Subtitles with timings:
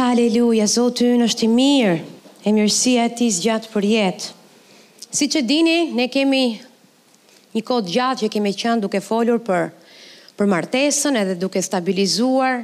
[0.00, 1.96] Haleluja, Zotë në është i mirë,
[2.48, 4.28] e mirësia ti gjatë për jetë.
[5.12, 6.54] Si që dini, ne kemi
[7.52, 9.66] një kodë gjatë që kemi qënë duke folur për,
[10.38, 12.62] për martesën edhe duke stabilizuar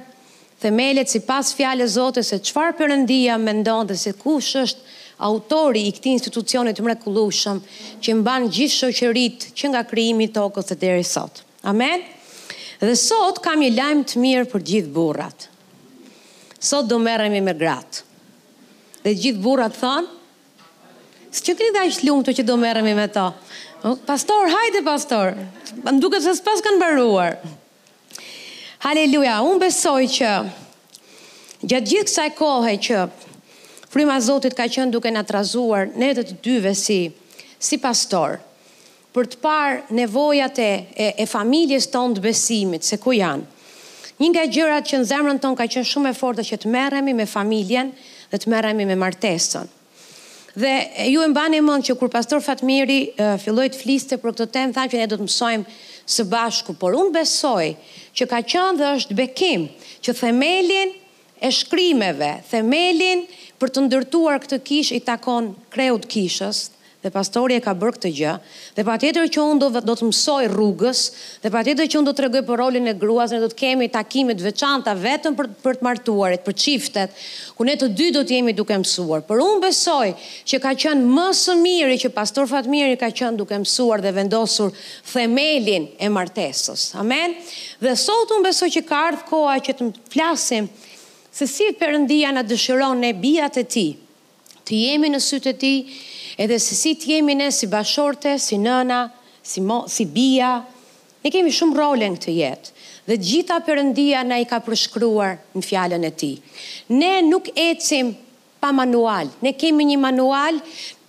[0.64, 4.96] themelet si pas fjale Zotë se qëfar përëndia me ndonë dhe se kush është
[5.29, 7.61] autori i këti institucionit mrekulushëm
[8.00, 11.45] që mban gjithë shëqërit që nga kryimi tokës dhe deri sotë.
[11.68, 12.00] Amen?
[12.80, 15.53] Dhe sot kam një lajmë të mirë për gjithë burratë
[16.67, 18.03] sot do merremi me grat.
[19.04, 20.04] Dhe gjithë burrat than,
[21.31, 23.29] "S'ka keni dash lumtë që do merremi me to."
[24.09, 25.37] Pastor, hajde pastor.
[25.85, 27.37] Më duket se s'pas kanë mbaruar.
[28.82, 29.37] Halleluja.
[29.50, 30.31] Un besoj që
[31.71, 33.05] gjatë gjithë kësaj kohe që
[33.92, 36.98] Frima e Zotit ka qenë duke na trazuar ne të dyve si
[37.67, 38.41] si pastor
[39.14, 40.73] për të parë nevojat e
[41.23, 43.45] e familjes tonë të besimit se ku janë.
[44.16, 47.12] Një nga gjërat që në zemrën ton ka qenë shumë e fortë që të merremi
[47.19, 47.91] me familjen
[48.30, 49.66] dhe të merremi me martesën.
[50.56, 50.70] Dhe
[51.12, 54.73] ju e mbani mend që kur pastor Fatmiri uh, filloi të fliste për këtë temë
[54.78, 55.77] tha që ne do të mësojmë
[56.17, 57.75] së bashku, por unë besoj
[58.17, 59.67] që ka qenë dhe është bekim
[60.06, 60.95] që themelin
[61.45, 63.27] e shkrimeve, themelin
[63.61, 66.70] për të ndërtuar këtë kishë i takon kreut kishës,
[67.07, 68.31] dhe pastori e ka bërë këtë gjë,
[68.77, 71.01] dhe pa tjetër që unë do, do të mësoj rrugës,
[71.45, 73.55] dhe pa tjetër që unë do të regoj për rolin e gruas, ne do të
[73.61, 77.21] kemi takimit veçanta vetëm për, për të martuarit, për qiftet,
[77.57, 79.23] ku ne të dy do të jemi duke mësuar.
[79.29, 80.11] Për unë besoj
[80.51, 84.75] që ka qenë më së miri që pastor Fatmiri ka qenë duke mësuar dhe vendosur
[85.13, 86.89] themelin e martesës.
[87.01, 87.39] Amen?
[87.83, 90.67] Dhe sot unë besoj që ka ardhë koha që të flasim
[91.37, 93.87] se si përëndia në dëshiron në bijat e ti,
[94.67, 95.75] të jemi në sytë e ti,
[96.37, 98.98] Edhe se si të jemi ne si bashorte, si nëna,
[99.41, 100.59] si, mo, si bia,
[101.25, 102.73] ne kemi shumë rolen këtë jetë.
[103.06, 106.31] Dhe gjitha përëndia na i ka përshkruar në fjallën e ti.
[106.92, 108.11] Ne nuk ecim
[108.61, 110.61] pa manual, ne kemi një manual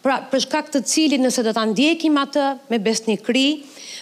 [0.06, 3.48] pra përshka këtë cilit nëse do të ndjekim atë me besni kri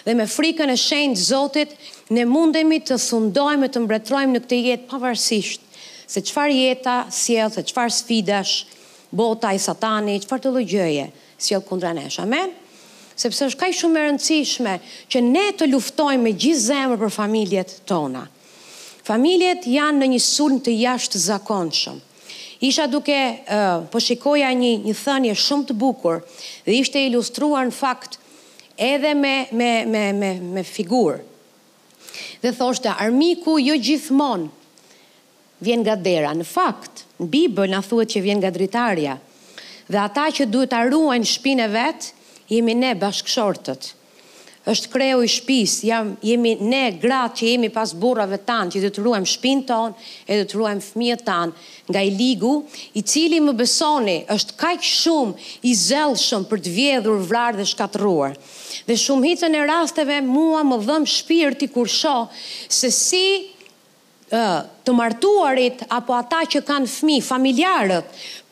[0.06, 1.72] dhe me frikën e shendë zotit,
[2.14, 5.64] ne mundemi të thundojmë e të mbretrojmë në këtë jetë pavarësisht
[6.14, 8.54] se qëfar jeta, sjellë, se qëfar sfidash,
[9.12, 11.08] bota i satani, farë të lëgjëje,
[11.38, 12.52] si e kundra nesh, amen?
[13.16, 14.74] Sepse është kaj shumë e rëndësishme
[15.12, 18.26] që ne të luftojmë me gjithë zemër për familjet tona.
[19.06, 22.02] Familjet janë në një sulm të jashtë zakonshëm.
[22.66, 23.16] Isha duke,
[23.92, 26.20] po shikoja një, një thënje shumë të bukur
[26.66, 28.18] dhe ishte ilustruar në fakt
[28.76, 31.22] edhe me, me, me, me, me figurë.
[32.40, 34.52] Dhe thoshte, armiku jo gjithmonë
[35.62, 36.32] vjen nga dera.
[36.34, 39.18] Në fakt, në Bibël na thuhet që vjen nga dritarja.
[39.88, 42.10] Dhe ata që duhet ta ruajnë shtëpinë e vet,
[42.50, 43.92] jemi ne bashkëshortët.
[44.66, 48.88] Është kreu i shpis, jam jemi ne gratë që jemi pas burrave tan, që dhe
[48.96, 51.52] të ruajmë shtëpinë tonë e dhe të ruajmë fëmijët tan
[51.94, 52.50] nga i ligu,
[52.98, 58.34] i cili më besoni është kaq shumë i zellshëm për të vjedhur, vrarë dhe shkatëruar.
[58.90, 62.26] Dhe shumë hitën e rasteve mua më dhëm shpirti kur shoh
[62.66, 63.24] se si
[64.30, 68.06] të martuarit apo ata që kanë fmi familjarët,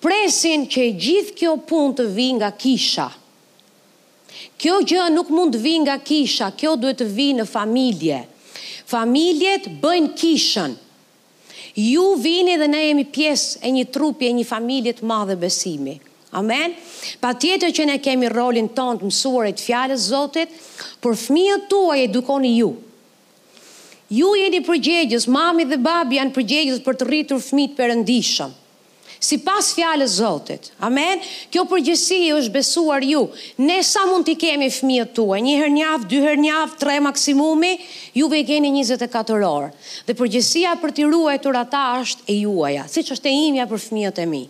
[0.04, 3.08] presin që gjithë kjo pun të vi nga kisha.
[4.58, 8.20] Kjo gjë nuk mund të vi nga kisha, kjo duhet të vi në familje.
[8.86, 10.74] Familjet bëjnë kishën.
[11.74, 15.96] Ju vini dhe ne jemi pjesë e një trupi e një familje të madhe besimi.
[16.34, 16.74] Amen.
[17.22, 20.50] Pa tjetër që ne kemi rolin tonë të mësuarit fjallës zotit,
[21.02, 22.72] për fmiët tua edukoni ju.
[22.76, 22.83] Amen.
[24.12, 28.50] Ju jeni përgjegjës, mami dhe babi janë përgjegjës për të rritur fmit përëndishëm.
[29.24, 30.66] Si pas fjale Zotit.
[30.84, 31.22] Amen?
[31.48, 33.22] Kjo përgjësi është besuar ju.
[33.64, 35.38] Ne sa mund t'i kemi fmijët tua?
[35.40, 37.70] Një her njaf, dy her njaf, tre maksimumi,
[38.12, 39.70] juve i keni 24 orë.
[40.04, 43.70] Dhe përgjësia për t'i ruaj të ratasht është e juaja, si që është e imja
[43.72, 44.44] për fmijët e mi.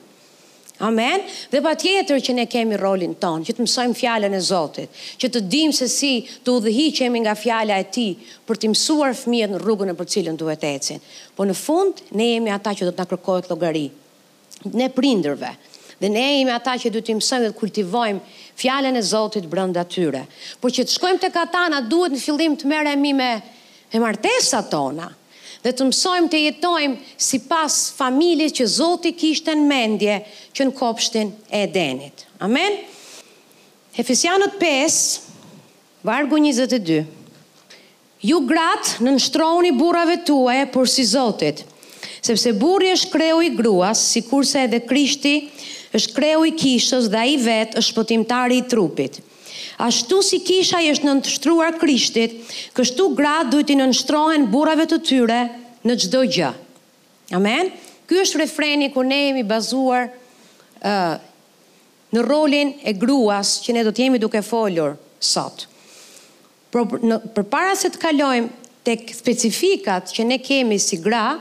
[0.84, 1.22] Amen.
[1.49, 5.31] Dhe pa tjetër që ne kemi rolin ton, që të mësojmë fjallën e Zotit, që
[5.33, 6.11] të dim se si
[6.45, 8.09] të udhëhi që jemi nga fjalla e ti,
[8.45, 11.00] për të mësuar fmijet në rrugën e për cilën duhet e cin.
[11.39, 13.87] Po në fund, ne jemi ata që do të nakërkojt logari,
[14.76, 15.55] ne prinderve,
[16.05, 19.87] dhe ne jemi ata që du të mësojmë dhe të kultivojmë fjallën e Zotit brënda
[19.88, 20.26] tyre.
[20.61, 23.32] Por që të shkojmë të katana, duhet në fillim të mëremi me,
[23.94, 25.09] me martesa tona,
[25.64, 30.16] dhe të mësojmë të jetojmë si pas familje që Zoti kishtë në mendje
[30.55, 32.26] që në kopshtin e edenit.
[32.44, 32.76] Amen?
[33.96, 34.99] Efesianët 5,
[36.05, 36.99] vargu 22.
[38.25, 41.62] Ju gratë në nështroni burave tuaj por si Zotit,
[42.25, 45.34] sepse burri është kreu i gruas, si kurse edhe krishti
[45.94, 49.20] është kreu i kishës dhe i vetë është pëtimtari i trupit.
[49.22, 49.31] Amen?
[49.79, 52.37] Ashtu si kisha i është nënshtruar Krishtit,
[52.76, 55.38] kështu gratë duhet i nënshtrohen burrave të tyre
[55.87, 56.50] në çdo gjë.
[57.35, 57.73] Amen.
[58.06, 61.15] Ky është refreni ku ne jemi bazuar ë uh,
[62.15, 65.65] në rolin e gruas që ne do të jemi duke folur sot.
[66.71, 71.41] Por në, për para se të kalojmë tek specifikat që ne kemi si gra,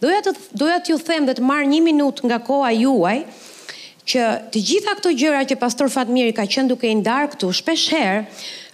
[0.00, 0.32] doja të
[0.62, 3.18] doja t'ju them dhe të marr një minutë nga koha juaj,
[4.06, 4.24] që
[4.54, 8.22] të gjitha këto gjëra që pastor Fatmiri ka qenë duke i ndar këtu, shpesh herë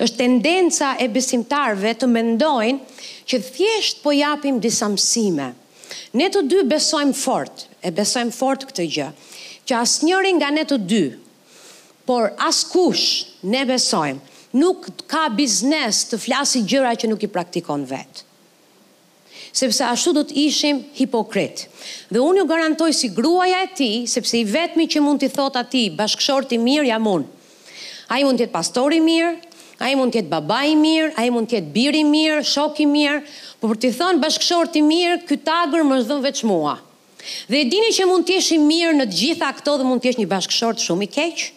[0.05, 2.97] është tendenca e besimtarve të mendojnë
[3.33, 5.51] që thjesht po japim disa mësime.
[6.21, 9.09] Ne të dy besojmë fort, e besojmë fort këtë gjë,
[9.67, 11.03] që asnjëri nga ne të dy,
[12.09, 18.29] por askush ne besojmë nuk ka biznes të flasi gjëra që nuk i praktikon vetë
[19.53, 21.67] sepse ashtu do të ishim hipokrit.
[22.13, 25.59] Dhe unë ju garantoj si gruaja e ti, sepse i vetëmi që mund të thot
[25.61, 27.29] ati, bashkëshort i mirë jam unë.
[28.13, 29.35] A i mund të jetë pastori mirë,
[29.83, 32.41] a i mund të jetë baba i mirë, a i mund të jetë biri mirë,
[32.49, 33.21] shok i mirë,
[33.61, 36.77] por për të thonë bashkëshort i mirë, këtë agër më zdo veç mua.
[37.51, 40.25] Dhe e dini që mund të jeshi mirë në gjitha këto dhe mund të jeshi
[40.25, 41.51] një bashkëshort shumë i keqë?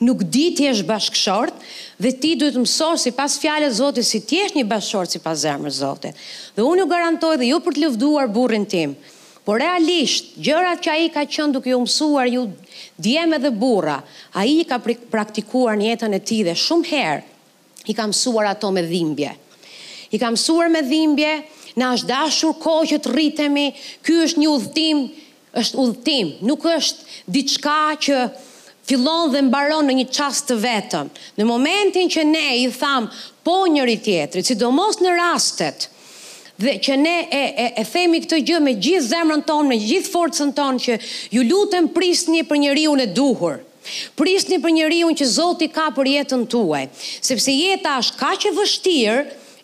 [0.00, 1.52] Nuk di të bashkëshort,
[2.00, 5.42] dhe ti duhet të mësosh sipas fjalës së Zotit si ti je një bashkëshort sipas
[5.44, 6.20] zemrës së Zotit.
[6.56, 8.94] Dhe unë ju garantoj dhe jo për të lëvduar burrin tim,
[9.44, 12.46] por realisht gjërat që ai ka thënë duke ju mësuar ju
[13.04, 13.98] djemë edhe burra,
[14.32, 14.78] ai i ka
[15.12, 17.22] praktikuar në jetën e tij dhe shumë herë
[17.92, 19.32] i ka mësuar ato me dhimbje.
[20.16, 21.32] I ka mësuar me dhimbje,
[21.78, 23.68] na është dashur kohë që të rritemi,
[24.04, 25.04] ky është një udhtim
[25.60, 27.76] është udhtim, nuk është diçka
[28.06, 28.16] që
[28.88, 31.08] fillon dhe mbaron në një qast të vetëm.
[31.38, 35.88] Në momentin që ne i thamë po njëri tjetëri, si do mos në rastet,
[36.60, 40.12] dhe që ne e, e, e themi këtë gjë me gjithë zemrën tonë, me gjithë
[40.12, 40.98] forcën tonë, që
[41.36, 43.58] ju lutëm prisë një për njëri unë e duhur.
[44.18, 46.82] Prisë një për njëri unë që Zoti ka për jetën tue.
[47.24, 49.22] Sepse jetë ashtë ka që vështirë,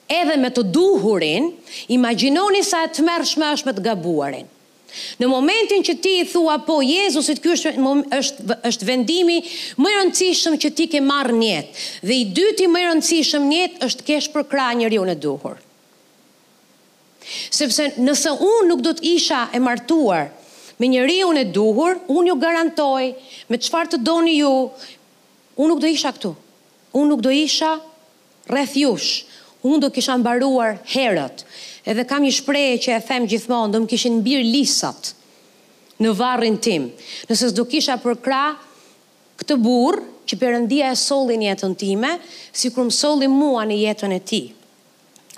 [0.09, 1.51] edhe me të duhurin,
[1.93, 4.49] imaginoni sa e të mërshme është me të gabuarin.
[5.21, 7.73] Në momentin që ti i thua po Jezusit, ky është
[8.19, 9.41] është është vendimi
[9.83, 11.85] më i rëndësishëm që ti ke marrë në jetë.
[12.09, 15.59] Dhe i dyti më i rëndësishëm në jetë është kesh për krah njeriu në duhur.
[17.51, 20.29] Sepse nëse unë nuk do të isha e martuar
[20.79, 23.15] me njeriu në duhur, unë ju garantoj
[23.51, 24.53] me çfarë të doni ju,
[25.59, 26.35] unë nuk do isha këtu.
[26.97, 27.75] Unë nuk do isha
[28.53, 29.25] rreth jush.
[29.67, 31.43] Unë do kisha mbaruar herët.
[31.87, 35.13] Edhe kam një shprehje që e them gjithmonë, do të kishin mbir lisat
[36.03, 36.89] në varrin tim.
[37.31, 38.57] Nëse s'do kisha për krah
[39.39, 42.11] këtë burr që Perëndia e solli në jetën time,
[42.59, 44.49] sikur më solli mua në jetën e tij.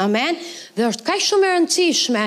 [0.01, 0.39] Amen.
[0.77, 2.23] Dhe është kaq shumë e rëndësishme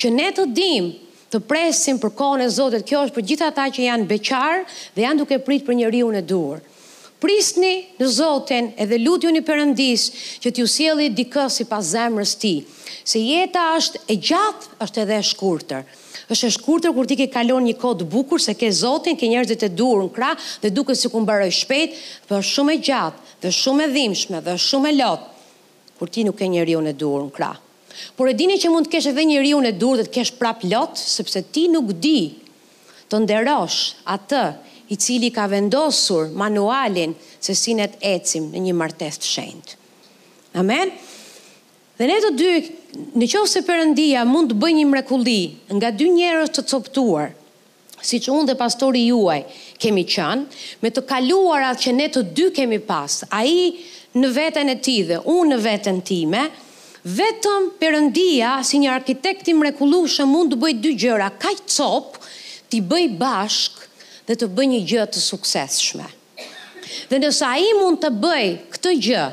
[0.00, 2.86] që ne të dimë të presim për kohën e Zotit.
[2.88, 4.64] Kjo është për gjithë ata që janë beqar
[4.94, 6.62] dhe janë duke prit për njeriu në durë
[7.22, 10.04] prisni në Zotin edhe lutju një përëndis
[10.42, 12.54] që t'ju sjeli dikë si pas zemrës ti.
[13.06, 15.84] Se jeta është e gjatë, është edhe e shkurëtër.
[16.26, 19.62] është e shkurëtër kur ti ke kalon një kodë bukur se ke Zotin, ke njerëzit
[19.62, 20.32] e durë në kra
[20.62, 21.94] dhe duke si ku mbaroj shpet,
[22.28, 25.26] për shumë e gjatë dhe shumë e dhimshme dhe shumë e lotë
[25.98, 27.52] kur ti nuk ke njeri unë e durë në kra.
[28.16, 30.32] Por e dini që mund të kesh edhe njeri unë e durë dhe të kesh
[30.40, 32.18] prap lotë, sepse ti nuk di
[33.08, 33.78] të nderosh
[34.14, 34.42] atë
[34.88, 39.78] i cili ka vendosur manualin se si ne të ecim në një martesë të shenjtë.
[40.62, 40.92] Amen.
[41.96, 42.50] Dhe ne të dy,
[43.18, 45.40] në qovë se përëndia mund të bëj një mrekulli
[45.78, 47.32] nga dy njerës të coptuar,
[48.06, 49.40] si që unë dhe pastori juaj
[49.82, 53.74] kemi qenë, me të kaluar atë që ne të dy kemi pas, a i
[54.16, 56.44] në vetën e ti dhe unë në vetën time,
[57.16, 62.22] vetëm përëndia si një arkitekti mrekullu mrekullueshëm mund të bëj dy gjëra, ka i copë,
[62.68, 63.75] ti bëj bashk
[64.26, 66.06] dhe të bëj një gjë të sukseshme.
[67.10, 69.24] Dhe nësa ai i mund të bëj këtë gjë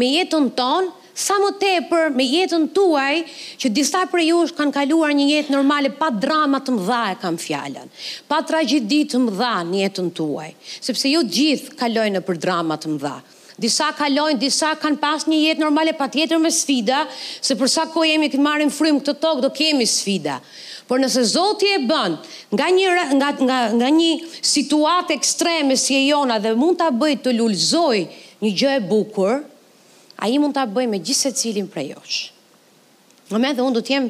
[0.00, 3.16] me jetën tonë, sa më tepër me jetën tuaj,
[3.60, 7.16] që disa për ju është kanë kaluar një jetë normale, pa drama të mëdha e
[7.22, 7.88] kam fjallën,
[8.30, 13.16] pa tragedi të mëdha një jetën tuaj, sepse ju gjithë kalojnë për drama të mëdha.
[13.58, 17.02] Disa kalojnë, disa kanë pas një jetë normale, pa tjetër me sfida,
[17.42, 20.38] se përsa kohë jemi këtë marim frim këtë tokë, do kemi sfida.
[20.88, 22.14] Por nëse Zoti e bën
[22.56, 22.88] nga një
[23.20, 24.12] nga nga nga një
[24.54, 27.98] situatë ekstreme si e jona dhe mund ta bëj të lulzoj
[28.44, 29.34] një gjë e bukur,
[30.24, 32.16] ai mund ta bëj me gjithë secilin prej josh.
[33.36, 34.06] Në dhe unë do të jem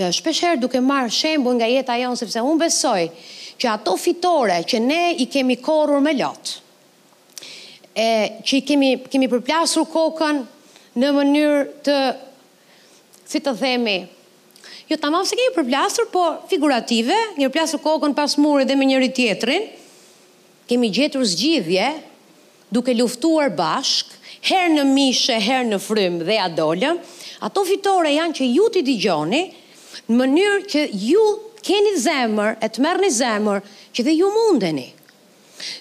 [0.00, 3.00] herë duke marrë shembull nga jeta jonë sepse unë besoj
[3.60, 6.56] që ato fitore që ne i kemi korur me lotë,
[8.00, 8.08] e
[8.48, 10.40] që i kemi kemi përplasur kokën
[11.02, 12.00] në mënyrë të
[13.32, 13.98] si të themi,
[14.92, 18.86] jo ta mamë se kemi përplasur, po figurative, një përplasur kokën pas muri dhe me
[18.90, 19.64] njëri tjetrin,
[20.68, 21.86] kemi gjetur zgjidhje,
[22.74, 24.12] duke luftuar bashk,
[24.48, 26.92] herë në mishë, herë në frymë dhe adolë,
[27.44, 29.42] ato fitore janë që ju t'i digjoni,
[30.10, 31.22] në mënyrë që ju
[31.64, 33.62] keni zemër, e të zemër,
[33.94, 34.86] që dhe ju mundeni.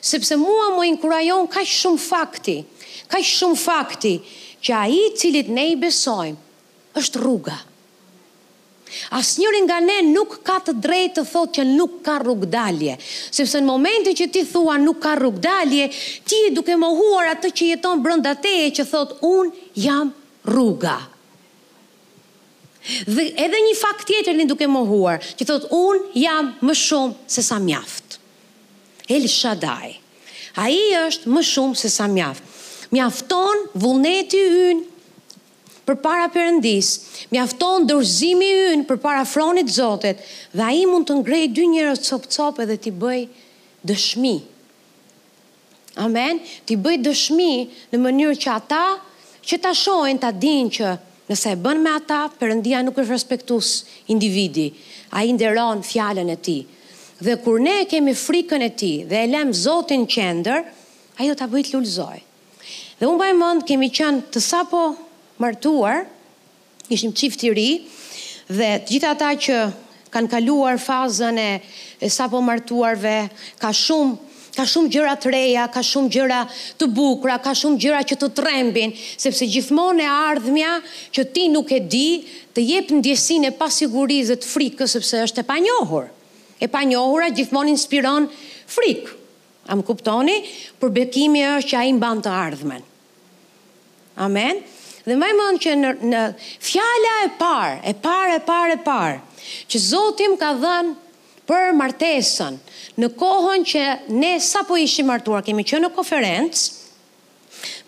[0.01, 2.57] Sepse mua më inkurajon ka shumë fakti,
[3.11, 4.15] ka shumë fakti,
[4.61, 6.37] që a i cilit ne i besojmë,
[6.95, 7.59] është rruga.
[7.59, 7.67] Rruga.
[9.11, 12.93] Asë njëri nga ne nuk ka të drejtë të thotë që nuk ka rrugdalje.
[13.03, 15.89] Sepse në momentin që ti thua nuk ka rrugdalje,
[16.29, 20.13] ti duke më huar atë që jeton brënda teje që thotë unë jam
[20.47, 20.93] rruga.
[23.11, 27.33] Dhe edhe një fakt tjetër një duke më huar, që thotë unë jam më shumë
[27.35, 28.15] se sa mjaft.
[29.11, 29.91] El Shadaj.
[30.63, 32.47] A i është më shumë se sa mjaft.
[32.95, 34.39] Mjafton vullneti
[34.69, 34.81] yn
[35.91, 36.87] për para përëndis,
[37.33, 40.21] mi afton dërzimi ynë për para fronit zotet,
[40.53, 43.21] dhe a i mund të ngrej dy njërë të cop-cop edhe t'i bëj
[43.89, 44.33] dëshmi.
[46.03, 46.39] Amen?
[46.65, 47.49] T'i bëj dëshmi
[47.91, 48.83] në mënyrë që ata
[49.47, 50.93] që ta shojnë ta din që
[51.27, 53.73] nëse e bën me ata, përëndia nuk është respektus
[54.11, 54.69] individi,
[55.15, 56.59] a i nderon fjallën e ti.
[57.21, 60.63] Dhe kur ne kemi frikën e ti dhe e lem zotin qender,
[61.17, 62.19] a i do t'a bëjt lullzoj.
[63.01, 64.83] Dhe unë bëjmë mëndë kemi qënë të sapo
[65.41, 66.05] martuar,
[66.89, 67.69] ishim i ri,
[68.47, 69.57] dhe të gjitha ata që
[70.13, 71.51] kanë kaluar fazën e,
[72.11, 73.17] sapo martuarve,
[73.61, 76.39] ka shumë ka shumë gjëra të reja, ka shumë gjëra
[76.75, 78.91] të bukura, ka shumë gjëra që të trembin,
[79.23, 80.73] sepse gjithmonë e ardhmja
[81.15, 85.45] që ti nuk e di, të jep ndjesinë e pasigurisë dhe të frikës sepse është
[85.45, 86.09] e panjohur.
[86.59, 88.27] E panjohura gjithmonë inspiron
[88.75, 89.15] frikë.
[89.71, 90.35] A më kuptoni?
[90.83, 92.83] Për bekimi është që a i mban të ardhmen.
[94.27, 94.59] Amen?
[95.09, 96.23] Dhe më mëndë që në, në
[96.61, 99.21] fjala e parë, e parë, e parë, e parë,
[99.71, 100.91] që Zoti më ka dhënë
[101.49, 102.59] për martesën,
[103.01, 106.77] në kohën që ne sapo ishim martuar, kemi qenë në konferencë.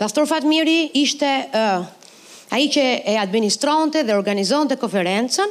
[0.01, 1.91] Pastor Fatmiri ishte ë uh,
[2.53, 5.49] ai që e administronte dhe organizonte konferencën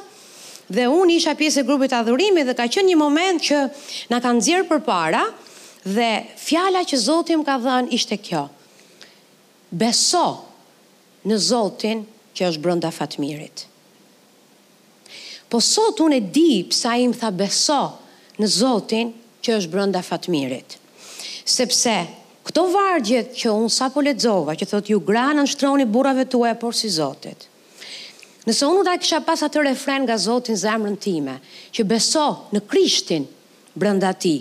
[0.73, 3.59] dhe unë isha pjesë e grupit adhurimi dhe ka qenë një moment që
[4.12, 5.25] na kanë për përpara
[5.87, 8.45] dhe fjala që Zoti më ka dhënë ishte kjo.
[9.73, 10.26] Beso
[11.29, 13.67] në Zotin që është brënda fatmirit.
[15.52, 17.83] Po sot unë e di pësa im tha beso
[18.41, 19.11] në Zotin
[19.45, 20.79] që është brënda fatmirit.
[21.45, 21.95] Sepse,
[22.47, 26.43] këto vargjet që unë sa po ledzova, që thot ju granë në shtroni burave të
[26.50, 27.49] e por si Zotit,
[28.47, 31.37] nëse unë da kisha pas atë refren nga Zotin zemrën time,
[31.75, 32.25] që beso
[32.55, 33.29] në Krishtin
[33.79, 34.38] brënda ti,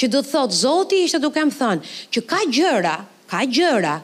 [0.00, 2.94] që do thot Zotit ishte duke më thënë, që ka gjëra,
[3.28, 3.96] ka gjëra,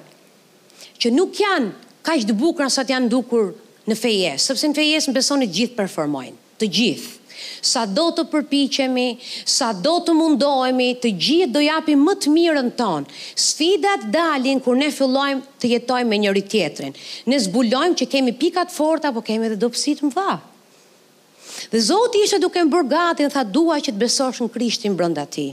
[1.01, 1.71] që nuk janë
[2.03, 3.53] ka ishtë bukra sa të janë dukur
[3.91, 7.13] në fejes, sëpse në fejes në besonit gjithë performojnë, të gjithë.
[7.67, 9.07] Sa do të përpichemi,
[9.51, 13.11] sa do të mundohemi, të gjithë do japim më të mirën tonë.
[13.43, 16.95] Sfidat dalin kur ne fillojmë të jetojmë me njëri tjetrin.
[17.31, 20.29] Ne zbulojmë që kemi pikat forta, po kemi edhe dopsit më dha.
[21.73, 25.51] Dhe Zoti ishte duke më bërgatin, tha dua që të besosh në Krishtin brënda ti.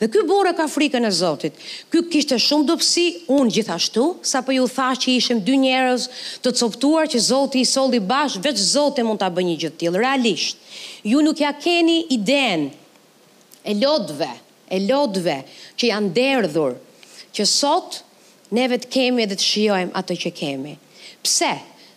[0.00, 1.56] Dhe ky borë ka frikën e Zotit.
[1.92, 3.04] Ky kishte shumë dobësi,
[3.36, 6.06] un gjithashtu, sapo ju tha që ishim dy njerëz
[6.44, 9.80] të coptuar që Zoti i solli bash, vetë Zoti mund ta bëjë një gjë të
[9.82, 10.60] tillë realisht.
[11.12, 12.68] Ju nuk ja keni iden
[13.64, 14.30] e lodve,
[14.76, 15.38] e lodve
[15.78, 16.76] që janë derdhur
[17.36, 18.00] që sot
[18.56, 20.76] neve të kemi edhe të shijojmë atë që kemi.
[21.26, 21.52] Pse?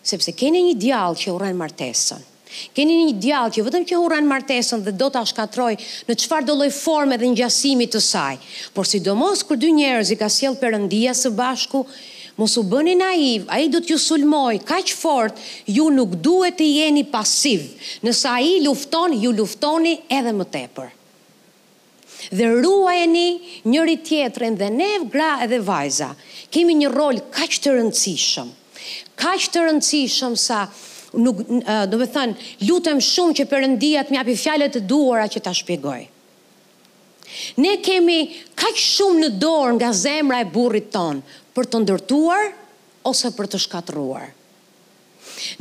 [0.10, 2.26] Sepse keni një djallë që urren martesën.
[2.74, 5.74] Keni një djallë që vetëm që huran martesën dhe do ta shkatroj
[6.08, 8.32] në qëfar do lloj forme dhe ngjasimi të saj.
[8.74, 11.84] Por sidomos kur dy njerëz i ka sjell Perëndia së bashku,
[12.40, 15.38] mos u bëni naiv, ai do t'ju sulmoj kaq fort,
[15.68, 17.68] ju nuk duhet të jeni pasiv.
[18.02, 20.90] Nëse ai lufton, ju luftoni edhe më tepër.
[22.36, 23.28] Dhe ruajeni
[23.70, 26.10] njëri tjetrën dhe ne gra edhe vajza.
[26.50, 28.50] Kemi një rol kaq të rëndësishëm.
[29.22, 30.64] Kaq të rëndësishëm sa
[31.18, 31.40] nuk
[31.90, 35.54] do të thënë lutem shumë që Perëndia të më japë fjalët e duhura që ta
[35.58, 36.00] shpjegoj.
[37.62, 38.20] Ne kemi
[38.58, 41.22] kaq shumë në dorë nga zemra e burrit ton
[41.56, 42.48] për të ndërtuar
[43.10, 44.30] ose për të shkatruar.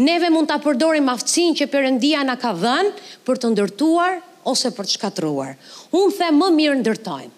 [0.03, 2.95] Neve mund të apërdorim aftësin që përëndia nga ka dhenë
[3.27, 4.17] për të ndërtuar
[4.49, 5.55] ose për të shkatruar.
[5.95, 7.35] Unë the më mirë ndërtojmë.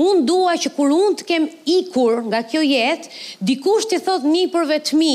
[0.00, 3.10] Unë dua që kur unë të kem ikur nga kjo jetë,
[3.44, 5.14] dikush të thot një për vetëmi,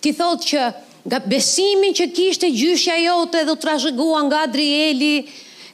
[0.00, 0.62] të thot që
[1.06, 5.14] nga besimin që kishte gjyshja jote dhe trashëgua nga Adrieli,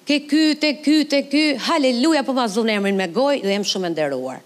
[0.06, 1.44] ke ky te ky te ky.
[1.68, 4.42] Haleluja, po vazhdon emrin me gojë dhe jam shumë e nderuar.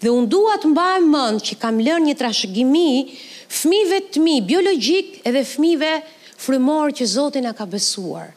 [0.00, 2.90] Dhe unë dua të mbaj mend që kam lënë një trashëgimi
[3.56, 5.92] fëmijëve të mi biologjikë edhe fëmijëve
[6.44, 8.32] frymor që Zoti na ka besuar.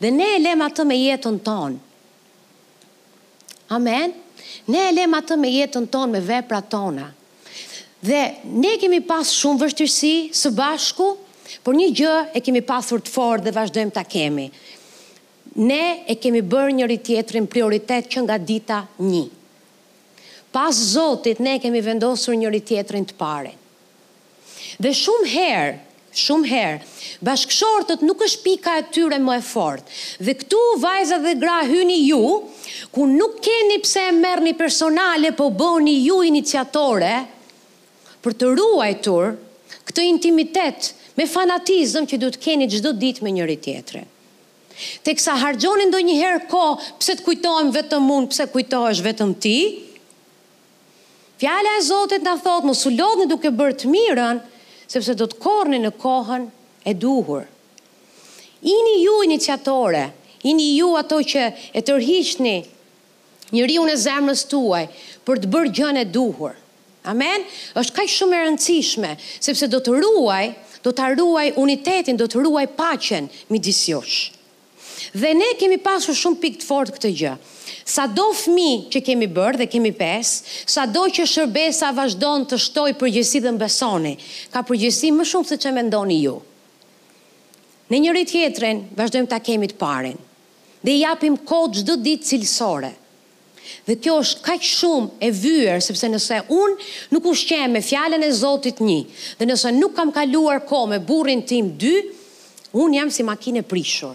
[0.00, 1.76] Dhe ne e lem atë me jetën tonë.
[3.76, 4.14] Amen.
[4.70, 7.12] Ne e lem atë me jetën tonë me veprat tona.
[7.98, 11.06] Dhe ne kemi pas shumë vështirësi së bashku,
[11.64, 14.50] por një gjë e kemi pasur të fortë dhe vazhdojmë ta kemi.
[15.56, 15.80] Ne
[16.12, 19.22] e kemi bërë njëri tjetrin prioritet që nga dita 1.
[20.52, 23.52] Pas Zotit ne kemi vendosur njëri tjetrin të parë.
[24.82, 25.70] Dhe shumë herë,
[26.16, 26.82] shumë herë,
[27.24, 29.96] bashkëshortët nuk është pika e tyre më e fortë.
[30.26, 32.20] Dhe këtu vajza dhe gra hyni ju,
[32.92, 37.14] ku nuk keni pse e merrni personale, po bëni ju iniciatore,
[38.26, 39.34] për të ruajtur
[39.86, 44.02] këtë intimitet me fanatizëm që du të keni gjithë do ditë me njëri tjetëre.
[45.06, 46.62] Të kësa hargjonin do njëherë ko,
[46.98, 49.56] pëse të kujtojmë vetëm mund, pëse kujtojsh vetëm ti,
[51.40, 54.42] fjale e Zotit në thotë, më sulodhën duke bërë të mirën,
[54.90, 56.44] sepse do të korni në kohën
[56.90, 57.46] e duhur.
[58.66, 58.74] I
[59.06, 60.02] ju iniciatore,
[60.44, 62.56] i ju ato që e tërhiqni
[63.46, 64.86] Njëri unë e zemrës tuaj
[65.22, 66.56] për të bërë gjën e duhur.
[67.06, 67.44] Amen?
[67.78, 69.10] është kaj shumë e rëndësishme,
[69.44, 70.44] sepse do të ruaj,
[70.86, 74.32] do të ruaj unitetin, do të ruaj pachen mi disjosh.
[75.16, 77.34] Dhe ne kemi pasur shumë pikë të fortë këtë gjë.
[77.86, 80.32] Sa do fmi që kemi bërë dhe kemi pes,
[80.66, 84.16] sa do që shërbesa vazhdon të shtoj përgjësi dhe mbesoni,
[84.52, 86.34] ka përgjësi më shumë se që mendoni ju.
[87.90, 90.18] Në njëri tjetërin, vazhdojmë ta kemi të parin,
[90.82, 92.94] dhe japim kodë gjdo ditë cilësore.
[93.86, 96.74] Dhe kjo është kaq shumë e vyer sepse nëse un
[97.14, 99.02] nuk ushqem me fjalën e Zotit 1,
[99.38, 102.02] dhe nëse nuk kam kaluar kohë me burrin tim 2,
[102.82, 104.14] un jam si makinë prishur.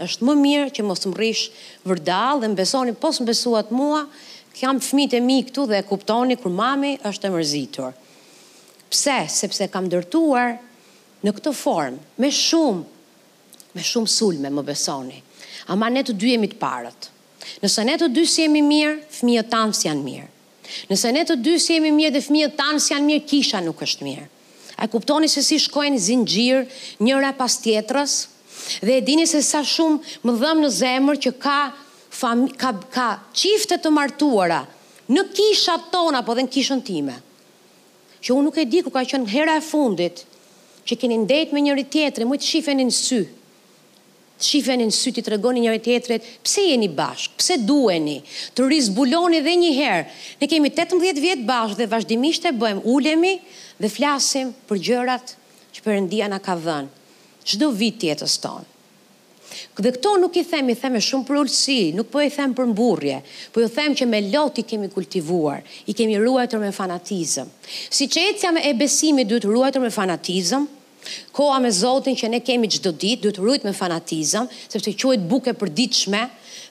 [0.00, 1.42] Është më mirë që mos mrish
[1.90, 4.04] vërdall dhe mbesoni pos mbesuat mua,
[4.60, 7.90] kam fëmijët e mi këtu dhe e kuptoni kur mami është e mërzitur.
[8.90, 9.18] Pse?
[9.40, 10.54] Sepse kam ndërtuar
[11.24, 15.20] në këtë formë me shumë me shumë sulme më besoni.
[15.70, 17.10] Ama ne të dy jemi të parët.
[17.60, 20.28] Nëse ne të dy si jemi mirë, fëmijët tanë si janë mirë.
[20.88, 23.82] Nëse ne të dy si jemi mirë dhe fëmijët tanë si janë mirë, kisha nuk
[23.84, 24.26] është mirë.
[24.80, 26.62] A kuptoni se si shkojnë zingjirë
[27.04, 28.14] njëra pas tjetërës,
[28.80, 31.58] dhe e dini se sa shumë më dhëm në zemër që ka,
[32.20, 34.62] fami, ka, ka qifte të martuara
[35.12, 37.18] në kisha tona, po dhe në kishën time.
[38.24, 40.24] Që unë nuk e di ku ka qënë hera e fundit,
[40.88, 43.20] që keni ndejt me njëri tjetëri, mujtë shifën në sy,
[44.40, 48.16] të shifeni në syti të regoni njëre tjetëret, pse jeni bashkë, pse dueni,
[48.56, 50.06] të rizbuloni dhe njëherë.
[50.40, 53.34] Ne kemi 18 vjetë bashkë dhe vazhdimisht e bëjmë ulemi
[53.80, 55.36] dhe flasim për gjërat
[55.76, 56.90] që përëndia nga ka dhenë,
[57.46, 58.66] që do vit tjetës tonë.
[59.80, 62.66] Dhe këto nuk i themi, i themi shumë për ullësi, nuk po i themi për
[62.70, 63.16] mburje,
[63.52, 67.48] po ju themi që me lot i kemi kultivuar, i kemi ruajtër me fanatizëm.
[67.66, 70.68] Si që e cja me e besimi dhëtë ruajtër me fanatizëm,
[71.34, 75.52] Koha me Zotin që ne kemi çdo ditë duhet rrujt me fanatizëm, sepse quhet bukë
[75.52, 76.20] e përditshme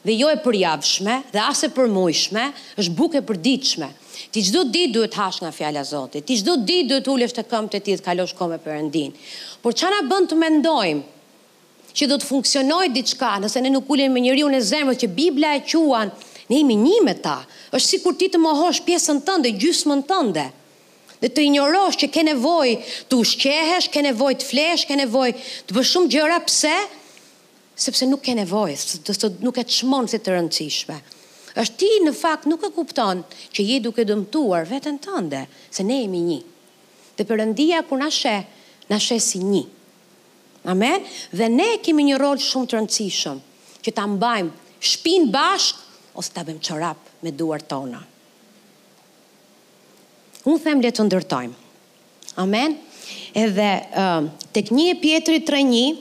[0.07, 2.45] dhe jo e përjavshme dhe as e përmujshme,
[2.79, 3.89] është bukë e përditshme.
[4.31, 6.25] Ti çdo ditë duhet hash nga fjala e Zotit.
[6.27, 9.15] Ti çdo ditë duhet ulesh të këmbët e tij të kalosh kohë me Perëndin.
[9.63, 14.13] Por çana na bën të mendojmë që do të funksionoj diçka, nëse ne nuk ulen
[14.13, 16.13] me njeriu në zemër që Bibla e quan,
[16.49, 17.39] ne jemi një me ta.
[17.73, 20.45] Është sikur ti të mohosh pjesën tënde, gjysmën tënde
[21.21, 22.75] dhe të injorosh që ke nevojë
[23.11, 25.35] të ushqehesh, ke nevojë të flesh, ke nevojë
[25.67, 26.75] të bësh shumë gjëra pse?
[27.79, 28.77] Sepse nuk ke nevojë,
[29.07, 30.99] do të nuk e çmon si të rëndësishme.
[31.59, 33.23] Është ti në fakt nuk e kupton
[33.55, 36.39] që je duke dëmtuar veten tënde, se ne jemi një.
[37.19, 38.45] Dhe perëndia kur na sheh,
[38.91, 39.65] na sheh si një.
[40.71, 41.03] Amen.
[41.35, 43.39] Dhe ne kemi një rol shumë të rëndësishëm,
[43.83, 48.03] që ta mbajmë shpinë bashkë ose ta bëjmë çorap me duart tona.
[50.49, 51.55] Unë them le të ndërtojmë.
[52.41, 52.73] Amen.
[53.37, 53.67] Edhe
[54.01, 55.99] uh, tek 1 Pietri 3:1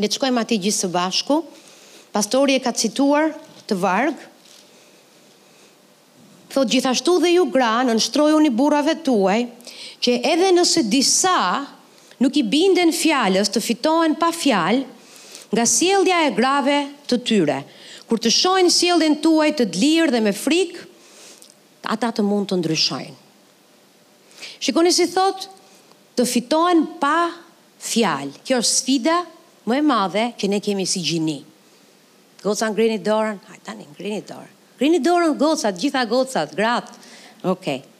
[0.00, 1.40] le të shkojmë aty gjithë së bashku.
[2.14, 3.30] Pastori e ka cituar
[3.68, 4.16] të varg.
[6.52, 9.40] Thot gjithashtu dhe ju gra në nështrojoni burave tuaj,
[10.00, 11.34] që edhe nëse disa
[12.22, 14.86] nuk i binden fjallës të fitohen pa fjallë,
[15.52, 16.78] nga sieldja e grave
[17.10, 17.58] të tyre.
[18.08, 20.88] Kur të shojnë sieldjen tuaj të dlirë dhe me frikë,
[21.92, 23.16] ata të mund të ndryshojnë.
[24.60, 25.46] Shikoni si thot,
[26.16, 27.28] të fitohen pa
[27.84, 28.40] fjalë.
[28.46, 29.16] Kjo është sfida
[29.68, 31.40] më e madhe që ne kemi si gjini.
[32.42, 34.52] Goca ngrini dorën, haj tani ngrini dorën.
[34.78, 36.96] Ngrini dorën goca, të gjitha gocat, gratë.
[37.52, 37.82] Okej.
[37.82, 37.94] Okay.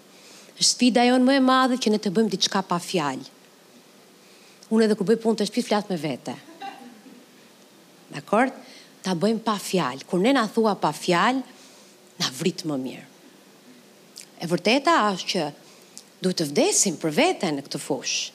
[0.56, 3.28] Është sfida jonë më e madhe që ne të bëjmë diçka pa fjalë.
[4.72, 6.32] Unë edhe kur bëj punë të shtëpi flas me vete.
[8.14, 8.48] Dakor?
[9.04, 10.06] Ta bëjmë pa fjalë.
[10.08, 11.42] Kur ne na thua pa fjalë,
[12.22, 13.06] na vrit më mirë.
[14.40, 15.44] E vërteta është që
[16.24, 18.34] duhet të vdesim për veten në këtë fushë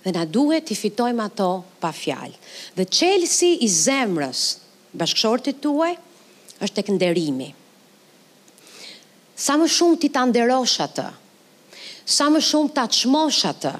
[0.00, 1.46] dhe na duhet të fitojmë ato
[1.80, 2.32] pa fjalë.
[2.78, 4.44] Dhe qelësi i zemrës
[4.96, 5.90] bashkëshortit tuaj
[6.64, 7.50] është tek nderimi.
[9.40, 11.04] Sa më shumë ti ta nderosh atë,
[12.08, 13.74] sa më shumë ta çmosh atë,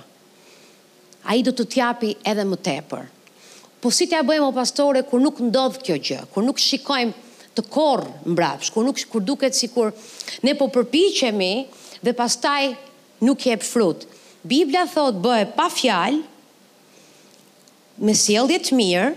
[1.32, 3.08] ai do të të japi edhe më tepër.
[3.80, 7.16] Po si t'ja bëjmë o pastore kur nuk ndodh kjo gjë, kur nuk shikojmë
[7.56, 9.92] të korë mbrapsh, kur nuk kur duket sikur
[10.44, 11.52] ne po përpiqemi
[12.04, 12.74] dhe pastaj
[13.20, 14.04] nuk jep frut.
[14.52, 16.20] Biblia thot bëhe pa fjalë,
[18.00, 19.10] me sjellje të mirë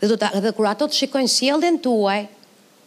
[0.00, 2.22] dhe do ta edhe kur ato të shikojnë sjelljen tuaj,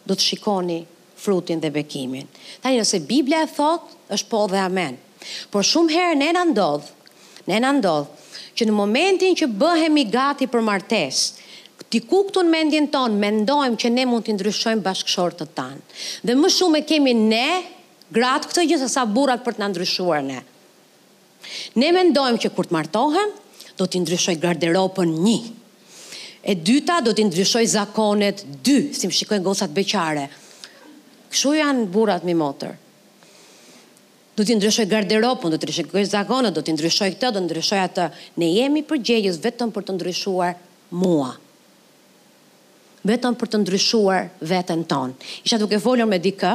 [0.04, 0.80] do të shikoni
[1.20, 2.28] frutin dhe bekimin.
[2.60, 4.98] Tani nëse Biblia e thot, është po dhe amen.
[5.52, 6.84] Por shumë herë ne na ndodh,
[7.48, 11.48] ne na ndodh që në momentin që bëhemi gati për martesë,
[11.90, 15.80] ku këtu në mendjen tonë, mendojmë që ne mund të ndryshojmë bashkëshorë të tanë.
[16.28, 17.44] Dhe më shumë e kemi ne,
[18.14, 20.40] gratë këtë gjithë, sa burat për të ndryshuar ne.
[21.80, 23.32] Ne mendojmë që kur të martohem,
[23.78, 25.38] do t'i ndryshoj garderopën një.
[26.40, 30.26] E dyta, do t'i ndryshoj zakonet dy, si më shikojnë gosat beqare.
[31.32, 32.74] Këshu janë burat mi motër.
[34.38, 37.80] Do t'i ndryshoj garderopën, do t'i ndryshoj zakonet, do t'i ndryshoj këtë, do t'i ndryshoj
[37.84, 38.08] atë.
[38.40, 40.56] Ne jemi përgjegjës vetëm për të ndryshuar
[41.02, 41.32] mua
[43.08, 45.14] vetëm për të ndryshuar vetën tonë.
[45.48, 46.50] Isha duke folur me dikë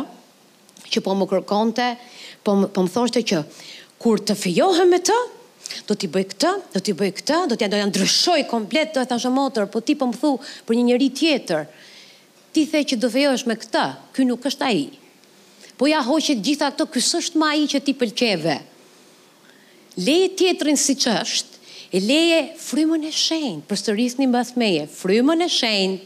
[0.94, 1.86] që po më kërkonte,
[2.46, 3.40] po më, po më thoshte që
[4.06, 5.16] kur të fejohem me të,
[5.90, 9.08] do t'i bëj këtë, do t'i bëj këtë, do t'i ja ndryshoj komplet, do e
[9.10, 9.32] thashë
[9.74, 10.32] po ti po më thu
[10.68, 11.64] për një njëri tjetër,
[12.54, 14.84] ti the që do fejohesh me këtë, ky nuk është ai.
[15.76, 18.54] Po ja hoqit gjitha këto, kësë është ma ai që ti pëlqeve.
[20.06, 21.58] Leje tjetërin si që është,
[21.98, 26.06] e leje frymën e shenjtë, për së rrisë një frymën e shenjtë.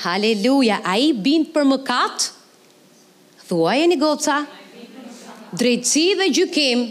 [0.00, 2.24] haleluja, ai bind për më katë,
[3.48, 4.40] thua e një goca,
[5.52, 6.84] drejtësi dhe gjykim.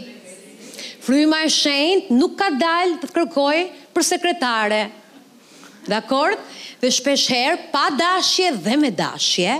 [1.00, 3.58] Fryma e shenjtë nuk ka dalë të kërkoj
[3.94, 4.82] për sekretare.
[5.90, 6.38] akord
[6.80, 9.56] Dhe shpesh herë pa dashje dhe me dashje,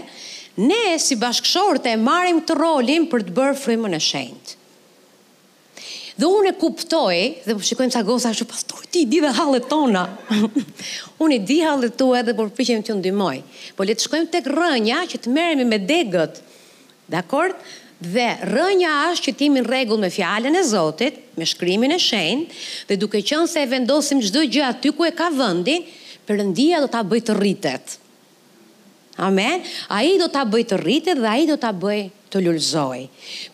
[0.56, 4.54] ne si bashkëshorët e marrim të rolin për të bërë frymën e shenjtë.
[6.20, 9.68] Dhe unë e kuptoj, dhe po shikojmë sa goza është pastor ti di dhe halët
[9.68, 10.04] tona.
[11.22, 13.36] unë i di hallet tua edhe po përpiqem të ndihmoj.
[13.76, 16.40] Po le të shkojmë tek rënja që të merremi me degët.
[17.12, 17.52] Dakord?
[17.52, 17.60] akord
[18.00, 22.56] Dhe rënja është që timin regull me fjallën e Zotit, me shkrymin e shenë,
[22.88, 25.84] dhe duke qënë se e vendosim gjdo gjë aty ku e ka vëndin,
[26.24, 27.98] përëndia do t'a të rritet.
[29.20, 29.60] Amen?
[29.92, 33.02] A i do t'a të rritet dhe a i do t'a bëjtë të lullzoj.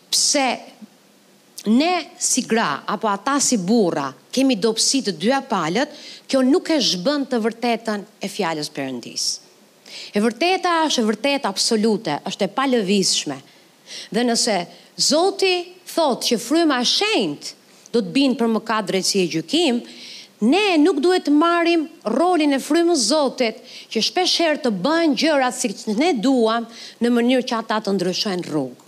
[0.07, 0.47] Pse
[1.67, 5.91] ne si gra, apo ata si burra, kemi dopsi të dyja palët,
[6.25, 9.45] kjo nuk e shbën të vërtetën e fjallës përëndisë.
[10.15, 13.41] E vërteta është e vërteta absolute, është e palëvishme,
[14.11, 14.55] Dhe nëse
[14.97, 15.55] Zoti
[15.93, 19.77] thotë që fryma e shenjtë do të binë për mëkat drejtësi e gjykim,
[20.51, 21.83] ne nuk duhet të marrim
[22.17, 23.61] rolin e frymës Zotit
[23.93, 25.71] që shpesh herë të bëjnë gjërat si
[26.01, 26.67] ne duam
[27.03, 28.83] në mënyrë që ata të ndryshojnë rrugë.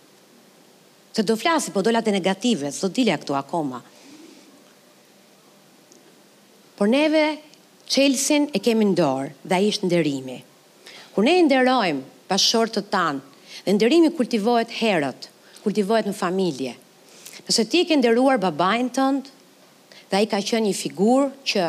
[1.16, 3.80] Të do flasi po dolat e negative, do dilja këtu akoma.
[6.78, 7.24] Por neve
[7.90, 8.96] qelsin e kemi në
[9.48, 10.38] dhe ai është nderimi.
[11.16, 13.26] Kur ne nderojmë bashortët tanë,
[13.66, 15.28] dhe nderimi kultivohet herët,
[15.64, 16.74] kultivohet në familje.
[17.48, 19.30] Nëse ti ke nderuar babain tënd
[20.10, 21.68] dhe ai ka qenë një figurë që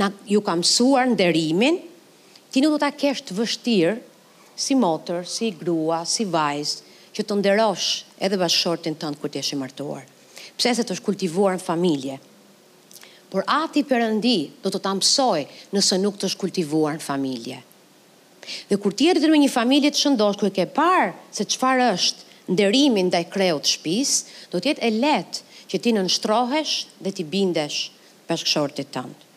[0.00, 1.78] na ju ka mësuar nderimin,
[2.50, 3.94] ti nuk do ta kesh të vështirë
[4.64, 6.82] si motër, si grua, si vajzë,
[7.14, 7.86] që të nderosh
[8.18, 10.02] edhe bashkëshortin tënd kur ti je i martuar.
[10.58, 12.16] Pse se të është kultivuar në familje?
[13.30, 15.40] Por ati përëndi do të të mësoj
[15.74, 17.60] nëse nuk të është kultivuar në familje.
[18.70, 21.80] Dhe kur ti erdhën me një familje të shëndosh, ku e ke parë se qëfar
[21.88, 24.12] është nderimin dhe kreut të shpis,
[24.52, 27.78] do tjetë e letë që ti në nështrohesh dhe ti bindesh
[28.28, 29.30] për shkëshortit të tëndë.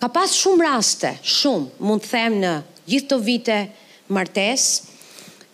[0.00, 2.54] Ka pas shumë raste, shumë, mund të them në
[2.90, 3.58] gjithë të vite
[4.14, 4.88] martesë,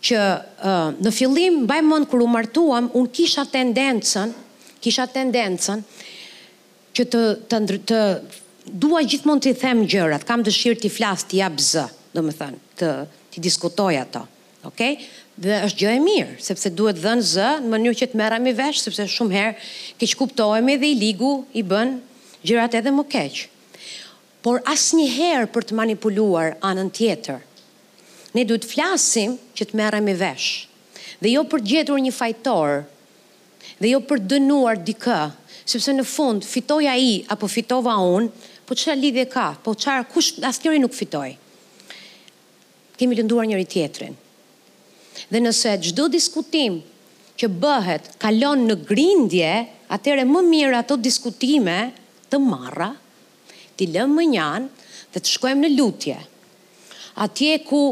[0.07, 4.33] që uh, në fillim mbaj mend kur u martuam un kisha tendencën,
[4.85, 5.81] kisha tendencën
[6.95, 8.01] që të të, të
[8.85, 11.87] dua gjithmonë të them gjërat, kam dëshirë të flas, të jap zë
[12.17, 12.91] do më thënë, të,
[13.35, 14.25] të diskutoj ato.
[14.71, 14.97] Okay?
[15.39, 18.55] Dhe është gjë e mirë, sepse duhet dhënë zë në mënyrë që të mera me
[18.59, 19.53] vesh, sepse shumë herë
[20.01, 21.93] keq kuptohemi dhe i ligu i bën
[22.47, 23.43] gjërat edhe më keq.
[24.47, 27.43] Por asë një herë për të manipuluar anën tjetër,
[28.37, 30.49] ne duhet flasim që të mera me vesh,
[31.23, 32.85] dhe jo për gjetur një fajtor,
[33.83, 35.21] dhe jo për dënuar dikë,
[35.67, 38.31] sepse në fund fitoja i apo fitova unë,
[38.67, 41.43] po qëra lidhje ka, po qëra kush asë njëri nuk fitojë
[42.99, 44.15] kemi lënduar njëri tjetrin.
[45.33, 46.79] Dhe nëse gjdo diskutim
[47.39, 49.53] që bëhet kalon në grindje,
[49.95, 51.79] atere më mirë ato diskutime
[52.33, 52.91] të marra,
[53.77, 56.17] t'i lëmë më njanë dhe të shkojmë në lutje.
[57.25, 57.83] Atje ku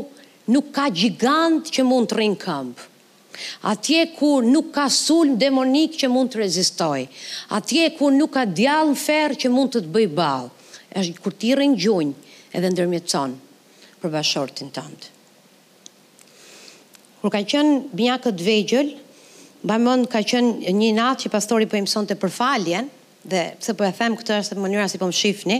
[0.53, 2.89] nuk ka gjigant që mund të rinë këmbë,
[3.71, 7.05] atje ku nuk ka sulm demonik që mund të rezistoj,
[7.57, 10.51] atje ku nuk ka djallë në ferë që mund të të bëjë balë,
[11.05, 13.41] është kur t'i rinë gjunjë edhe ndërmjetësonë
[14.05, 15.13] për bashortin të ndë.
[17.25, 18.91] Kur ka qënë bja këtë vejgjëll,
[19.65, 22.91] ba mëndë ka qënë një natë që pastori po për imëson të përfaljen,
[23.25, 25.57] dhe pëse për po e them këtë është mënyra si për po më shifni,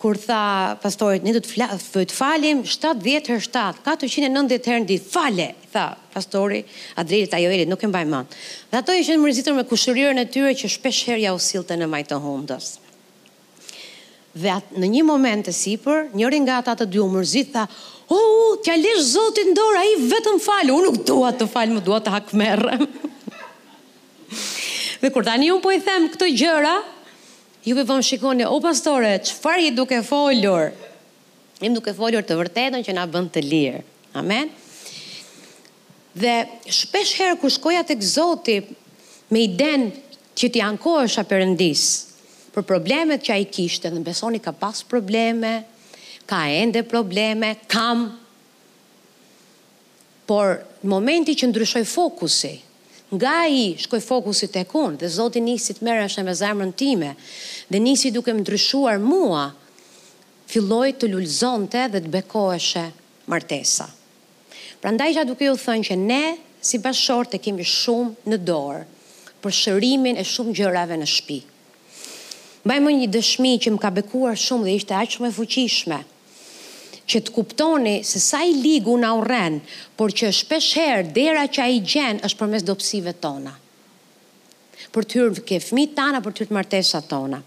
[0.00, 0.36] kur tha
[0.80, 6.60] pastorit, një du të falim, 7, 10, 7, 490 herë në ditë, fale, tha pastori,
[7.00, 8.06] adrilit, ajo elit, nuk e mbaj
[8.70, 11.88] Dhe ato ishën më rizitur me kushërirën e tyre që shpesh herja u silte në
[11.92, 12.76] majtë hundës.
[14.34, 17.64] Dhe atë, në një moment të sipër, njëri nga ata të dy u mërzit tha,
[18.06, 21.68] "U, oh, t'ja lësh Zotin në dorë, ai vetëm fal, unë nuk dua të fal,
[21.74, 22.62] më dua të hakmerr."
[25.00, 26.76] dhe kur tani un po i them këto gjëra,
[27.66, 30.70] ju po vëm shikoni, "O pastore, çfarë i duke folur?"
[31.60, 33.82] duhet duke folur të vërtetën që na bën të lirë.
[34.16, 34.48] Amen.
[36.16, 36.38] Dhe
[36.72, 38.56] shpesh herë kur shkoja tek Zoti
[39.28, 39.90] me idenë
[40.40, 41.82] që ti ankohesha Perëndis,
[42.54, 45.50] për problemet që a i kishtë, dhe në besoni ka pas probleme,
[46.28, 48.08] ka ende probleme, kam,
[50.26, 52.52] por në momenti që ndryshoj fokusi,
[53.10, 57.12] nga i shkoj fokusi të kun, dhe zoti nisi të mërë është me zemrën time,
[57.70, 59.48] dhe nisi duke më ndryshuar mua,
[60.50, 62.84] filloj të lullzonte dhe të bekoeshe
[63.30, 63.86] martesa.
[64.82, 66.22] Pra ndaj që duke ju thënë që ne,
[66.60, 68.82] si bashkëshorë të kemi shumë në dorë,
[69.42, 71.49] për shërimin e shumë gjërave në shpikë.
[72.64, 75.98] Mbaj më një dëshmi që më ka bekuar shumë dhe ishte aqë me fuqishme,
[77.08, 79.56] që të kuptoni se sa i ligu në auren,
[79.96, 83.54] por që shpesh herë dera që a i gjen është përmes dopsive tona.
[84.92, 87.40] Për të hyrë ke fmi tana, për të hyrë martesa tona.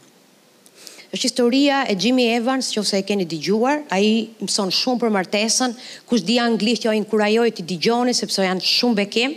[1.13, 5.12] është historia e Jimmy Evans, që ose e keni digjuar, a i mëson shumë për
[5.13, 5.76] martesën,
[6.10, 9.36] kush di anglisht jo inkurajoj të digjoni, sepse janë shumë bekim,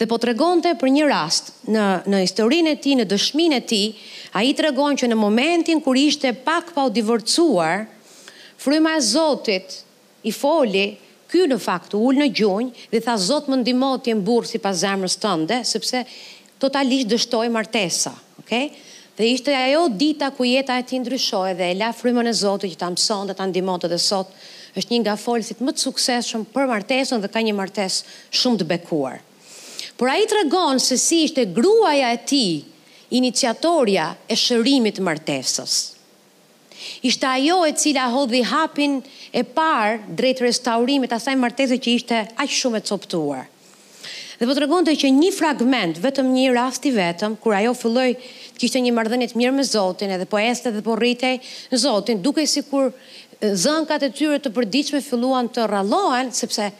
[0.00, 3.66] dhe po të regonte për një rast në, në historinë e ti, në dëshminë e
[3.68, 3.80] ti,
[4.32, 7.82] a i të regon që në momentin kur ishte pak pa u divorcuar,
[8.62, 9.76] fryma e Zotit
[10.24, 10.86] i foli,
[11.30, 14.80] ky në fakt ul në gjunjë, dhe tha Zot më ndihmo ti e mburr sipas
[14.86, 16.00] zemrës tënde sepse
[16.62, 18.70] totalisht dështoj martesa, okay?
[19.20, 22.72] Dhe ishte ajo dita ku jeta e tij ndryshoi dhe e la frymën e Zotit
[22.72, 24.32] që ta mësonte ta ndihmonte dhe sot
[24.80, 28.68] është një nga folësit më të suksesshëm për martesën dhe ka një martesë shumë të
[28.72, 29.20] bekuar
[30.00, 32.44] por a i të regon se si ishte gruaja e ti,
[33.18, 35.74] iniciatorja e shërimit martesës.
[37.04, 38.94] Ishte ajo e cila hodhi hapin
[39.28, 43.42] e parë drejt restaurimit asaj martese që ishte aq shumë e coptuar.
[44.40, 48.60] Dhe po tregonte që një fragment, vetëm një rast i vetëm, kur ajo filloi të
[48.62, 51.34] kishtë një marrëdhënie mirë me Zotin, edhe po ecte dhe po rritej
[51.74, 52.88] në Zotin, duke sikur
[53.42, 56.70] zënkat e tyre të përditshme filluan të rrallohen sepse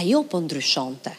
[0.00, 1.12] ajo po ndryshonte.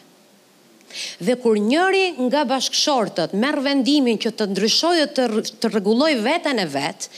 [1.24, 7.10] Dhe kur njëri nga bashkëshortët merë vendimin që të ndryshojë të regulloj vetën e vetë,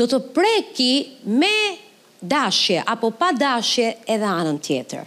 [0.00, 0.92] do të preki
[1.40, 1.52] me
[2.34, 5.04] dashje apo pa dashje edhe anën tjetër.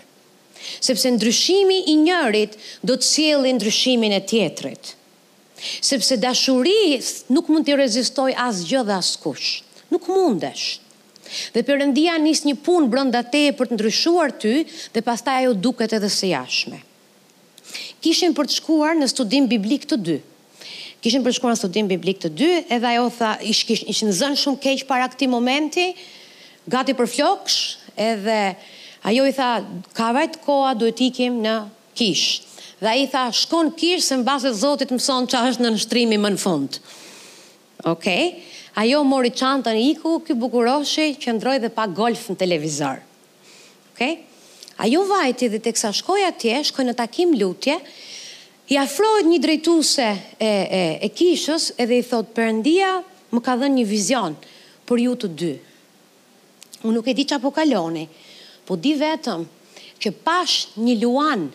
[0.88, 2.54] Sepse ndryshimi i njërit
[2.90, 4.94] do të sjellë ndryshimin e tjetërit.
[5.90, 7.00] Sepse dashuria
[7.36, 9.50] nuk mund të rezistoj as gjë dhe as kush.
[9.94, 10.80] Nuk mundesh.
[11.56, 14.54] Dhe përëndia nis një punë brënda te për të ndryshuar ty
[14.96, 16.82] dhe pastaj ajo duket edhe se jashme
[18.04, 20.18] kishin për të shkuar në studim biblik të dy.
[21.04, 24.14] Kishin për të shkuar në studim biblik të dy, edhe ajo tha, ish, kish, ishin
[24.16, 25.90] zënë shumë keq para këti momenti,
[26.72, 27.58] gati për floksh,
[28.00, 28.38] edhe
[29.10, 29.50] ajo i tha,
[29.98, 31.58] ka vajtë koa, duhet ikim në
[31.98, 32.42] kish.
[32.84, 36.34] Dhe i tha, shkon kish, se në baset zotit mëson që është në nështrimi më
[36.38, 36.80] në fund.
[37.90, 38.34] Okej.
[38.80, 43.04] Ajo mori çantën e iku ky bukuroshe që ndroj dhe pa golf në televizor.
[43.92, 43.92] Okej?
[43.94, 44.16] Okay?
[44.78, 47.76] Ajo vajti dhe teksa shkoi atje, shkoi në takim lutje,
[48.74, 50.08] i afrohet një drejtuese
[50.42, 50.52] e
[51.04, 52.94] e kishës edhe i thot Perëndia
[53.36, 54.36] më ka dhënë një vizion
[54.88, 55.52] për ju të dy.
[56.90, 58.08] Unë nuk e di çapo kaloni,
[58.66, 59.46] po di vetëm
[60.02, 61.46] që pash një luan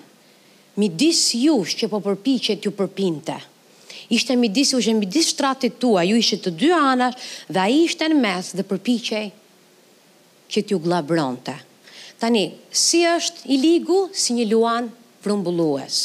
[0.78, 3.38] midis jush që po përpiqet ju përpinte.
[4.14, 8.20] Ishte midis ju, midis shtratit tua, ju ishte të dy anash dhe a ishte në
[8.22, 9.26] mes dhe përpiqej
[10.54, 11.64] që t'ju glabronte.
[12.18, 14.88] Tani, si është i ligu si një luan
[15.22, 15.98] vrumbullues?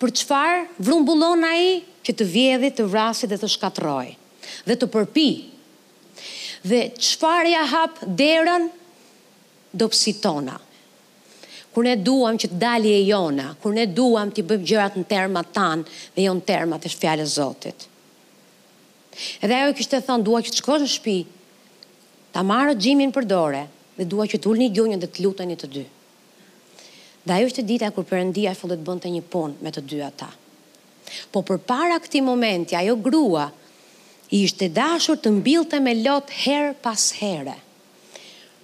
[0.00, 1.72] Për qëfar vrumbullon a i
[2.08, 4.06] që të vjedhi të vrasi dhe të shkatroj
[4.66, 5.26] dhe të përpi?
[6.64, 8.64] Dhe qëfar ja hap derën
[9.82, 9.88] do
[10.24, 10.56] tona?
[11.72, 15.52] Kur ne duam që të dalje jona, kur ne duam të bëjmë gjërat në termat
[15.52, 15.84] tanë
[16.16, 17.84] dhe jo në termat e shfjale zotit.
[19.44, 21.18] Edhe ajo kështë të thonë, dua që të shkosh në shpi,
[22.34, 23.62] ta marë gjimin për dore,
[24.00, 25.82] dhe dua që të ulni gjonjën dhe të luteni të dy.
[27.24, 30.30] Dhe ajo është dita kur Perëndia fillon të bënte një punë me të dy ata.
[31.32, 33.50] Po përpara këtij momenti ajo grua
[34.32, 37.58] i ishte dashur të mbilte me Lot her pas here.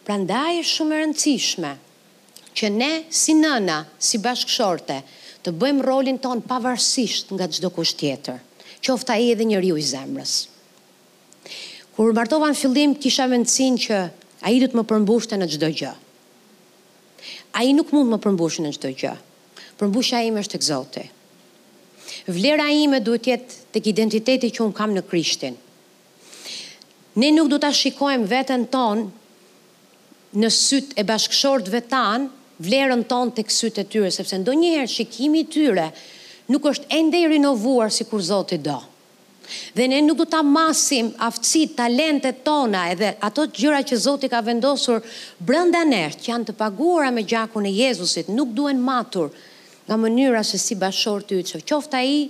[0.09, 1.75] Prandaj është shumë e rëndësishme
[2.57, 5.01] që ne si nëna, si bashkëshorte,
[5.44, 8.40] të bëjmë rolin ton pavarësisht nga çdo kush tjetër,
[8.83, 10.37] qoftë ai edhe njeriu i zemrës.
[11.96, 13.99] Kur martova në fillim kisha mendsinë që
[14.46, 15.92] A i du të më përmbushte në gjdo gjë.
[17.59, 19.14] A i nuk mund më përmbushte në gjdo gjë.
[19.80, 21.02] Përmbusha ime është të këzote.
[22.30, 25.56] Vlera ime duhet jetë të kë identiteti që unë kam në krishtin.
[27.18, 29.09] Ne nuk du të shikojmë vetën tonë
[30.44, 32.28] në sytë e bashkëshort vetan,
[32.68, 35.90] vlerën tonë të kësytë e tyre, sepse ndonjëherë shikimi tyre
[36.54, 38.78] nuk është ende i rinovuar si kur zote do.
[39.74, 44.40] Dhe ne nuk do ta masim aftësi, talentet tona edhe ato gjëra që Zoti ka
[44.46, 45.02] vendosur
[45.38, 49.30] brenda nesh, që janë të paguara me gjakun e Jezusit, nuk duhen matur
[49.87, 52.26] nga mënyra se si bashor ty që qofta ai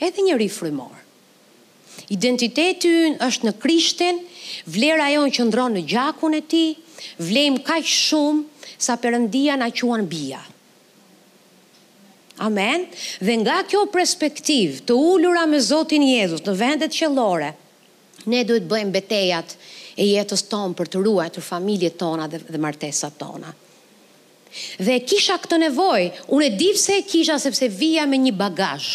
[0.00, 0.94] edhe një rifrymor.
[2.08, 3.28] frymor.
[3.30, 4.22] është në Krishtin,
[4.66, 6.64] vlera jonë që ndronë në gjakun e ti,
[7.18, 8.42] vlejmë kaj shumë
[8.78, 10.40] sa përëndia na quan bia.
[12.42, 12.86] Amen.
[13.22, 17.52] Dhe nga kjo perspektiv, të ulura me Zotin Jezus në vendet qellore,
[18.26, 19.52] ne duhet bëjmë betejat
[19.94, 23.52] e jetës tonë për të ruajtur familjet tona dhe, dhe martesat tona.
[24.78, 28.88] Dhe kisha këtë nevojë, unë e di pse e kisha sepse vija me një bagazh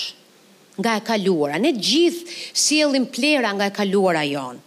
[0.80, 1.58] nga e kaluara.
[1.60, 4.60] Ne gjithë sjellim plera nga e kaluara jon.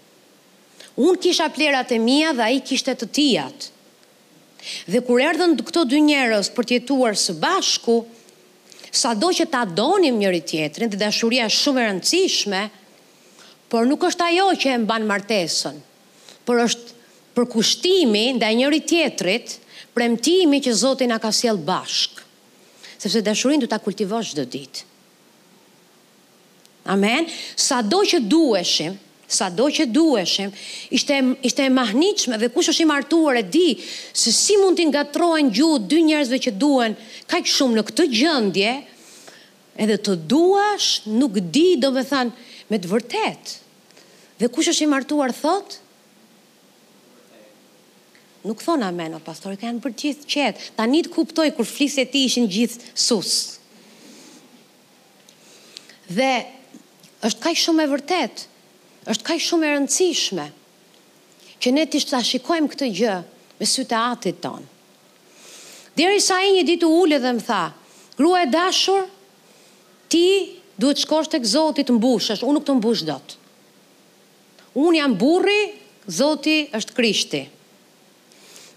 [1.00, 3.68] Unë kisha plerat e mia dhe ai kishte të tijat.
[4.92, 8.00] Dhe kur erdhën këto dy njerëz për të jetuar së bashku,
[8.92, 12.60] sa do që ta donim njëri tjetrin dhe dashuria është shumë e rëndësishme,
[13.72, 15.78] por nuk është ajo që e mban martesën,
[16.44, 16.98] por është
[17.38, 19.56] përkushtimi nda njëri tjetrit,
[19.96, 22.20] premtimi që Zotin a ka siel bashk,
[23.00, 24.84] sepse dashurin du ta kultivosh dhe ditë.
[26.92, 27.24] Amen.
[27.56, 28.98] Sa do që dueshim,
[29.32, 30.50] sa do që dueshim,
[30.94, 31.16] ishte,
[31.48, 35.52] ishte e mahniqme dhe kush është i martuar e di se si mund t'i ngatrojnë
[35.56, 36.96] gjuhë dy njerëzve që duen
[37.32, 38.72] kaqë shumë në këtë gjëndje,
[39.82, 40.90] edhe të duash
[41.20, 42.32] nuk di do me than,
[42.70, 43.56] me të vërtet.
[44.40, 45.78] Dhe kush është i martuar thot?
[48.42, 50.70] Nuk thonë amen, o pastor, ka janë për gjithë qetë.
[50.74, 53.34] Ta një të kuptoj kur flisë e ti ishin gjithë sus.
[56.10, 56.32] Dhe
[57.24, 58.48] është kaj shumë e vërtetë
[59.10, 60.44] është kaj shumë e rëndësishme,
[61.62, 63.14] që ne të shta shikojmë këtë gjë
[63.58, 64.68] me sy të atit tonë.
[65.98, 67.62] Dheri sa i një ditë u ullë dhe më tha,
[68.18, 69.04] grua e dashur,
[70.12, 70.22] ti
[70.80, 73.36] duhet shkosh të këzotit të mbush, është unë nuk të mbush dot.
[74.78, 75.60] Unë jam burri,
[76.18, 77.42] zoti është krishti.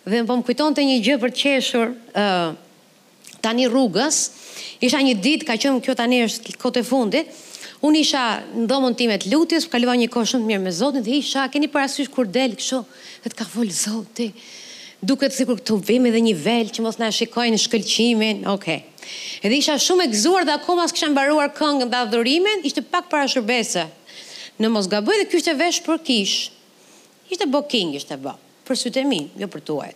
[0.06, 2.50] Dhe më po kujton të një gjë për të qeshur uh,
[3.46, 4.20] tani rrugës,
[4.86, 7.32] isha një ditë, ka qëmë kjo tani është kote fundit,
[7.86, 8.24] unë isha
[8.58, 11.46] në dhomën time të lutjes, më kaluan një kohë shumë mirë me Zotin dhe isha
[11.54, 12.82] keni parasysh kur del kështu,
[13.26, 14.32] vet ka fol Zoti.
[15.06, 18.42] Duket zikur këtu vime dhe një vel që mos na shikojnë shkëlqimin.
[18.56, 18.80] Okej.
[18.82, 18.94] Okay.
[19.46, 23.28] Edhe isha shumë e gëzuar dhe akoma s'kisha mbaruar këngën dhe adhurimin, ishte pak para
[23.30, 23.84] shërbese
[24.58, 26.36] Në mos gaboj dhe ky ishte vesh për kish.
[27.30, 28.34] Ishte booking ishte bë.
[28.66, 29.92] Për sytë mi, jo për tuaj.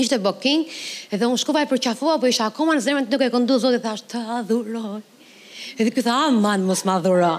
[0.00, 0.64] Ishte booking,
[1.12, 4.06] edhe unë shkova e përqafua, po për isha akoma në zemrën duke kënduar Zotin thash
[4.08, 5.00] të adhuroj
[5.78, 7.34] Edhe këtë aman ah, mos ma dhura.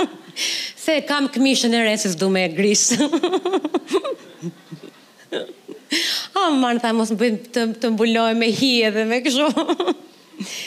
[0.82, 3.00] Se kam këmishën e resës du me grisë.
[6.38, 9.46] Aman, ah, tha mos më bëjnë të, të mbulloj me hi edhe me kësho.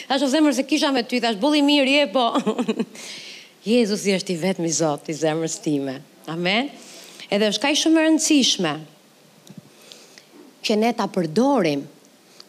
[0.10, 2.24] A shumë zemër se kisha me ty, thash bulli mirë, je po.
[3.72, 5.94] Jezus i është i vetë Zotë, i zemër time.
[6.34, 6.72] Amen.
[7.32, 8.74] Edhe është ka i shumë rëndësishme
[10.68, 11.86] që ne ta përdorim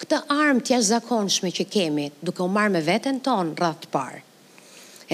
[0.03, 4.23] këtë armë të jashtë zakonshme që kemi, duke u marrë me veten tonë ratë parë,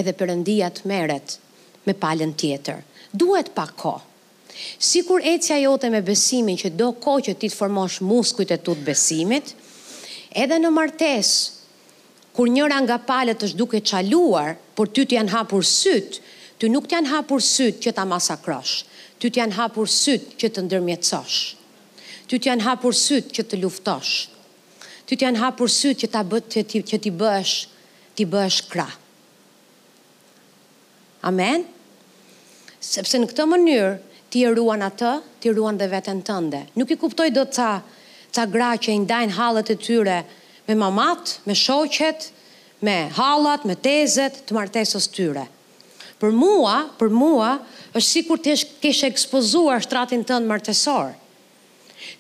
[0.01, 1.35] edhe përëndia të meret
[1.85, 2.79] me palën tjetër.
[3.13, 3.99] Duhet pa ko.
[4.81, 8.59] Si kur cja jote me besimin që do ko që ti të formosh muskujt e
[8.65, 9.53] tu të besimit,
[10.33, 11.33] edhe në martes,
[12.35, 16.25] kur njëra nga palët është duke qaluar, por ty të janë hapur sytë,
[16.59, 18.79] ty nuk të janë hapur sytë që ta masakrosh,
[19.21, 21.39] ty të janë hapur sytë që të ndërmjetësosh,
[22.29, 24.17] ty të janë hapur sytë që të të luftosh,
[25.09, 27.53] ty t'jan hapur sytë që ta bët që ti, që ti bësh,
[28.17, 28.87] ti bësh kra.
[31.29, 31.65] Amen?
[32.79, 33.93] Sepse në këtë mënyrë,
[34.31, 36.61] ti e ruan atë, ti ruan dhe vetën tënde.
[36.77, 37.71] Nuk i kuptoj do të ca,
[38.37, 40.19] ca gra që i ndajnë halët e tyre
[40.69, 42.29] me mamat, me shoqet,
[42.85, 45.47] me halat, me tezet, të martesës tyre.
[46.21, 47.55] Për mua, për mua,
[47.97, 51.17] është si kur të kesh ekspozuar shtratin tënd martesorë.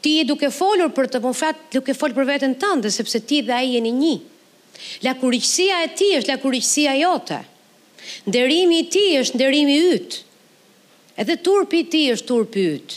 [0.00, 1.32] Ti je duke folur për të, po
[1.74, 4.16] duke folur për vetën tënde, sepse ti dhe aje jeni një.
[5.02, 7.38] La e ti është la jote.
[8.26, 10.16] Nderimi i ti është nderimi ytë.
[11.18, 12.94] Edhe turpi i ti është turpi ytë.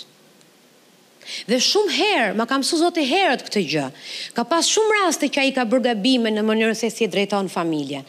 [1.47, 3.86] Dhe shumë herë, ma kam suzot e herët këtë gjë,
[4.36, 7.49] ka pas shumë raste që a i ka bërgabime në mënyrë se si e drejton
[7.49, 8.01] familje.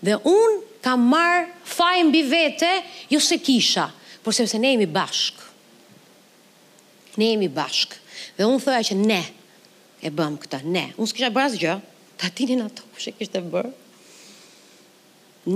[0.00, 2.70] Dhe unë kam marë fajnë bi vete,
[3.12, 3.88] jo se kisha,
[4.24, 5.44] por sepse ne jemi bashkë.
[7.20, 7.98] Ne jemi bashkë.
[8.40, 9.20] Dhe unë thëja që ne
[10.00, 10.86] e bëm këta, ne.
[10.96, 12.12] Unë s'kisha bërë asgjë, jo.
[12.16, 13.72] ta tinin ato kishtë e kishte bërë.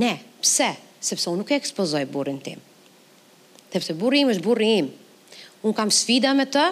[0.03, 0.11] Ne,
[0.45, 0.66] pse?
[1.01, 2.61] Sepse unë nuk e ekspozoj burin tim.
[3.72, 4.91] Sepse burri im është burri im.
[5.64, 6.66] Unë kam sfida me të,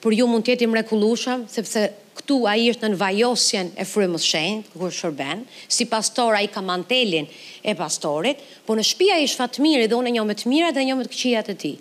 [0.00, 1.84] por ju mund tjeti mrekulushëm, sepse
[2.16, 5.44] këtu a i është në vajosjen e frymës shenjë, kërë shërben,
[5.76, 7.28] si pastor a i ka mantelin
[7.60, 10.88] e pastorit, por në shpia i shfatë mirë, dhe unë e një të mirë dhe
[10.88, 11.74] një të këqijat e ti.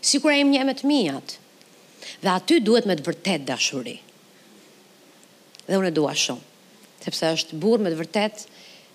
[0.00, 1.41] Si kërë e im një të mirë atë
[2.22, 3.96] dhe aty duhet me të vërtet dashuri.
[5.66, 6.46] Dhe unë e dua shumë,
[7.02, 8.44] sepse është burë me të vërtet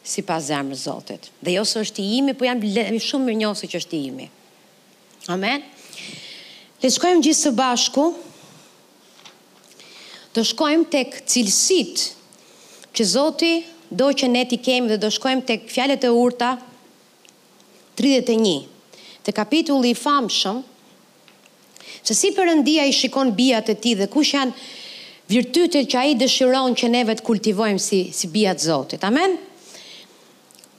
[0.08, 1.28] si pas zemrë Zotit.
[1.44, 4.28] Dhe jo së është i imi, po janë shumë më njësë që është i imi.
[5.36, 5.66] Amen.
[6.80, 8.06] Le shkojmë gjithë së bashku,
[10.36, 12.06] të shkojmë tek cilësit
[12.96, 16.56] që Zotit do që ne t'i kemi dhe do shkojmë tek fjallet e urta
[18.00, 18.68] 31.
[19.28, 20.66] Të kapitulli i famë shumë,
[22.08, 24.54] se si përëndia i shikon bijat e ti dhe kush janë
[25.32, 29.04] virtytet që a i dëshiron që neve të kultivojmë si, si bijat zotit.
[29.04, 29.36] Amen?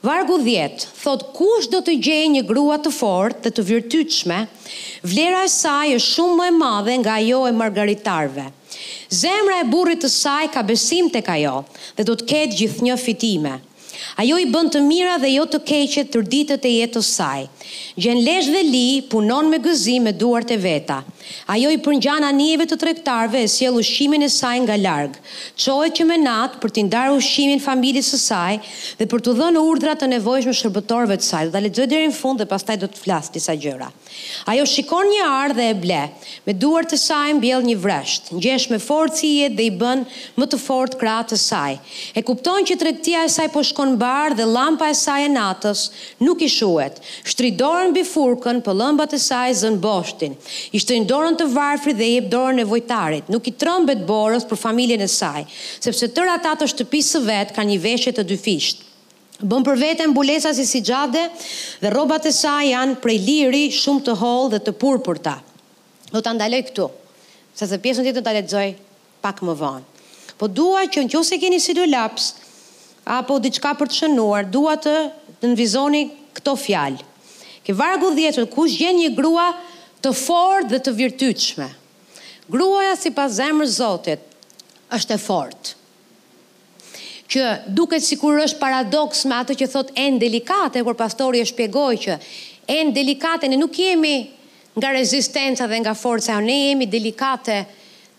[0.01, 4.39] Vargu 10, thot kush do të gjejë një grua të fortë dhe të virtytshme,
[5.11, 8.47] vlera e saj është shumë më e madhe nga ajo e margaritarve.
[9.21, 11.61] Zemra e burrit të saj ka besim tek ajo
[11.99, 13.55] dhe do të ketë gjithnjë fitime.
[14.23, 17.49] Ajo i bën të mira dhe jo të keqe tërditët e jetës saj.
[17.99, 21.01] Gjen lesh dhe li, punon me gëzim me duart e veta.
[21.49, 25.17] Ajo i përngjan anijeve të tregtarëve si e ushqimin e saj nga larg.
[25.57, 28.59] Çohet që me natë për t'i ndarë ushqimin familjes së saj
[29.01, 31.45] dhe për t'u dhënë urdhra të nevojshme shërbëtorëve të saj.
[31.49, 33.89] Do ta lexoj deri në fund dhe pastaj do të flas disa gjëra.
[34.51, 36.03] Ajo shikon një ardhe dhe e ble.
[36.49, 38.31] Me duar të saj mbjell një vresht.
[38.35, 40.05] Ngjesh me forcë i jetë dhe i bën
[40.43, 41.79] më të fortë krahët të saj.
[42.19, 45.85] E kupton që tregtia e saj po shkon mbar dhe llampa e saj e natës
[46.25, 47.01] nuk i shuhet.
[47.29, 50.39] Shtridoren mbi furkën, pëllëmbat e saj zën boshtin.
[50.77, 53.29] Ishte një dorën të varfrit dhe jep dorën nevojtarit.
[53.33, 55.43] Nuk i trëmbet borës për familjen e saj,
[55.83, 58.85] sepse tërë ata të shtëpisë së vetë ka një veshje të dyfisht.
[59.39, 61.23] Bën për vete mbulesa si si gjade
[61.83, 65.37] dhe robat e saj janë prej liri shumë të holë dhe të purë për ta.
[66.11, 66.89] Do të ndaloj këtu,
[67.55, 68.69] se se pjesën të të të letëzoj
[69.23, 69.87] pak më vonë.
[70.39, 72.33] Po dua që në qëse keni si laps,
[73.05, 74.95] apo diçka për të shënuar, dua të
[75.43, 76.03] nënvizoni
[76.35, 77.01] këto fjalë.
[77.67, 79.49] Ke vargu 10, kush gjen një grua
[80.05, 81.67] të fort dhe të virtyqme.
[82.49, 84.25] Gruaja si pas zemër zotit
[84.95, 85.75] është e fort.
[87.29, 91.49] Që duket si kur është paradoks me atë që thot en delikate, kur pastori e
[91.51, 92.17] shpjegoj që
[92.79, 94.17] en delikate ne nuk jemi
[94.79, 97.59] nga rezistenca dhe nga forca, ne jemi delikate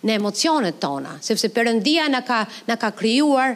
[0.04, 2.40] në emocionet tona, sepse përëndia në ka,
[2.78, 3.56] ka kryuar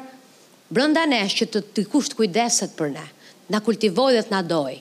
[0.73, 3.05] brënda nesh që të të kusht kujdeset për ne,
[3.53, 4.79] në kultivoj dhe të nadoj.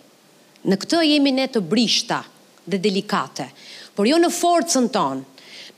[0.62, 2.22] Në këtë jemi ne të brishta,
[2.64, 3.50] dhe delikate,
[3.96, 5.28] por jo në forcën tonë.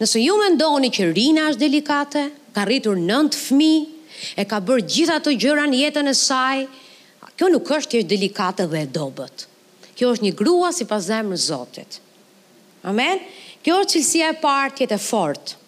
[0.00, 2.22] Nëse ju mendoni që Rina është delikate,
[2.54, 3.72] ka rritur nëntë fmi,
[4.38, 6.64] e ka bërë gjitha të gjëra në jetën e saj,
[7.38, 9.46] kjo nuk është që është delikate dhe e dobet.
[9.94, 12.00] Kjo është një grua si pas zemrë zotit.
[12.86, 13.22] Amen?
[13.64, 15.60] Kjo është cilësia e parë tjetë e fortë.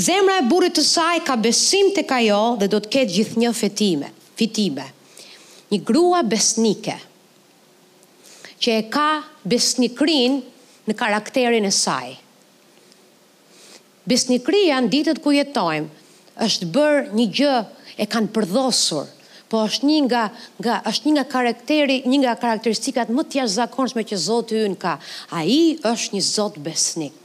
[0.00, 3.50] Zemra e burit të saj ka besim të kajo dhe do të ketë gjithë një
[3.58, 4.86] fetime, fitime.
[5.74, 6.96] Një grua besnike
[8.62, 9.08] që e ka
[9.48, 10.38] besnikrin
[10.88, 12.10] në karakterin e saj.
[14.08, 15.88] Besnikria në ditët ku jetojmë,
[16.44, 17.54] është bërë një gjë
[18.00, 19.08] e kanë përdhosur,
[19.50, 20.24] po është një nga,
[20.62, 24.94] nga, është një nga, karakteri, një nga karakteristikat më tja zakonshme që zotë yun ka.
[25.34, 27.19] A i është një zotë besnik.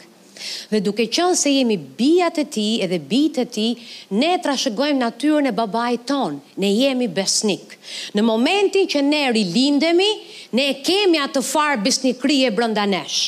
[0.71, 3.65] Dhe duke qënë se jemi bijat e ti edhe bijt e ti,
[4.19, 7.75] ne trashëgojmë natyrën e babaj tonë, ne jemi besnik.
[8.17, 10.09] Në momentin që ne rilindemi,
[10.57, 13.19] ne kemi atë farë besnikri e brëndanesh.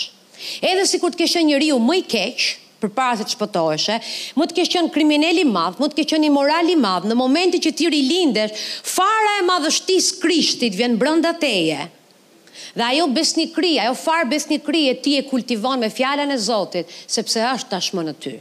[0.61, 2.47] Edhe si kur të keshë një riu mëj keqë,
[2.77, 3.95] për para se të shpëtoheshe,
[4.37, 7.61] më të keshë qënë kriminelli madhë, më të keshë qënë i morali madhë, në momenti
[7.63, 8.61] që ti rilindesh,
[8.95, 11.85] fara e madhështis krishtit vjenë brëndateje,
[12.77, 17.41] Dhe ajo besnikri, ajo far besnikri e ti e kultivon me fjallën e Zotit, sepse
[17.41, 18.33] është tashmë në ty.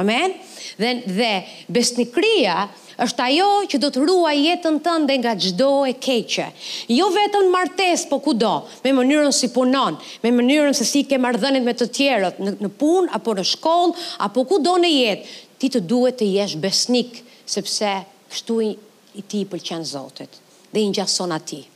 [0.00, 0.34] Amen?
[0.78, 1.30] Dhe, dhe
[1.72, 2.58] besnikria
[3.00, 6.50] është ajo që do të ruaj jetën tënde nga çdo e keqe.
[6.92, 8.52] Jo vetëm martesë, po kudo,
[8.84, 12.72] me mënyrën si punon, me mënyrën se si ke mardhenit me të tjerët, në, në
[12.80, 17.22] punë apo në shkollë, apo kudo në jetë, ti të duhet të jesh besnik,
[17.56, 17.96] sepse
[18.34, 18.70] kështu i,
[19.16, 21.69] i ti pëlqen Zotit dhe i ngjason atij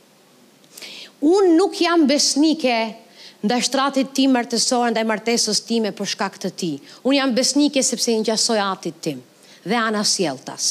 [1.25, 2.75] unë nuk jam besnike
[3.45, 6.71] ndaj shtratit tim martesor ndaj martesës time për shkak të ti.
[7.05, 9.19] Unë jam besnike sepse një gjasoj atit tim
[9.65, 10.67] dhe ana sjelltas.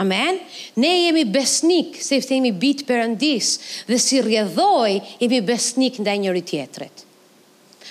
[0.00, 0.36] Amen.
[0.78, 3.48] Ne jemi besnik se i themi bit perëndis
[3.88, 7.04] dhe si rjedhoj jemi besnik ndaj njëri tjetrit.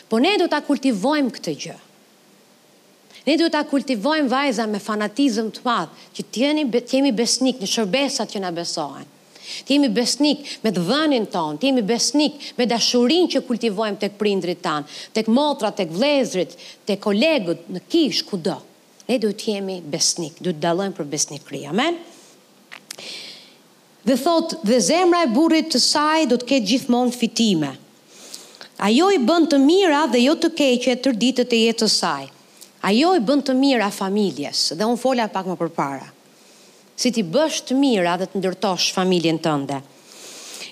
[0.10, 1.76] Po ne do ta kultivojmë këtë gjë.
[3.28, 6.24] Ne duhet ta kultivojmë vajza me fanatizëm të madh, që
[6.86, 9.06] t'jemi besnik në shërbesat që na besohen
[9.66, 14.10] të jemi besnik me të dhënin tonë, të jemi besnik me dashurin që kultivojmë të
[14.14, 16.56] këprindrit tanë, të këmotra, të këvlezrit,
[16.88, 18.58] të kolegët, në kish, ku do.
[19.10, 21.98] Ne du të jemi besnik, du të dalojmë për besnikri, amen?
[24.06, 27.72] Dhe thot, dhe zemra e burit të saj du të ketë gjithmonë fitime.
[28.88, 31.16] Ajo i bënd të mira dhe jo të keqe të
[31.50, 32.30] e jetë të saj.
[32.90, 36.00] Ajo i bënd të mira familjes, dhe unë folja pak më përpara.
[36.00, 36.08] para
[37.00, 39.78] si ti bësh të mira dhe të ndërtosh familjen tënde.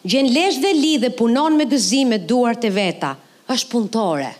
[0.08, 3.14] Gjen lesh dhe lidhe punon me gëzim me duart e veta,
[3.54, 4.32] është punëtore.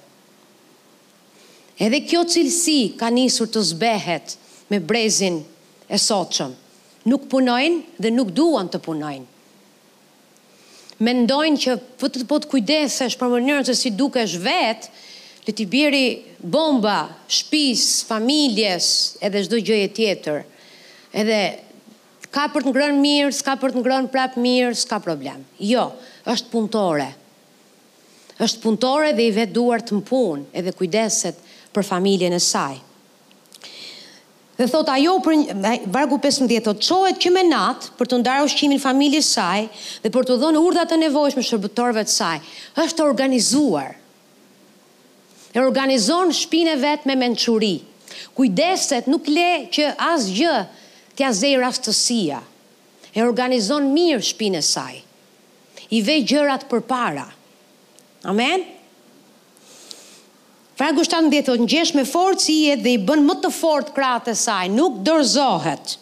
[1.84, 4.34] Edhe kjo cilësi ka nisur të zbehet
[4.74, 6.56] me brezin e sotëshëm.
[7.08, 9.28] Nuk punojnë dhe nuk duan të punojnë.
[11.08, 14.90] Mendojnë që po të po kujdesesh për mënyrën se si dukesh vetë,
[15.48, 16.06] le ti biri
[16.52, 18.90] bomba shtëpis, familjes,
[19.24, 20.42] edhe çdo gjëje tjetër.
[21.16, 21.40] Edhe
[22.36, 25.44] ka për të ngrënë mirë, s'ka për të ngrënë prapë mirë, s'ka problem.
[25.60, 25.88] Jo,
[26.30, 27.14] është punëtore.
[28.38, 31.40] është punëtore dhe i vetë duar të mpunë edhe kujdeset
[31.74, 32.76] për familjen e saj.
[34.58, 35.56] Dhe thot ajo për
[35.94, 39.64] vargu 15 thot çohet që me natë për të ndarë ushqimin familjes saj
[40.04, 42.38] dhe për të dhënë urdhra të nevojshme shërbëtorëve të saj.
[42.86, 43.98] Është organizuar.
[45.58, 47.76] E organizon shpine vetë me mençuri.
[48.38, 50.58] Kujdeset nuk le që asgjë
[51.18, 52.40] t'ja zej rastësia,
[53.18, 54.96] e organizon mirë shpinë e saj,
[55.98, 57.26] i vej gjërat për para.
[58.30, 58.66] Amen?
[60.78, 62.04] Fragu 17, në djetë, në me
[62.38, 65.96] si jetë, dhe i bën më të fort kratë e saj, nuk dorzohet.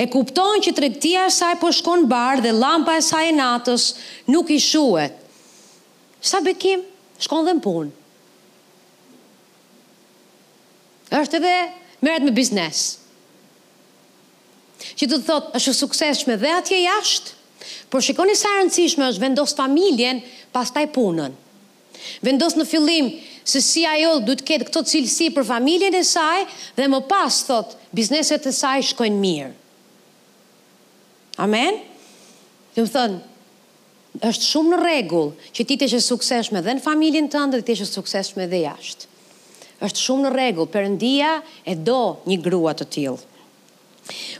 [0.00, 3.86] E kupton që tregtia e saj po shkon barë, dhe lampa e saj e natës
[4.30, 5.16] nuk i shuhet.
[6.22, 6.84] Sa bekim,
[7.18, 7.90] shkon dhe në punë.
[11.18, 11.54] Është edhe
[12.06, 12.99] merret me biznes
[14.98, 17.36] që të thotë është sukseshme dhe atje jashtë,
[17.92, 20.22] por shikoni sa rëndësishme është vendos familjen
[20.54, 21.34] pas taj punën.
[22.24, 23.10] Vendos në fillim
[23.50, 26.46] se si ajo du të ketë këto cilësi për familjen e saj
[26.78, 29.52] dhe më pas, thotë, bizneset e saj shkojnë mirë.
[31.44, 31.82] Amen?
[32.74, 33.20] Dhe më thënë,
[34.30, 37.68] është shumë në regull që ti të shë sukseshme dhe në familjen të ndë dhe
[37.68, 39.06] ti shë sukseshme dhe jashtë.
[39.80, 41.28] është shumë në regull, përëndia
[41.64, 43.20] e do një grua të tilë.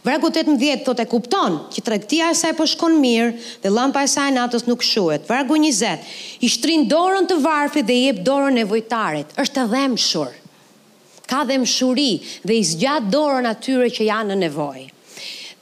[0.03, 3.33] Vargu 18 thot e kupton që tregtia e saj po shkon mirë
[3.63, 5.27] dhe llampa e saj natës nuk shohet.
[5.29, 9.35] Vargu 20 i shtrin dorën të varfit dhe i jep dorën vojtarit.
[9.43, 10.31] Është e dhëmshur.
[11.31, 12.13] Ka dhëmshuri
[12.49, 14.89] dhe i zgjat dorën atyre që janë në nevojë.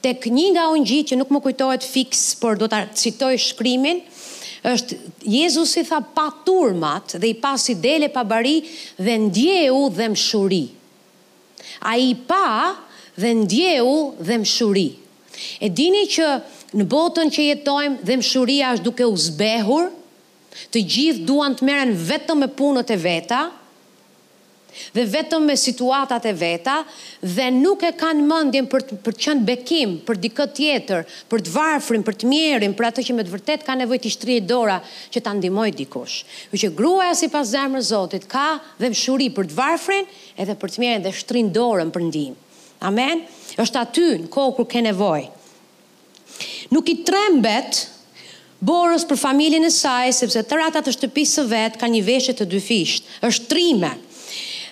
[0.01, 3.99] Tek një nga ungjit që nuk më kujtohet fiks, por do ta citoj shkrimin,
[4.63, 4.95] është
[5.27, 8.61] Jezus i tha pa turmat dhe i pasi dele pa bari
[8.97, 10.63] dhe ndjehu dhëmshuri.
[11.91, 12.45] Ai pa,
[13.21, 14.89] dhe ndjehu dhe mshuri.
[15.63, 16.25] E dini që
[16.79, 19.89] në botën që jetojmë dhe mshuria është duke u zbehur,
[20.73, 23.39] të gjithë duan të meren vetëm me punët e veta,
[24.95, 26.75] dhe vetëm me situatat e veta,
[27.35, 32.03] dhe nuk e kanë mëndjen për, për qënë bekim, për dikë tjetër, për të varfrim,
[32.07, 34.77] për të mjerim, për atë që me të vërtet ka nevoj të shtri e dora
[35.15, 36.19] që të ndimoj dikush.
[36.53, 38.45] Për që grua e si pas zemër zotit ka
[38.79, 40.07] dhe mshuri për të varfrin
[40.43, 42.37] edhe për të mjerim dhe shtrin dorën për ndimë.
[42.83, 43.23] Amen?
[43.59, 45.25] është aty në kohë kur ke nevojë.
[46.71, 47.79] Nuk i trembet
[48.69, 52.39] borës për familjen e saj, sepse të ratat të shtëpisë së vetë ka një veshët
[52.39, 53.91] të dyfisht, është trime.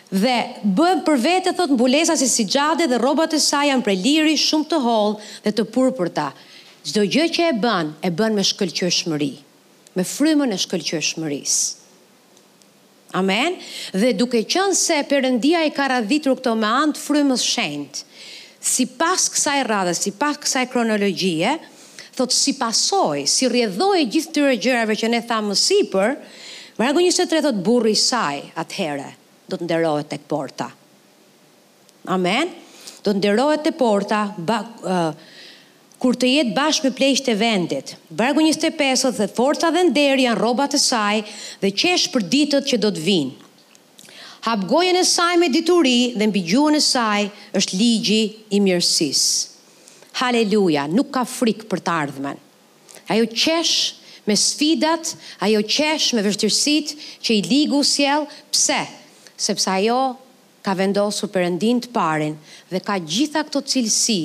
[0.07, 0.35] Dhe
[0.77, 4.37] bën për vetë, thot, mbulesa si si gjade dhe robat e saj janë prej liri
[4.39, 6.29] shumë të holë dhe të purë për ta.
[6.87, 9.33] Gjdo gjë që e bën, e bën me shkëllqyë shmëri,
[9.99, 11.03] me frymën e shkëllqyë
[13.15, 13.55] Amen.
[13.95, 18.01] Dhe duke qënë se përëndia i ka radhitru këto me antë frymës shendë,
[18.59, 21.53] si pas kësaj radhe, si pas kësaj kronologjie,
[22.17, 26.17] thot si pasoj, si rjedhoj gjithë të rëgjërave që ne thamë mësi për,
[26.81, 29.13] vargu njëse të rëthot burri saj atëhere,
[29.47, 30.67] do të nderohet të porta.
[32.11, 32.51] Amen.
[33.05, 35.27] Do të nderohet të porta, ba, uh,
[35.97, 37.95] kur të jetë bashkë me plejsht e vendit.
[38.13, 41.23] Bërgu 25 dhe forta dhe nderi janë robat e saj
[41.63, 43.37] dhe qesh për ditët që do të vinë.
[44.45, 47.23] Hapgojën e saj me dituri dhe mbi gjuën e saj
[47.57, 48.19] është ligji
[48.55, 49.23] i mirësis.
[50.21, 52.37] Haleluja, nuk ka frikë për të ardhmen.
[53.09, 53.73] Ajo qesh
[54.29, 56.93] me sfidat, ajo qesh me vështërsit
[57.25, 58.79] që i ligu s'jel, pse?
[59.37, 59.99] Sepse ajo
[60.65, 62.37] ka vendosur përëndin të parin
[62.71, 64.21] dhe ka gjitha këto cilësi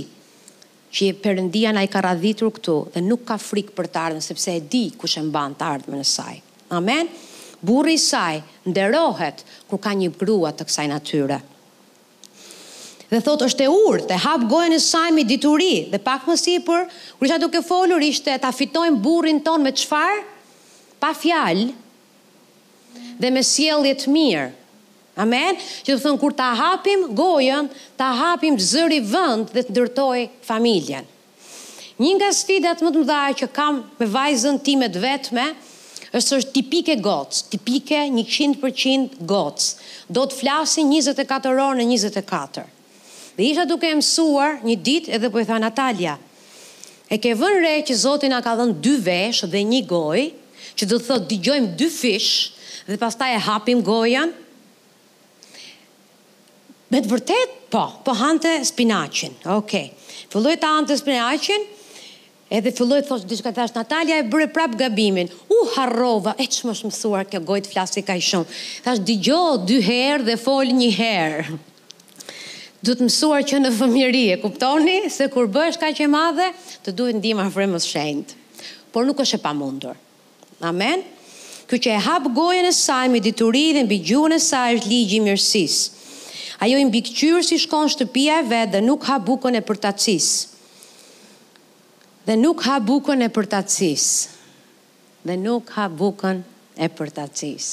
[0.93, 4.53] që Perëndia na i ka radhitur këtu dhe nuk ka frikë për të ardhmen sepse
[4.53, 6.35] e di kush e mban të ardhmen e saj.
[6.77, 7.09] Amen.
[7.65, 9.41] Burri i saj nderohet
[9.71, 11.39] kur ka një grua të kësaj natyre.
[13.13, 16.37] Dhe thot është e urtë, e hap gojën e saj me dituri dhe pak më
[16.69, 16.85] për
[17.19, 20.21] kur isha duke folur ishte ta fitojmë burrin ton me çfarë?
[21.03, 21.73] Pa fjalë
[23.21, 24.51] dhe me sjellje të mirë.
[25.21, 25.57] Amen?
[25.85, 27.67] Që të thënë, kur ta hapim gojën,
[28.01, 31.09] ta hapim zëri vënd dhe të ndërtoj familjen.
[32.01, 35.45] Një nga sfidat më të më që kam me vajzën time të vetme,
[36.17, 39.67] është është tipike gocë, tipike 100% gocë.
[40.09, 42.65] Do të flasin 24 orë në 24.
[43.37, 46.17] Dhe isha duke mësuar një ditë edhe po i tha Natalia,
[47.13, 50.27] e ke vënë re që Zoti na ka dhënë dy vesh dhe një gojë,
[50.77, 52.33] që do të thotë dëgjojmë dy fish
[52.89, 54.33] dhe pastaj e hapim gojën,
[56.93, 59.87] Me të vërtet, po, po hante spinacin, okej.
[59.89, 60.19] Okay.
[60.33, 61.63] Filloj të hante spinacin,
[62.53, 66.35] edhe filloj të thoshtë, diska të thashtë, Natalia e bërë prap gabimin, u uh, harrova,
[66.37, 68.59] e që më shmësuar kjo gojtë flasë i ka i shumë.
[68.85, 69.33] Thashtë, di
[69.71, 71.57] dy herë dhe fol një herë.
[72.85, 76.51] Du të mësuar që në fëmjëri e kuptoni, se kur bësh ka që madhe,
[76.85, 78.37] të duhet ndima fremës shendë.
[78.93, 79.97] Por nuk është e pa mundur.
[80.61, 81.07] Amen?
[81.73, 84.93] Kjo që e hap gojën e saj, me diturit dhe mbi gjuën e saj, është
[84.93, 85.89] ligjë mirësisë.
[86.63, 90.27] Ajo i mbikëqyrë si shkon shtëpia e vetë dhe nuk ha bukën e përtacis.
[92.29, 94.05] Dhe nuk ha bukën e përtacis.
[95.27, 96.39] Dhe nuk ha bukën
[96.79, 97.67] e përtacis.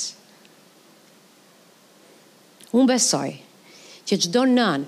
[2.74, 3.30] Unë besoj
[4.10, 4.88] që gjdo nën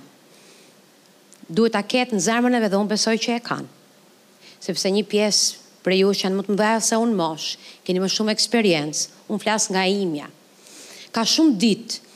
[1.60, 3.70] duhet a ketë në e dhe unë besoj që e kanë.
[4.66, 7.50] Sepse një piesë për ju që janë më të mdhaja se unë mosh,
[7.86, 10.30] keni më shumë eksperiencë, unë flasë nga imja.
[11.14, 12.08] Ka shumë ditë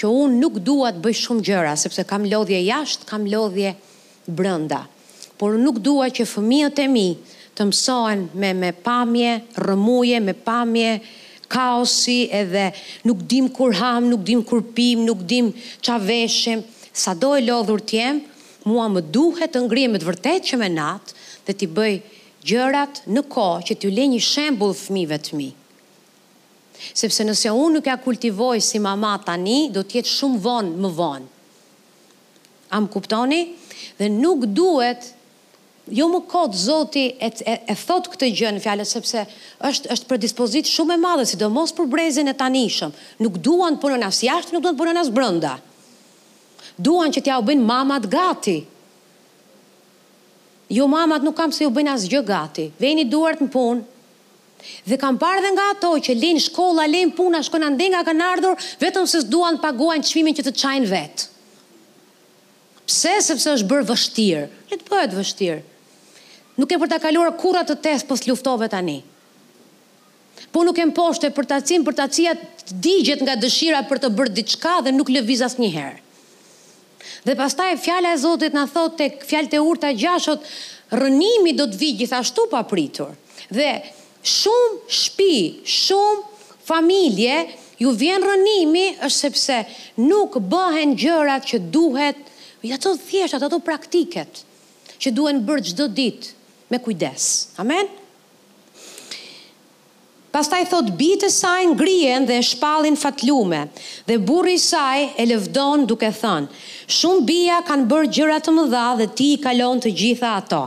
[0.00, 3.70] që unë nuk dua të bëj shumë gjëra, sepse kam lodhje jashtë, kam lodhje
[4.32, 4.78] brënda.
[5.36, 7.10] Por unë nuk dua që fëmijët e mi
[7.56, 10.94] të mësohen me, me pamje, rëmuje, me pamje,
[11.52, 12.70] kaosi edhe
[13.08, 15.52] nuk dim kur ham, nuk dim kur pim, nuk dim
[15.84, 16.64] qa veshim.
[17.02, 18.22] Sa e lodhur t'jem,
[18.64, 21.14] mua më duhet të ngrije me të vërtet që me natë
[21.46, 21.94] dhe t'i bëj
[22.48, 25.48] gjërat në ko që t'ju le një shembull fëmive të mi.
[25.50, 25.58] Të mi
[26.94, 31.28] sepse nëse unë nuk ja kultivoj si mama tani, do tjetë shumë vonë më vonë.
[32.76, 33.40] A më kuptoni?
[33.98, 35.10] Dhe nuk duhet,
[35.90, 39.24] jo më kotë zoti e, e, e thot këtë gjë në fjallet, sepse
[39.66, 43.06] është, është për dispozit shumë e madhe, si do mos për brezin e tani shumë.
[43.24, 45.56] Nuk duan punën as jashtë, nuk duan punën as brënda.
[46.80, 48.58] Duan që t'ja u bëjnë mamat gati.
[50.70, 52.68] Jo mamat nuk kam se u bëjnë as gjë gati.
[52.80, 53.89] Veni duart në punë,
[54.86, 58.26] Dhe kam parë dhe nga ato që lin shkolla, lin puna, shkojnë ande nga kanë
[58.32, 61.26] ardhur, vetëm se s'duan të paguajnë çmimin që të çajnë vet.
[62.90, 63.14] Pse?
[63.28, 64.44] Sepse është bërë vështirë.
[64.72, 65.60] Le të bëhet vështirë.
[66.60, 68.98] Nuk e për ta kaluar kurrat të test pos luftove tani.
[70.50, 72.32] Po nuk e mposhte për ta cin për ta cia
[72.84, 76.00] digjet nga dëshira për të bërë diçka dhe nuk lëviz asnjëherë.
[77.24, 80.36] Dhe pastaj fjala e Zotit na thot tek fjalët e urta gjashtë,
[81.00, 83.14] rënimi do të vijë gjithashtu pa pritur.
[83.56, 83.68] Dhe
[84.24, 87.36] shumë shpi, shumë familje,
[87.80, 89.58] ju vjen rënimi, është sepse
[90.04, 92.20] nuk bëhen gjërat që duhet,
[92.76, 94.42] ato thjesht, ato praktiket,
[95.00, 96.34] që duhen bërë gjdo ditë
[96.70, 97.56] me kujdes.
[97.58, 97.88] Amen?
[97.88, 97.99] Amen?
[100.30, 103.64] Pastaj thot bitë saj ngrihen dhe e shpallin fatlume
[104.06, 106.46] dhe burri i saj e lëvdon duke thënë
[106.98, 110.60] shumë bia kanë bërë gjëra të mëdha dhe ti i kalon të gjitha ato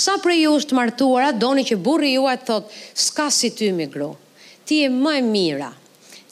[0.00, 3.86] sa për ju të martuara doni që burri juaj të thot s'ka si ty mi
[3.94, 4.08] gru
[4.66, 5.70] ti je më e mira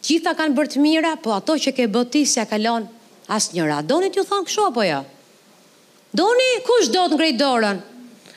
[0.03, 2.91] gjitha kanë bërë të mira po ato që ke bëti s'i ja kalon
[3.39, 5.01] asnjëra doni t'ju thon kësho apo jo
[6.25, 7.83] doni kush do të ngrej dorën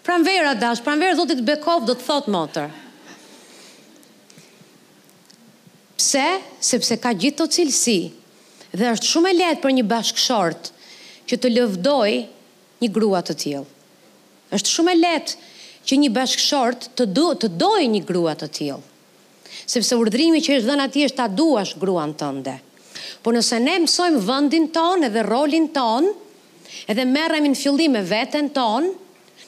[0.06, 2.84] pranvera dash pranvera zoti të bekov do të thot motër
[6.06, 6.26] Pse?
[6.62, 8.00] Sepse ka gjithë të cilësi.
[8.78, 10.70] Dhe është shumë e letë për një bashkëshort
[11.32, 12.12] që të lëvdoj
[12.84, 13.66] një grua të tjilë.
[14.56, 15.34] është shumë e letë
[15.90, 18.84] që një bashkëshort të, do, të doj një grua të tjilë.
[19.74, 22.54] Sepse urdhrimi që është dhe në është ta duash gruan në tënde.
[23.26, 26.12] Por nëse ne mësojmë vëndin tonë edhe rolin tonë,
[26.94, 28.90] edhe merremi në fillim me veten tonë,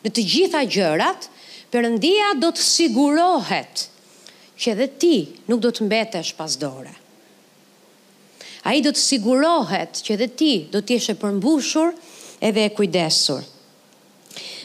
[0.05, 1.29] në të gjitha gjërat,
[1.71, 3.81] Perëndia do të sigurohet
[4.57, 5.15] që edhe ti
[5.49, 6.93] nuk do të mbetesh pas dore.
[8.67, 11.93] A i do të sigurohet që edhe ti do të jeshe përmbushur
[12.43, 13.45] edhe e kujdesur.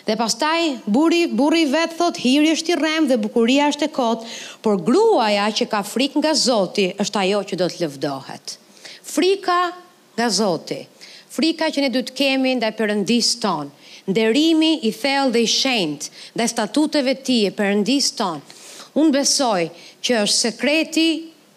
[0.03, 4.32] Dhe pastaj, buri, buri vetë thot, hiri është i rem dhe bukuria është e kotë,
[4.64, 8.57] por gruaja që ka frik nga zoti është ajo që do të lëvdohet.
[9.12, 9.61] Frika
[10.16, 10.80] nga zoti,
[11.36, 13.70] frika që ne du të kemi nda e përëndis tonë,
[14.11, 18.43] nderimi i thellë dhe i shenjtë, dhe statuteve ti e përëndis tonë,
[18.99, 19.61] Unë besoj
[20.05, 21.07] që është sekreti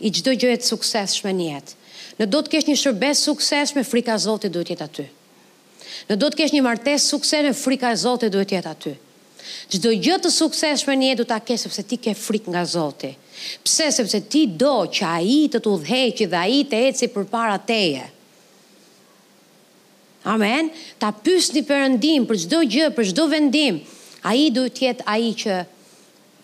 [0.08, 1.74] i gjdo gjëhet sukses shme njetë.
[2.20, 5.04] Në do të kesh një shërbes sukses me frika zotit duhet jetë aty.
[6.10, 8.94] Në do të kesh një martes sukses me frika zotit duhet jetë aty.
[9.76, 13.20] Gjdo gjëtë të sukses shme njetë du ta kesh sepse ti ke frik nga zotit.
[13.68, 17.10] Pse sepse ti do që a i të të dheqi dhe a i të eci
[17.16, 18.08] për para teje.
[20.26, 20.72] Amen.
[21.04, 23.82] Ta pysni përëndim për gjdo gjë, për gjdo vendim.
[24.26, 25.60] A i duhet jetë a i që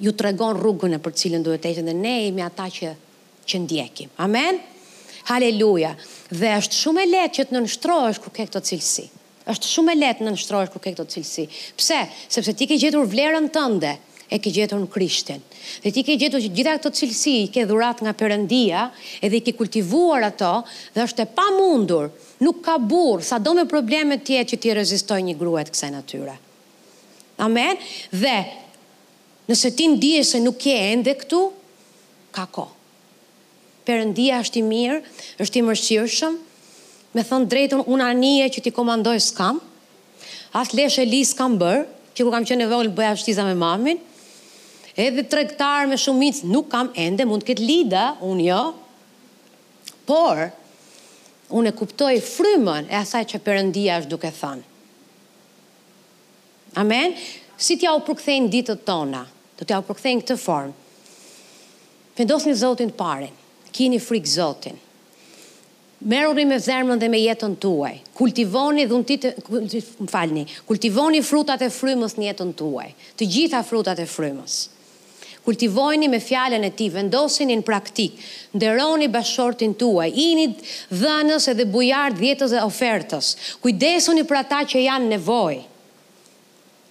[0.01, 2.91] ju të regon rrugën e për cilën duhet e të dhe ne me ata që,
[3.45, 4.09] që ndjekim.
[4.25, 4.57] Amen?
[5.29, 5.91] Haleluja.
[6.33, 9.09] Dhe është shumë e letë që të nënështrohesh kur ke këto cilësi.
[9.51, 11.43] është shumë e letë nënështrohesh kur ke këto cilësi.
[11.79, 11.97] Pse?
[12.31, 13.89] Sepse ti ke gjetur vlerën tënde,
[14.31, 15.41] e ke gjetur në Krishtin.
[15.83, 18.83] Dhe ti ke gjetur që gjitha këto cilësi i ke dhurat nga Perëndia,
[19.25, 20.61] edhe i ke kultivuar ato
[20.95, 22.07] dhe është e pamundur,
[22.45, 25.91] nuk ka burr, sa do me probleme të që ti rezistoj një grua të kësaj
[25.97, 26.37] natyre.
[27.43, 27.75] Amen.
[28.13, 28.37] Dhe
[29.47, 31.39] Nëse ti ndije se nuk je ende këtu,
[32.33, 32.67] ka ko.
[33.87, 34.99] Perëndia është i mirë,
[35.41, 36.35] është i mëshirshëm.
[37.17, 39.57] Me thënë drejton unë anije që ti komandoj s'kam.
[40.55, 43.97] As lesh e lis kam bër, që ku kam qenë vogël bëja shtiza me mamin.
[44.99, 48.61] Edhe tregtar me shumic nuk kam ende, mund të ket lida, unë jo.
[50.05, 50.45] Por
[51.51, 54.67] unë e kuptoj frymën e asaj që Perëndia është duke thënë.
[56.79, 57.17] Amen
[57.61, 59.19] si t'ja u përkthejnë ditët tona,
[59.59, 60.73] do t'ja u përkthejnë këtë formë,
[62.17, 63.27] vendosni Zotin të pare,
[63.75, 64.79] kini frikë Zotin,
[66.01, 67.99] Merroni me zemrën dhe me jetën tuaj.
[68.17, 72.87] Kultivoni dhuntit, më falni, kultivoni frutat e frymës në jetën tuaj.
[73.21, 74.55] Të gjitha frutat e frymës.
[75.45, 78.17] Kultivojni me fjallën e ti, vendosini në praktik,
[78.57, 83.31] nderoni bashortin tuaj, init dhënës edhe bujar djetës dhe ofertës,
[83.61, 85.61] kujdesoni për ata që janë nevojë,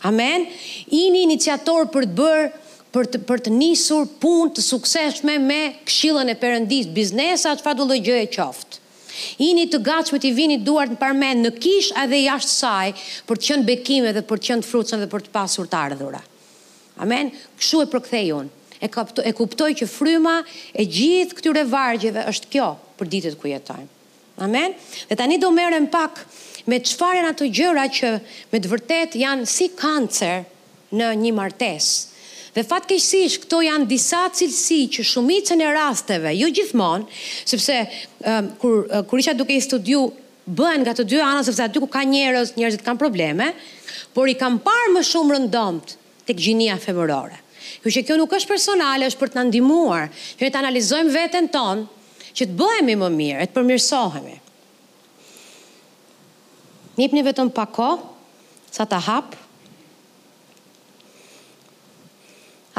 [0.09, 0.49] Amen.
[0.89, 2.51] Ini iniciator për të bërë
[2.97, 7.99] për të për të nisur punë të suksesshme me Këshillën e Perëndis, biznesa çfarë do
[8.07, 8.79] gjë e qoftë.
[9.45, 12.93] Ini të gatshme të vini duart në parmen në kishë edhe jashtë saj
[13.29, 16.23] për të qenë bekime dhe për të qenë frutshëm dhe për të pasur të ardhura.
[17.05, 17.31] Amen.
[17.61, 18.51] këshu e këthej unë.
[18.81, 20.39] E, kapto, e kuptoj që fryma
[20.73, 23.89] e gjithë këtyre vargjeve është kjo për ditët ku jetojmë.
[24.41, 24.73] Amen.
[25.11, 26.25] Dhe tani do merrem pak
[26.69, 28.11] me të shfarën ato gjëra që
[28.53, 30.43] me të vërtet janë si kancer
[30.93, 31.91] në një martes.
[32.55, 37.07] Dhe fatë kësish, këto janë disa cilësi që shumicën e rasteve, jo gjithmonë,
[37.47, 37.77] sëpse
[38.61, 40.09] kur isha duke i studiu,
[40.51, 43.53] bëhen nga të dy anës, sepse aty ku ka njerës, njerëzit kanë probleme,
[44.17, 45.95] por i kam parë më shumë rëndomt
[46.27, 47.39] të këgjinia femërore.
[47.85, 51.51] Kjo që kjo nuk është personale, është për të nëndimuar, që në të analizojmë vetën
[51.55, 51.87] tonë,
[52.35, 54.40] që të bëhemi më mirë, e të përmirësohemi.
[56.99, 57.91] Njip një vetëm pako,
[58.71, 59.39] sa të hapë.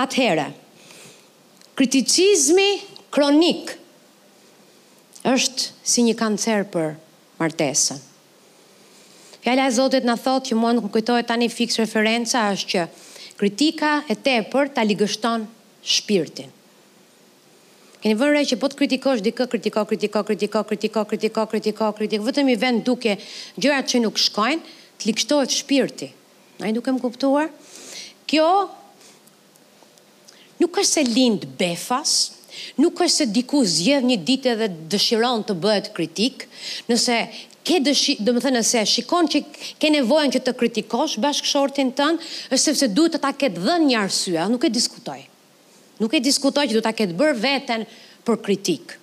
[0.02, 0.48] Atëhere,
[1.78, 2.70] kriticizmi
[3.14, 3.76] kronik
[5.28, 6.94] është si një kancer për
[7.42, 8.02] martesën.
[9.42, 12.84] Fjalla e Zotit në thotë që mund në kujtohet tani fix referenca është që
[13.42, 15.46] kritika e te për të ligështon
[15.96, 16.52] shpirtin.
[18.02, 22.26] Keni vënë re që po të kritikosh dikë, kritiko, kritiko, kritiko, kritiko, kritiko, kritiko, kritiko,
[22.26, 23.14] vetëm i vend duke
[23.62, 24.62] gjërat që nuk shkojnë,
[24.98, 26.08] të likështohet shpirti.
[26.62, 27.52] Na i duke më kuptuar?
[28.30, 28.48] Kjo
[30.64, 32.16] nuk është se lind befas,
[32.82, 36.48] nuk është se diku zjedh një ditë dhe dëshiron të bëhet kritik,
[36.90, 37.22] nëse
[37.70, 39.44] ke dëshi, do të thënë nëse shikon që
[39.78, 42.18] ke nevojën që të kritikosh bashkëshortin tënë,
[42.50, 45.22] është sepse duhet të ta ketë dhënë një arsye, nuk e diskutoj.
[46.02, 47.84] Nuk e diskutoj që du ta ketë bërë veten
[48.26, 48.96] për kritik.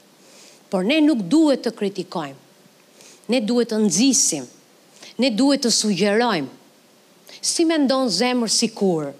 [0.68, 2.38] Por ne nuk duhet të kritikojmë.
[3.30, 4.46] Ne duhet të nëzisim.
[5.22, 6.50] Ne duhet të sugjerojmë.
[7.40, 9.12] Si me ndonë zemër si kur?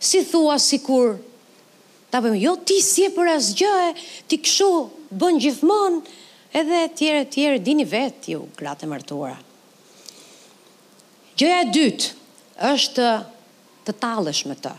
[0.00, 1.12] Si thua si kur?
[2.10, 3.74] Ta bëjmë, jo ti si e për asgjë,
[4.30, 4.68] ti këshu
[5.20, 6.00] bën gjithmonë,
[6.56, 9.36] edhe tjere tjere dini vetë ju gratë e mërtuara.
[11.38, 12.10] Gjëja e dytë
[12.72, 13.10] është
[13.86, 14.72] të talësh me të,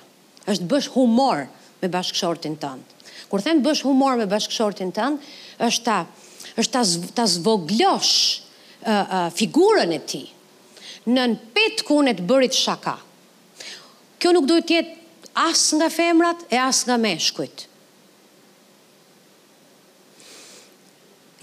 [0.51, 1.47] është bësh humorë,
[1.81, 2.95] me bashkëshortin tënd.
[3.29, 5.27] Kur them bësh humor me bashkëshortin tënd,
[5.63, 5.97] është ta
[6.59, 6.83] është ta,
[7.21, 9.99] ta zvoglosh uh, uh, figurën e
[11.09, 12.97] nën në pet kunet bërit shaka.
[14.19, 17.65] Kjo nuk duhet të jetë as nga femrat e as nga meshkujt.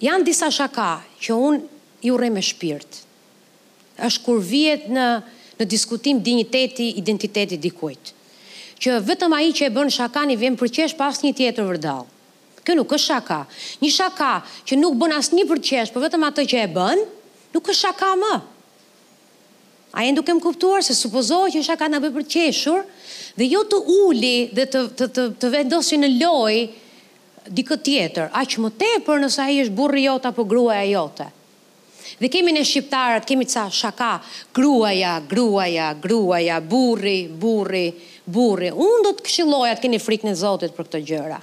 [0.05, 0.91] Janë disa shaka
[1.25, 1.63] që unë
[2.09, 3.03] i urej me shpirt.
[4.05, 5.05] është kur vjetë në,
[5.59, 8.13] në diskutim digniteti, identiteti dikujt
[8.81, 9.91] që vetëm ai që e bën
[10.31, 12.05] një vjen përqesh pas një tjetër vërdall.
[12.67, 13.41] Kjo nuk është shaka.
[13.81, 14.31] Një shaka
[14.67, 17.01] që nuk bën asnjë përqesh, por vetëm atë që e bën,
[17.55, 18.33] nuk është shaka më.
[19.97, 22.83] A e nduke më kuptuar se supozohet që shaka në bëjë për qeshur
[23.39, 26.57] dhe jo të uli dhe të, të, të, të vendosi në loj
[27.49, 31.31] dikë tjetër, a që më tepër nësa e është burri jota apo gruaja jota.
[32.21, 34.11] Dhe kemi në shqiptarët, kemi ca shaka,
[34.55, 37.87] gruaja, gruaja, gruaja, burri, burri,
[38.27, 41.39] burri, unë do të këshiloj atë keni frikën e Zotit për këto gjëra.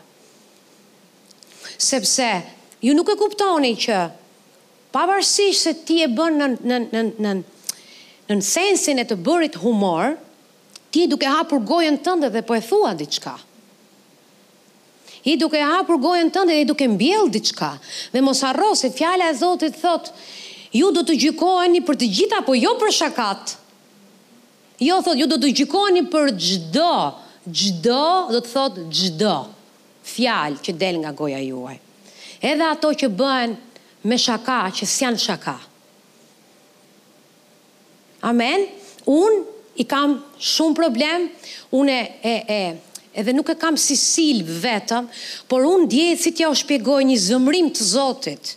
[1.79, 2.27] Sepse,
[2.83, 3.99] ju nuk e kuptoni që,
[4.93, 7.77] pavarësisht se ti e bën në, në, në, në, në,
[8.35, 10.17] në sensin e të bërit humor,
[10.93, 13.37] ti duke hapur gojën tënde dhe po e thua diçka.
[15.23, 17.77] I duke hapur gojën tënde dhe i duke mbjell diçka.
[18.11, 20.11] Dhe mos harro se fjala e Zotit thot,
[20.75, 23.43] ju do të gjykoheni për të gjitha, po jo për shakat.
[23.47, 23.59] Shakat.
[24.81, 26.95] Jo, thot, ju do të gjikoni për gjdo,
[27.47, 29.33] gjdo, do të thot, gjdo,
[30.09, 31.75] fjalë që del nga goja juaj.
[32.43, 33.53] Edhe ato që bëhen
[34.09, 35.59] me shaka, që s'jan shaka.
[38.25, 38.65] Amen?
[39.05, 41.29] Unë i kam shumë problem,
[41.75, 45.05] unë e, e, e, edhe nuk e kam si silb vetëm,
[45.51, 48.55] por unë djejë si t'ja u shpjegoj një zëmrim të Zotit.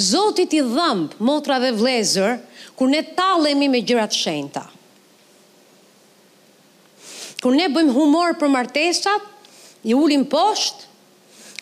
[0.00, 2.38] Zotit i dhëmbë, motra dhe vlezër,
[2.78, 4.64] kur ne talemi me gjërat shenjta.
[7.46, 9.22] Kur ne bëjmë humor për martesat,
[9.86, 10.88] i ulim poshtë,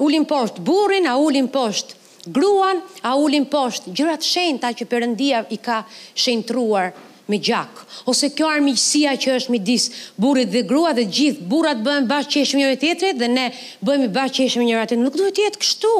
[0.00, 5.58] ulim poshtë burin, a ulim poshtë gruan, a ulim poshtë gjërat shenta që përëndia i
[5.60, 5.82] ka
[6.24, 6.86] shenjtruar
[7.28, 7.82] me gjak.
[8.08, 12.32] Ose kjo armiqësia që është me disë burit dhe grua dhe gjithë burat bëjmë bashkë
[12.32, 13.44] që eshme njëre tjetërit dhe ne
[13.88, 15.04] bëjmë bashkë që eshme njëre tjetërit.
[15.04, 15.94] Nuk duhet jetë kështu.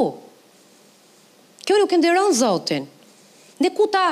[1.69, 2.89] Kjo nuk e nderon zotin.
[3.61, 4.07] Ne ku ta,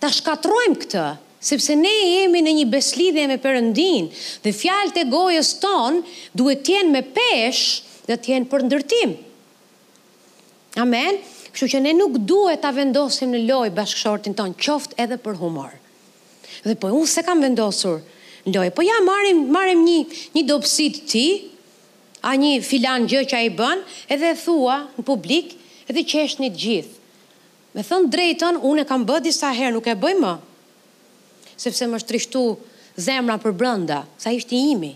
[0.00, 1.04] ta shkatrojmë këtë,
[1.42, 4.06] sepse ne jemi në një beslidhje me Perëndin
[4.44, 5.98] dhe fjalët e gojës ton
[6.38, 7.62] duhet të jenë me pesh
[8.06, 9.14] dhe të jenë për ndërtim.
[10.84, 11.18] Amen.
[11.52, 15.74] Kështu që ne nuk duhet ta vendosim në loj bashkëshortin ton, qoftë edhe për humor.
[16.64, 17.98] Dhe po unë se kam vendosur
[18.46, 19.98] loj, po ja marrim marrim një
[20.38, 21.26] një dobësi ti,
[22.22, 23.82] a një filan gjë që ai bën,
[24.14, 25.56] edhe thua në publik,
[25.90, 26.96] edhe qeshni të gjithë.
[27.74, 30.32] Me thënë drejton, unë e kam bë disa herë, nuk e bëj më
[31.56, 32.44] sepse më shtrishtu
[33.00, 34.94] zemra për brënda, sa ishti imi.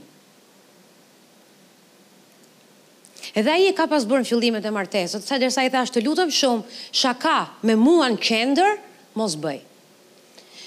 [3.37, 6.05] Edhe aji e ka pas bërë në fillimet e martesët, sa dërsa i thashtë të
[6.07, 7.39] lutëm shumë, shaka
[7.69, 8.79] me mua në kender,
[9.19, 9.59] mos bëj.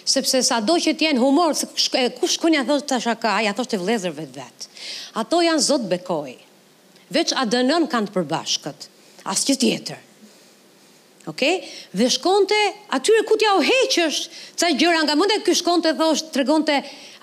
[0.10, 1.56] Sepse sa do që t'jenë humor,
[2.18, 4.70] ku shkun ja thosht të shaka, ja thoshtë të vlezër vetë vetë.
[5.22, 6.36] Ato janë zotë bekoj.
[7.10, 8.86] veç adënën kanë të përbashkët,
[9.34, 10.09] asë që tjetër.
[11.30, 11.42] Ok?
[11.94, 12.58] Dhe shkonte,
[12.98, 14.20] atyre ku t'ja u heqësh,
[14.58, 16.78] ca gjëra nga mënde, ky shkonte dhe është të regonte,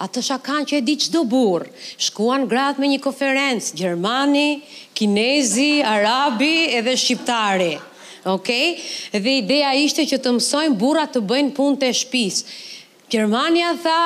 [0.05, 1.71] atë shakan që e di qdo burë,
[2.09, 4.63] shkuan gratë me një konferencë, Gjermani,
[4.97, 7.73] Kinezi, Arabi, edhe Shqiptari.
[8.37, 8.51] Ok?
[9.17, 12.55] Dhe ideja ishte që të mësojnë bura të bëjnë punë të shpisë.
[13.13, 13.99] Gjermania tha,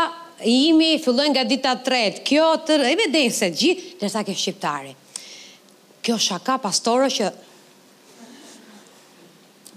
[0.49, 4.97] imi fillojnë nga dita tretë, kjo të, e me se gjithë, dhe ke Shqiptari.
[6.01, 7.29] Kjo shaka pastorë që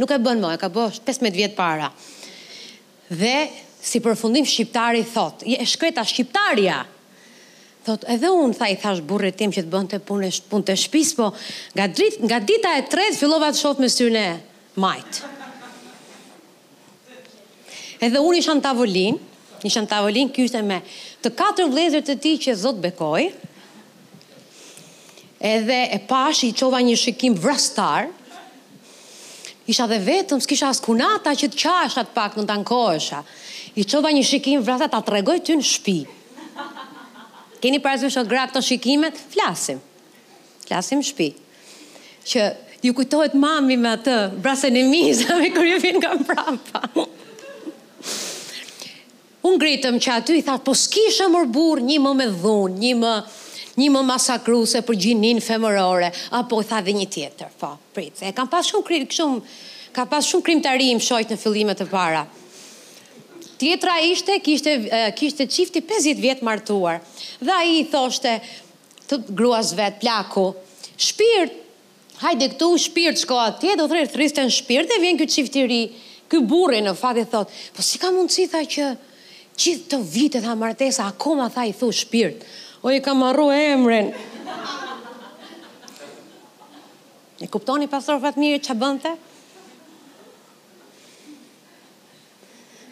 [0.03, 1.87] nuk e bën më, e ka bërë 15 vjet para.
[3.13, 3.35] Dhe
[3.83, 6.81] si përfundim shqiptari thot, e shkreta shqiptaria.
[7.83, 11.09] Thot, edhe unë tha i thash burrit tim që të bënte punë punë të shtëpis,
[11.19, 11.27] po
[11.75, 14.27] nga drit nga dita e tretë fillova të shoh me syrëne
[14.79, 14.81] majtë.
[14.83, 15.23] majt.
[18.07, 19.19] Edhe unë isha në tavolinë,
[19.67, 20.79] isha në tavolinë kyse me
[21.23, 23.25] të katër vëllezër të tij që zotë bekoi.
[25.55, 28.07] Edhe e pash i çova një shikim vrastar,
[29.67, 33.21] Isha dhe vetëm, s'kisha as kunata që të qasha të pak në të ankoesha.
[33.79, 35.97] I qova një shikim vrata ta tregoj të në shpi.
[37.63, 39.19] Keni parazve shëtë gra këto shikimet?
[39.31, 39.79] Flasim.
[40.67, 41.29] Flasim shpi.
[42.27, 42.49] Që
[42.83, 46.83] ju kujtohet mami me atë, brase në mizë, me kërë ju finë nga prapa.
[49.47, 53.15] Unë gritëm që aty i thatë, po s'kisha mërbur një më me dhunë, një më...
[53.31, 53.41] Dhun, një më
[53.79, 58.49] një më masakruse për gjinin femërore, apo tha dhe një tjetër, po, prit, e kam
[58.51, 59.41] pas shumë, shumë,
[59.95, 62.25] ka pas shumë krim të rrim shojt në fillimet të para.
[63.63, 64.77] Tjetra ishte, kishte,
[65.17, 66.99] kishte qifti 50 vjetë martuar,
[67.41, 68.37] dhe a i thoshte
[69.09, 70.47] të gruas vetë, plaku,
[70.95, 71.53] shpirt,
[72.23, 75.81] hajde këtu shpirt shko atje, do të thriste në shpirt dhe vjen këtë qiftiri,
[76.31, 78.91] këtë burri në fatë i thotë, po si ka mundësi tha që
[79.53, 82.41] gjithë të vitet ha martesa, akoma tha i thu shpirt,
[82.83, 84.11] O i kam arru e emrin.
[87.39, 89.13] E kuptoni pastor fatë mirë që bënte?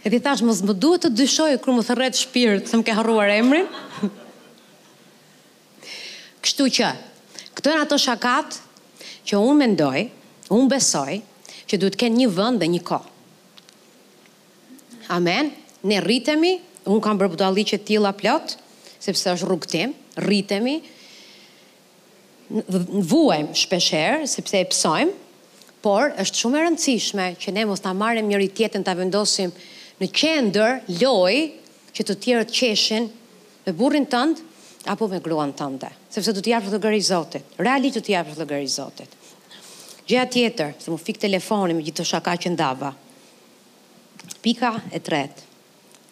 [0.02, 2.96] E ti thash, mos më duhet të dyshoj kërë më thërret shpirët se më ke
[2.98, 3.68] harruar emrin.
[6.42, 6.89] Kështu që,
[7.60, 8.58] këtën ato shakat
[9.28, 10.08] që unë mendoj,
[10.56, 11.20] unë besoj,
[11.68, 13.02] që duhet kënë një vënd dhe një ko.
[15.20, 15.52] Amen,
[15.84, 16.56] ne rritemi,
[16.88, 18.61] unë kam bërbudali që tila plotë,
[19.02, 20.76] sepse është rrugtim, rritemi,
[22.52, 25.12] në vuajm shpeshherë sepse e psojm,
[25.82, 29.54] por është shumë e rëndësishme që ne mos ta marrim njëri tjetrin ta vendosim
[30.02, 31.36] në qendër loj
[31.95, 33.08] që të tjerët të qeshin
[33.66, 34.43] me burrin tënd
[34.93, 37.58] apo me gruan tënde, sepse do të jap fotogari i Zotit.
[37.58, 39.12] Reali do të jap fotogari i Zotit.
[40.10, 42.89] Gjëja tjetër, se më fik telefonin me gjithë shaka që ndava.
[44.41, 45.45] Pika e tretë.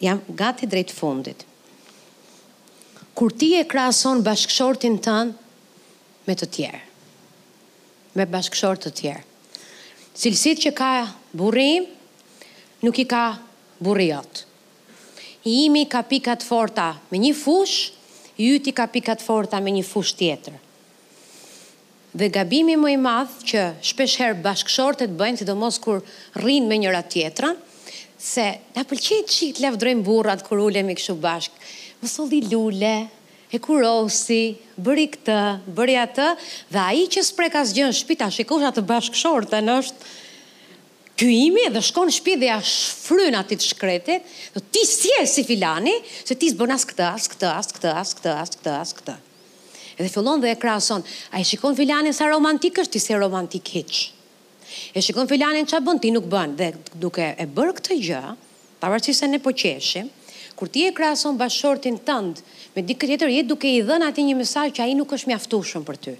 [0.00, 1.42] Jam gati drejt fundit
[3.20, 6.78] kur ti e krason bashkëshortin tënë me të tjerë,
[8.16, 9.24] me bashkëshort të tjerë.
[10.16, 10.88] Cilësit që ka
[11.36, 11.84] burim,
[12.80, 13.26] nuk i ka
[14.00, 14.46] jot.
[15.44, 17.90] I imi ka pikat forta me një fush,
[18.40, 20.54] i yti ka pikat forta me një fush tjetër.
[22.16, 26.00] Dhe gabimi më i madh që shpesh herë bashkëshortet bëjnë, sidomos kur
[26.40, 27.52] rrin me njëra tjetrën,
[28.20, 28.46] se
[28.76, 31.56] na pëlqej çik lavdrojm burrat kur ulemi kështu bashkë
[32.00, 32.94] më soldi lule,
[33.50, 35.38] e kurosi, bëri këtë,
[35.74, 36.26] bëri atë,
[36.72, 40.16] dhe a i që s'prek as gjënë shpita, shikosh të bashkëshortën është nështë,
[41.20, 45.10] Ky imi dhe shkon në shtëpi dhe a shfryn atit të shkretit, dhe ti si
[45.20, 45.92] e si filani,
[46.24, 49.16] se ti s'bën as këtë, as këtë, as këtë, as këtë, as këtë, as këtë.
[50.00, 51.04] Edhe fillon dhe e krahason,
[51.36, 53.98] ai shikon filanin sa romantik është, ti se romantik hiç.
[54.96, 56.70] E shikon filanin çfarë bën, ti nuk bën dhe
[57.04, 58.22] duke e bërë këtë gjë,
[58.80, 60.08] pavarësisht se ne po qeshim,
[60.60, 62.40] kur ti e krason bashortin tënd,
[62.76, 65.86] me dikë tjetër je duke i dhënë atij një mesazh që ai nuk është mjaftueshëm
[65.88, 66.12] për ty.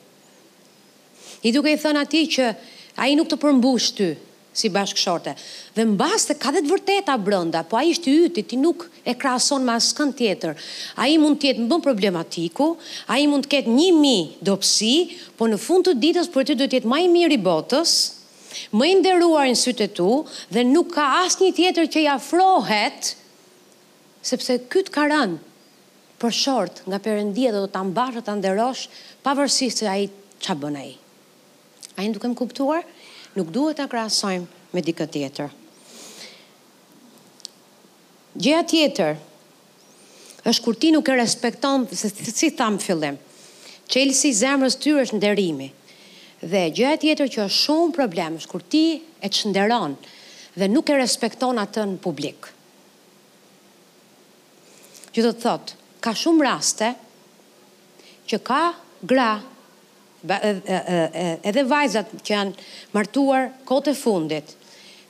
[1.45, 2.47] I duke i thënë atij që
[3.05, 4.07] ai nuk të përmbush ty
[4.61, 5.35] si bashkëshorte.
[5.77, 8.87] Dhe mbas se ka dhe të vërteta brenda, po ai është i yti, ti nuk
[9.09, 10.57] e krahason me askën tjetër.
[10.97, 12.71] Ai mund të jetë më bon problematiku,
[13.13, 14.95] ai mund të ketë 1000 dopsi,
[15.37, 17.93] po në fund të ditës për ty do të jetë më i miri i botës,
[18.73, 20.11] më i nderuar në sytë të tu
[20.49, 23.19] dhe nuk ka asnjë tjetër që i afrohet
[24.21, 25.39] sepse ky të ka rënë
[26.21, 28.83] për short nga Perëndia do ta mbashë ta nderosh
[29.25, 30.11] pavarësisht se ai
[30.41, 30.91] ç'a bën ai.
[31.97, 32.83] A nuk e kuptuar,
[33.37, 35.49] nuk duhet ta krahasojmë me dikët tjetër.
[38.37, 39.17] Gjëja tjetër
[40.49, 43.17] është kur ti nuk e respekton se si tham fillim.
[43.91, 45.71] Çelësi i zemrës tyre është nderimi.
[46.45, 48.85] Dhe gjëja tjetër që është shumë problem është kur ti
[49.21, 49.97] e çnderon
[50.57, 52.53] dhe nuk e respekton atë në publik.
[55.11, 55.73] Që të thotë,
[56.05, 56.93] ka shumë raste
[58.31, 58.59] që ka
[59.13, 59.31] gra
[60.23, 64.53] edhe vajzat që janë martuar kote fundit,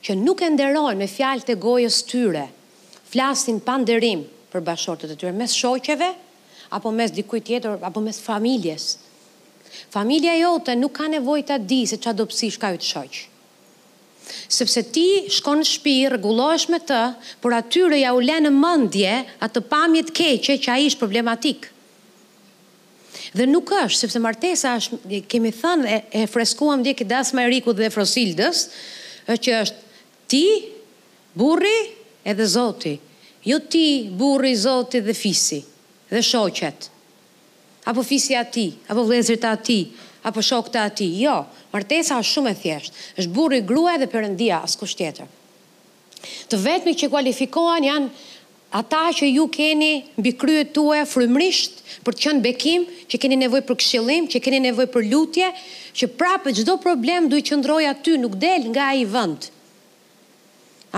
[0.01, 2.47] që nuk e nderojnë me fjalë të gojës tyre,
[3.13, 6.09] flasin panderim për bashortët të tyre, mes shoqeve,
[6.77, 8.89] apo mes dikujt tjetër, apo mes familjes.
[9.95, 13.27] Familja jote nuk ka nevojta di se që adopsish ka ju të shoqë
[14.51, 16.99] sepse ti shkon në shtëpi, rregullohesh me të,
[17.43, 19.13] por atyre ja u le në mendje
[19.45, 21.67] atë pamje të keqe që ai është problematik.
[23.37, 27.45] Dhe nuk është, sepse martesa është, kemi thënë, e, e freskuam dhe këtë dasë me
[27.81, 28.65] dhe Frosildës,
[29.31, 30.43] që është ti,
[31.37, 31.77] burri,
[32.27, 32.95] edhe zoti.
[33.47, 33.85] Jo ti,
[34.19, 35.61] burri, zoti dhe fisi,
[36.11, 36.89] dhe shoqet.
[37.89, 39.79] Apo fisi ati, apo vlezrit ati,
[40.29, 41.39] apo shokta ati, Jo.
[41.71, 45.27] Martesa është shumë e thjeshtë, është burri grua dhe perëndia as kusht tjetër.
[46.51, 48.29] Të vetmit që kualifikohen janë
[48.79, 53.65] ata që ju keni mbi kryet tuaj frymërisht për të qenë bekim, që keni nevojë
[53.69, 55.47] për këshillim, që keni nevojë për lutje,
[55.97, 59.47] që prapë çdo problem duhet qëndrojë aty, nuk del nga ai vend.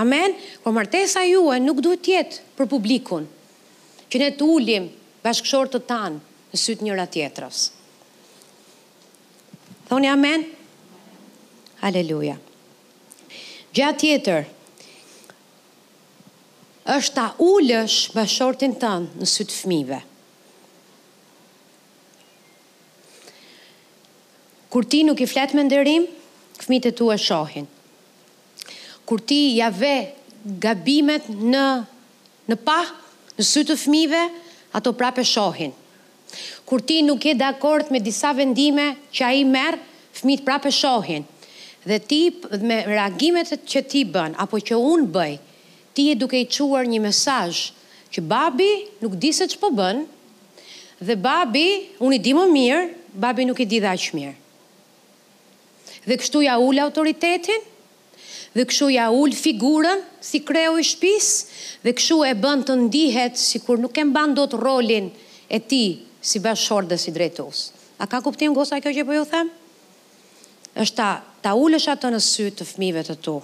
[0.02, 0.34] Amen.
[0.62, 3.28] Po martesa juaj nuk duhet të jetë për publikun.
[4.10, 4.90] Që ne të ulim
[5.22, 6.20] bashkëshortët tanë
[6.54, 7.62] në sytë njëra tjetërës.
[9.88, 10.14] Thoni amen.
[10.16, 10.62] amen.
[11.84, 12.38] Aleluja.
[13.76, 14.46] Gja tjetër,
[16.88, 19.98] është ta ullësh me shortin tënë në sytë fmive.
[24.72, 26.06] Kur ti nuk i fletë me ndërim,
[26.64, 27.68] fmite tu e shohin.
[29.04, 29.92] Kur ti jave
[30.64, 31.66] gabimet në,
[32.48, 32.78] në pa,
[33.36, 34.22] në sytë të fmive,
[34.72, 35.76] ato prape shohin.
[36.64, 39.84] Kur ti nuk je dakord me disa vendime që a i merë,
[40.16, 41.28] fmit prape shohin
[41.86, 42.20] dhe ti
[42.64, 45.34] me reagimet që ti bën apo që un bëj,
[45.94, 47.64] ti je duke i çuar një mesazh
[48.14, 48.70] që babi
[49.04, 50.00] nuk di se ç'po bën
[51.04, 51.66] dhe babi
[52.02, 54.32] unë i di më mirë, babi nuk i di dhe aq mirë.
[56.08, 57.62] Dhe kështu ja ul autoritetin
[58.54, 61.28] dhe kështu ja ul figurën si kreu i shtëpis
[61.84, 65.12] dhe kështu e bën të ndihet sikur nuk e mban dot rolin
[65.52, 65.84] e ti
[66.24, 67.72] si bashkëshort dhe si drejtues.
[68.00, 69.52] A ka kuptim gosa kjo që po ju them?
[70.74, 71.10] Është ta
[71.44, 73.34] ta ulesh atë në sy të fëmijëve të tu.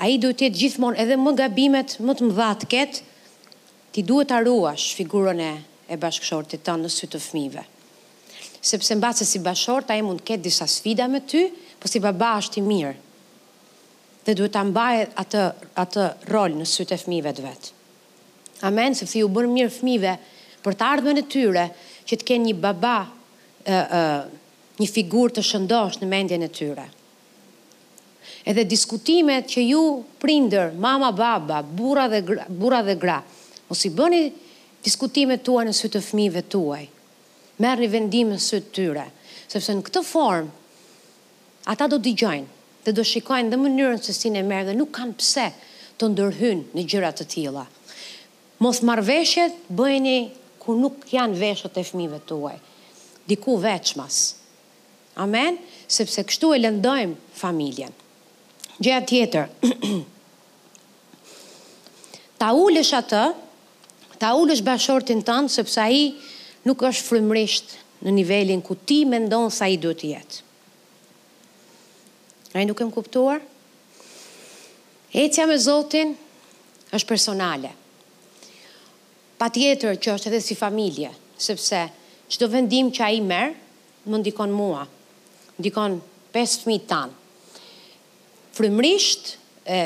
[0.00, 3.00] Ai duhet të jetë gjithmonë edhe më gabimet më të mëdha të ket,
[3.92, 5.50] ti duhet ta ruash figurën e
[5.92, 7.64] e bashkëshortit të në sy të fëmijëve.
[8.64, 11.42] Sepse mbas se si bashkëshort ai mund të ketë disa sfida me ty,
[11.78, 12.94] po si baba është i mirë.
[14.24, 15.44] Dhe duhet ta mbajë atë
[15.84, 17.68] atë rol në sy të fëmijëve të vet.
[18.70, 20.16] Amen, sepse u bën mirë fëmijëve
[20.64, 21.66] për të ardhmen e tyre
[22.08, 22.96] që të kenë një baba
[23.66, 24.02] ë ë
[24.80, 26.88] një figurë të shëndosh në mendjen e tyre
[28.46, 29.82] edhe diskutimet që ju
[30.20, 33.20] prinder, mama, baba, burra dhe gra, burra dhe gra.
[33.68, 34.22] Mos i bëni
[34.84, 36.82] diskutimet tuaja në sy të fëmijëve tuaj.
[37.62, 39.06] Merrni vendimin së të tyre,
[39.48, 40.58] sepse në këtë formë
[41.70, 45.14] ata do dëgjojnë dhe do shikojnë dhe mënyrën se si në merr dhe nuk kanë
[45.22, 45.46] pse
[46.00, 47.66] të ndërhyn në gjëra të tilla.
[48.64, 50.18] Mos marrveshjet bëjni
[50.62, 52.56] ku nuk janë veshët e fëmijëve tuaj.
[53.28, 54.40] Diku veçmas.
[55.22, 57.94] Amen, sepse kështu e lëndojmë familjen.
[58.80, 59.50] Gjëja tjetër.
[62.40, 63.22] ta ulësh atë,
[64.22, 66.12] ta ulësh bashortin tënd sepse ai
[66.64, 70.40] nuk është frymërisht në nivelin ku ti mendon se ai duhet të jetë.
[72.56, 73.40] A nuk e kuptuar?
[75.12, 76.12] Ecja me Zotin
[76.96, 77.70] është personale.
[79.40, 81.80] Pa tjetër që është edhe si familje, sepse
[82.40, 83.54] do vendim që a i merë,
[84.08, 84.86] më ndikon mua,
[85.60, 85.98] ndikon
[86.32, 87.12] 5 fmi tanë,
[88.56, 89.36] frymërisht,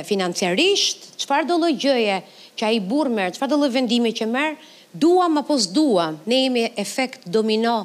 [0.09, 2.21] financiarisht, çfarë do lloj gjëje
[2.59, 4.57] që ai burr merr, çfarë do lloj vendimi që merr,
[4.97, 7.83] duam apo s'duam, ne jemi efekt domino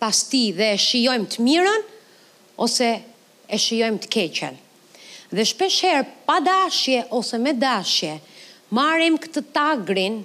[0.00, 1.86] pas ti dhe e shijojmë të mirën
[2.64, 2.90] ose
[3.54, 4.58] e shijojmë të keqen.
[5.30, 8.16] Dhe shpesh herë pa dashje ose me dashje,
[8.74, 10.18] marrim këtë tagrin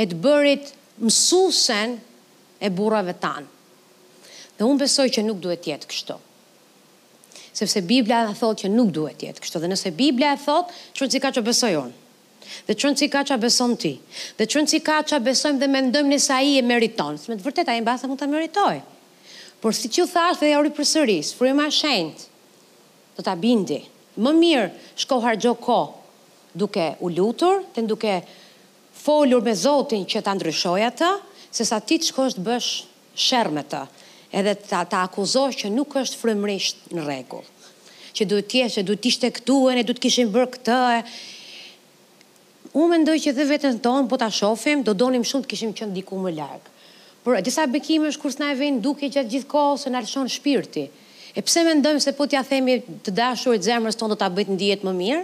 [0.00, 1.96] e të bërit mësusen
[2.60, 3.48] e burrave tanë.
[4.54, 6.20] Dhe unë besoj që nuk duhet jetë kështu
[7.54, 9.60] sepse Biblia e thot që nuk duhet jetë kështu.
[9.62, 11.74] Dhe nëse Biblia e thot, qënë si ka që besoj
[12.68, 13.94] Dhe qënë si ka që beson ti.
[14.36, 17.16] Dhe qënë si ka që besojmë dhe mendojmë nësë a i e meriton.
[17.18, 18.74] Së me të vërtet, a i në mund të meritoj.
[19.62, 22.20] Por si që thash dhe jori për sëris, ma shendë,
[23.16, 23.80] do të bindi.
[24.20, 24.68] Më mirë
[25.00, 25.78] shko hargjo ko
[26.52, 28.20] duke u lutur, të duke
[29.04, 31.10] folur me Zotin që të ndryshoj atë,
[31.50, 32.68] se sa ti të shkosht bësh
[33.16, 33.82] shermë të
[34.34, 37.44] edhe ta, akuzoj akuzosh që nuk është frymërisht në rregull.
[38.14, 40.78] Që duhet tje, që duhet t'ishtë e këtu, ne duhet kishim bërë këtë.
[42.74, 45.94] Unë mendoj që dhe vetën tonë po ta shohim, do donim shumë të kishim qenë
[45.98, 46.70] diku më larg.
[47.24, 50.86] Por disa bekime është kur s'na e vjen duke që gjithë kohës se na shpirti.
[51.34, 54.54] E pse mendojmë se po t'ja themi të dashurit zemrës tonë do ta bëjë në
[54.58, 55.22] ndihet më mirë?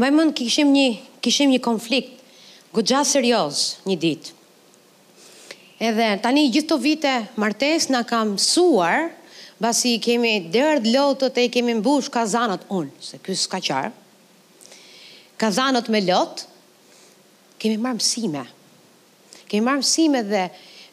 [0.00, 0.86] Më mund kishim një
[1.22, 2.12] kishim një konflikt
[2.74, 4.32] goxha serioz një ditë.
[5.82, 7.12] Edhe tani gjithë të vite
[7.42, 9.08] martes në kam suar,
[9.58, 13.90] basi kemi dërdë lotët e kemi mbush kazanët unë, se kësë ka qarë,
[15.42, 16.46] kazanët me lotë,
[17.64, 18.44] kemi marë mësime.
[19.50, 20.44] Kemi marë mësime dhe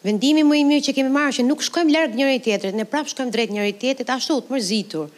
[0.09, 3.13] vendimi më i mirë që kemi marë që nuk shkojmë lërgë njëri tjetërit, ne prapë
[3.13, 5.13] shkojmë drejt njëri tjetërit, ashtu të mërzitur,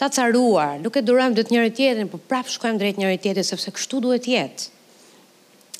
[0.00, 3.22] ta caruar, nuk e durëm dhe të njëri tjetërit, për po prapë shkojmë drejt njëri
[3.22, 4.72] tjetërit, sepse kështu duhet jetë.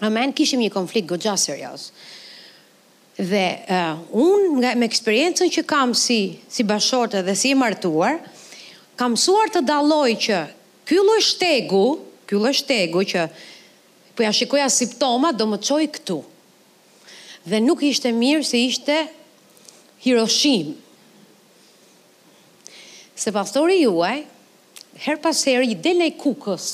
[0.06, 1.88] Amen, kishim një konflikt gogja serios.
[3.18, 8.16] Dhe uh, unë nga me eksperiencën që kam si si bashkëshorte dhe si martuar,
[8.98, 10.38] kam mësuar të dalloj që
[10.86, 11.84] ky lloj shtegu,
[12.26, 13.28] ky lloj shtegu që
[14.18, 16.18] po ja shikoja simptoma do më çoj këtu.
[17.46, 18.98] Dhe nuk ishte mirë se ishte
[20.04, 20.74] Hiroshim.
[23.14, 24.24] Se pastori juaj
[25.06, 26.70] her pas heri del në kukës.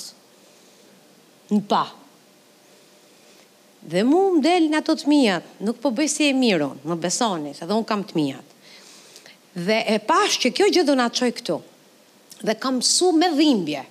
[1.52, 1.84] Në pa.
[3.80, 6.96] Dhe mu më del në ato të mijat, nuk po bëj si e miru, më
[7.00, 8.52] besoni, se dhe unë kam të mijat.
[9.56, 11.56] Dhe e pash që kjo gjithë do nga qoj këtu,
[12.44, 13.84] dhe kam su me dhimbje,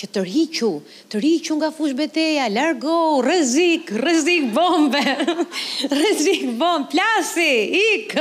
[0.00, 0.68] që të rriqu,
[1.12, 2.94] të rriqu nga fush beteja, largo,
[3.26, 5.02] rëzik, rëzik bombe,
[6.00, 7.50] rëzik bombe, plasi,
[7.96, 8.14] ik.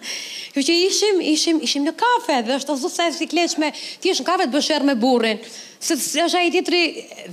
[0.54, 4.24] Kjo që ishim, ishim, ishim në kafe, dhe është të zhë si kleqme, ti është
[4.24, 5.44] në kafe të bësherë me burin,
[5.84, 6.64] se të është a i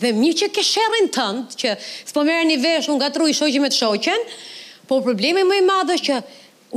[0.03, 1.75] dhe mi që ke sherën tëndë, që
[2.11, 4.27] së po mërë një veshë, unë gatru i shoqin me të shoqen,
[4.91, 6.19] po probleme më i madhë është që,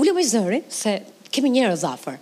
[0.00, 0.96] ule më i zëri, se
[1.34, 2.20] kemi njerë zafërë,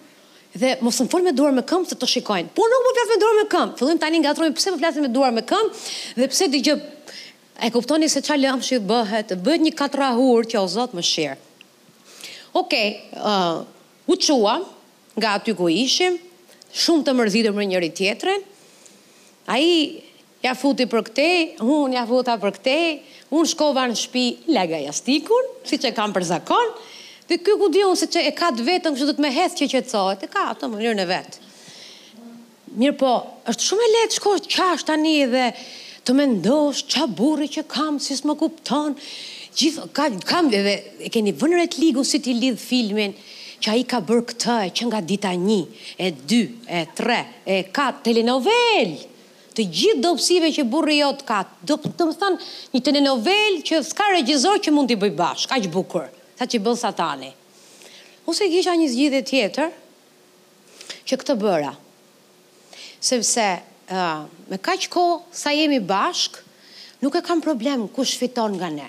[0.57, 2.51] dhe mos më fol me duar me këmbë se të shikojnë.
[2.57, 3.77] Po nuk më flas me duar me këmbë.
[3.81, 5.83] Fillojmë tani ngatrojmë pse më flasin me duar me këmbë
[6.20, 6.77] dhe pse dëgjë
[7.66, 11.37] e kuptoni se çfarë lëmshi bëhet, bëhet një katrahur që o Zot më shër.
[12.57, 13.65] Okej, okay, uh,
[14.09, 14.57] u çua
[15.16, 16.19] nga aty ku ishim,
[16.77, 18.45] shumë të mërzitur me njëri tjetrin.
[19.47, 20.03] Ai
[20.45, 21.31] ja futi për këtë,
[21.65, 22.78] unë ja futa për këtë,
[23.35, 24.27] unë shkova në shtëpi,
[24.57, 26.77] lagaja siç e kanë për zakon.
[27.28, 29.55] Dhe kjo ku diun se çe e ka të vetën, kështë do të më hedh
[29.59, 30.20] që qetësohet.
[30.27, 31.39] E ka atë mënyrën e vet.
[32.78, 33.15] Mirë po,
[33.51, 35.47] është shumë e lehtë shkosh qash tani dhe
[36.07, 38.94] të mendosh ç'a burri që kam, si s'më kupton.
[39.59, 39.89] Gjithë
[40.28, 40.77] kam dhe,
[41.07, 43.16] e keni vënë ret ligu si ti lidh filmin
[43.62, 45.59] që ai ka bërë këtë që nga dita 1,
[45.98, 46.43] e 2,
[46.78, 48.93] e 3, e 4 telenovel
[49.57, 52.36] të gjithë dobësive që burri jot ka, do të më thon
[52.77, 56.07] një telenovel që s'ka regjisor që mund t'i bëj bashk, aq bukur
[56.37, 57.31] sa që bëllë satani.
[58.29, 59.71] Ose kisha një zgjidhe tjetër,
[61.07, 61.73] që këtë bëra.
[63.07, 63.45] Sepse,
[63.89, 66.39] uh, me ka qëko, sa jemi bashk,
[67.03, 68.89] nuk e kam problem ku shfiton nga ne.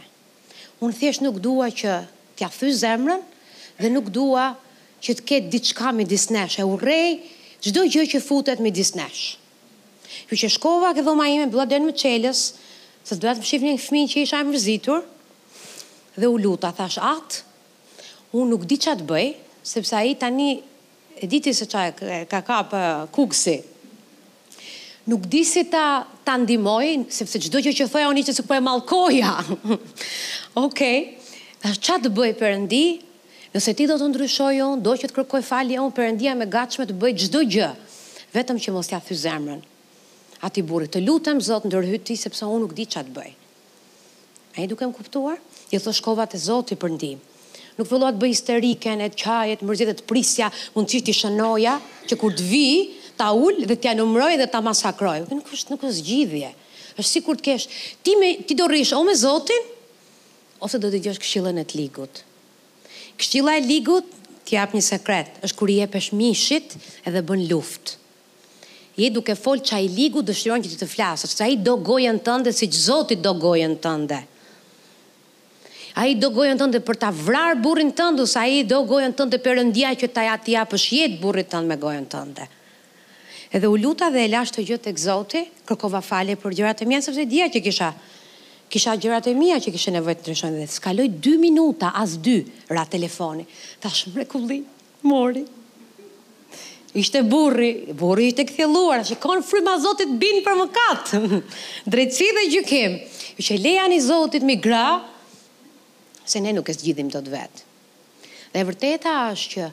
[0.83, 1.93] Unë thjesht nuk dua që
[2.37, 3.23] t'ja thy zemrën,
[3.79, 4.49] dhe nuk dua
[5.03, 7.19] që të ketë diçka me disnesh, e rej,
[7.65, 9.35] gjdo gjë që futet me disnesh.
[10.27, 12.47] Kjo që shkova, këdhoma ime bladen më qeles,
[13.05, 15.03] se të duhet më shifë një fmi që isha e mërzitur,
[16.17, 17.41] dhe u luta, thash atë,
[18.33, 19.27] unë nuk di që atë bëj,
[19.67, 20.55] sepse a i tani,
[21.17, 23.55] e diti se që ka ka për kukësi,
[25.11, 25.83] nuk di si ta
[26.25, 29.33] të ndimoj, sepse gjdo që që thoja unë i që se ku po e malkoja.
[30.65, 30.97] Okej,
[31.63, 32.83] thash që të bëj për ndi,
[33.53, 36.49] nëse ti do të ndryshoj unë, do që të kërkoj fali unë për ndia me
[36.51, 37.69] gatshme të bëj gjdo gjë,
[38.35, 39.61] vetëm që mos t'ja thy zemrën.
[40.45, 43.31] A ti burit të lutëm, zotë ndërhyti, sepse unë nuk di qa të bëj.
[44.57, 45.39] A i duke më kuptuar?
[45.75, 47.25] i thë shkova të zoti për ndihmë.
[47.77, 51.75] Nuk fëllua të bëj histerike, e të qajet, mërzit e të prisja, mund të shënoja,
[52.09, 52.65] që kur të vi,
[53.19, 55.17] të ul dhe të janë umroj dhe të masakroj.
[55.29, 56.53] Nuk është nuk është gjithje.
[56.97, 57.67] është si kur të keshë,
[58.03, 58.11] ti,
[58.49, 59.67] ti do rrishë o me zotin,
[60.65, 62.23] ose do të gjoshë këshillën e të ligut.
[63.21, 64.05] Këshilla e ligut,
[64.47, 66.73] të japë një sekret, është kur i e mishit
[67.05, 67.97] edhe bën luft.
[68.97, 72.65] Je duke fol qaj ligut dëshiron që ti të flasë, që do gojën tënde, si
[72.67, 74.17] që do gojën tënde.
[75.97, 79.39] A i do gojën tënde për ta vrarë burin tëndu, sa i do gojën tënde
[79.41, 82.45] për rëndia që ta ja të ja pëshjet burit tënde me gojën tënde.
[83.49, 86.87] Edhe u luta dhe e lashtë të gjëtë e këzoti, kërkova falje për gjërat e
[86.91, 87.89] mija, sepse dhja që kisha,
[88.69, 92.35] kisha gjërat e mija që kisha nevojt të nëshonë dhe skaloj 2 minuta, as 2,
[92.77, 93.47] ra telefoni.
[93.81, 94.59] Ta mrekulli,
[95.09, 95.47] mori.
[96.93, 101.23] Ishte burri, burri ishte këthjeluar, që konë frima zotit bin për më katë.
[101.93, 103.01] Drejtësi dhe gjykim,
[103.47, 104.85] që lejani zotit mi gra,
[106.29, 107.63] se ne nuk e zgjidhim të të vetë.
[108.53, 109.67] Dhe vërteta është që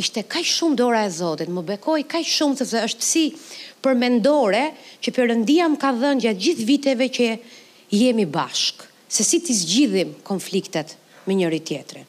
[0.00, 3.24] ishte kaj shumë dora e Zotit, më bekoj kaj shumë të zë është si
[3.84, 4.66] përmendore
[5.04, 7.28] që përëndia më ka dhënë gjatë gjithë viteve që
[7.96, 10.96] jemi bashkë, se si të zgjidhim konfliktet
[11.26, 12.02] me njëri tjetëre.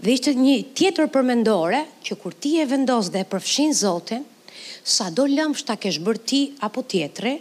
[0.00, 4.22] Dhe ishte një tjetër përmendore që kur ti e vendos dhe e përfshin Zotin,
[4.82, 7.34] sa do lëmë shta keshë bërti apo tjetëre,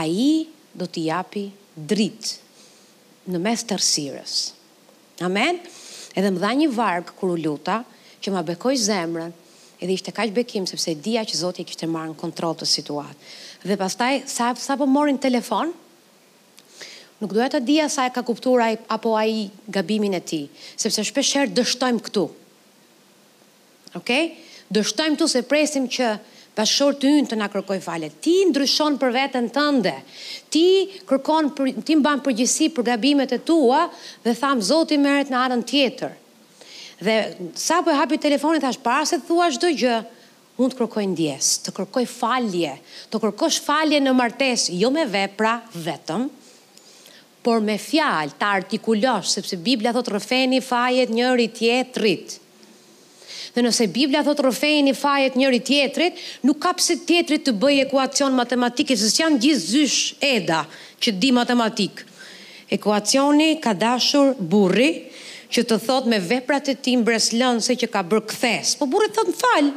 [0.00, 0.30] a i
[0.74, 1.44] do t'i api
[1.90, 2.40] dritë
[3.30, 4.32] në mes të rësirës.
[5.24, 5.60] Amen?
[6.14, 7.78] Edhe më dha një vargë kër u luta,
[8.24, 9.32] që ma bekoj zemrën,
[9.82, 13.32] edhe ishte kaq bekim, sepse dhja që Zotë i kishte marrë në kontrol të situatë.
[13.64, 15.72] Dhe pastaj, sa, sa po morin telefon,
[17.20, 20.42] nuk duhet të dhja sa e ka kuptur ai, apo a i gabimin e ti,
[20.76, 22.26] sepse shpesher dështojmë këtu.
[24.02, 24.32] Okay?
[24.72, 26.14] Dështojmë këtu se presim që
[26.54, 28.10] bashkëshorë të ynë të na kërkoj falje.
[28.22, 29.92] Ti ndryshon për vetën tënde.
[30.54, 30.62] Ti
[31.08, 33.86] kërkon për ti mban përgjegjësi për gabimet e tua
[34.24, 36.14] dhe tham Zoti merret në anën tjetër.
[37.02, 37.16] Dhe
[37.58, 39.96] sa po e hapi telefonin thash para se të thuash çdo gjë,
[40.60, 42.74] mund të kërkoj ndjes, të kërkoj falje,
[43.10, 46.28] të kërkosh falje në martesë, jo me vepra vetëm,
[47.44, 52.38] por me fjalë, ta artikulosh, sepse Bibla thot rrëfeni fajet njëri tjetrit.
[52.38, 52.43] Ëh,
[53.54, 58.34] Dhe nëse Biblia thotë rrëfejni fajet njëri tjetrit, nuk ka pse tjetrit të bëj ekuacion
[58.34, 60.64] matematikës, se janë gjithë zysh eda
[61.04, 62.06] që di matematikë.
[62.74, 64.88] Ekuacioni ka dashur burri
[65.54, 68.72] që të thotë me veprat e ti mbreslënëse që ka bërë këthes.
[68.80, 69.70] Po burri thotë më falë,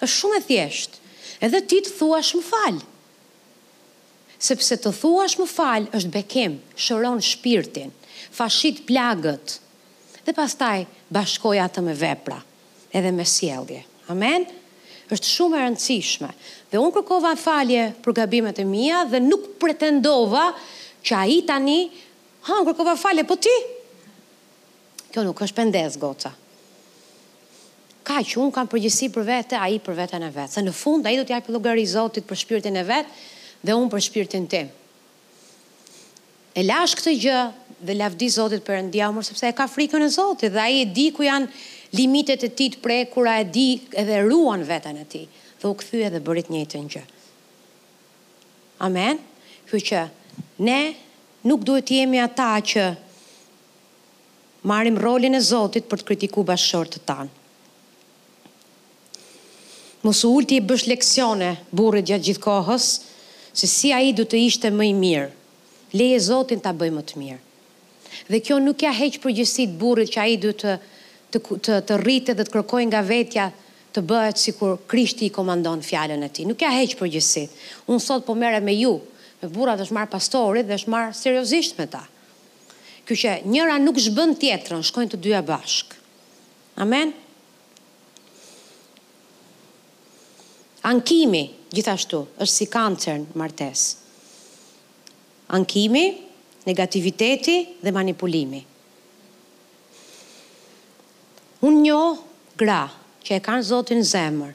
[0.00, 1.04] është shumë e thjeshtë.
[1.46, 2.90] Edhe ti të thua shumë falë
[4.44, 7.94] sepse të thuash më falë është bekim, shëron shpirtin,
[8.36, 9.54] fashit plagët,
[10.26, 10.82] dhe pastaj
[11.16, 12.42] bashkoj atë me vepra
[12.94, 13.82] edhe me sjellje.
[14.12, 14.46] Amen.
[15.12, 16.30] Është shumë e rëndësishme.
[16.72, 20.46] Dhe unë kërkova falje për gabimet e mia dhe nuk pretendova
[21.04, 21.78] që ai tani,
[22.46, 23.52] ha, unë kërkova falje, po ti?
[25.12, 26.32] Kjo nuk është pendes goca.
[28.04, 30.54] Ka që unë kam përgjësi për vete, a i për vete në vetë.
[30.58, 33.28] Sa në fund, a i do t'ja për logari zotit për shpirtin e vetë
[33.64, 34.72] dhe unë për shpirtin tim.
[36.54, 37.38] E lash këtë gjë
[37.84, 41.08] dhe lavdi zotit për ndjamur, sepse e ka frikën e zotit dhe ai e di
[41.16, 41.48] ku janë
[41.94, 43.66] limitet e ti të prej, kura e di
[44.00, 45.22] edhe ruan vetën e ti,
[45.60, 47.02] dhe u këthy edhe bërit një të një.
[48.86, 49.20] Amen?
[49.68, 50.00] Kjo që
[50.66, 50.78] ne
[51.46, 52.84] nuk duhet jemi ata që
[54.70, 57.32] marim rolin e Zotit për të kritiku bashkërë të tanë.
[60.04, 62.88] Mos u ulti e bësh leksione burrit gjatë gjithë kohës,
[63.56, 65.30] se si ai du të ishte më i mirë.
[65.96, 67.40] Leje Zotin ta bëj më të mirë.
[68.28, 70.74] Dhe kjo nuk ja heq përgjësit burrit që ai du të
[71.34, 73.48] të, të, të rritë dhe të kërkojnë nga vetja
[73.94, 76.44] të bëhet si kur krishti i komandon fjallën e ti.
[76.48, 77.58] Nuk ja heqë për gjësit.
[77.86, 78.94] Unë sot po mere me ju,
[79.42, 82.02] me burat është marë pastorit dhe është marë seriosisht me ta.
[83.06, 86.00] Kjo që njëra nuk zhbën tjetërën, shkojnë të dyja bashkë.
[86.82, 87.12] Amen?
[90.90, 91.44] Ankimi,
[91.74, 93.94] gjithashtu, është si kancer në martesë.
[95.56, 96.04] Ankimi,
[96.66, 98.56] negativiteti dhe manipulimi.
[98.64, 98.68] Ankimi,
[101.64, 101.98] Unë një
[102.60, 102.82] gra
[103.24, 104.50] që e kanë zotin zemër,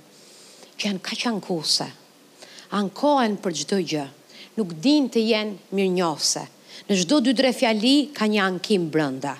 [0.77, 1.87] që janë ka që ankuse,
[2.77, 4.03] ankohen për gjithë gjë,
[4.59, 6.43] nuk din të jenë mirë njofse.
[6.87, 9.33] Në gjithë dy dre fjali ka një ankim brënda.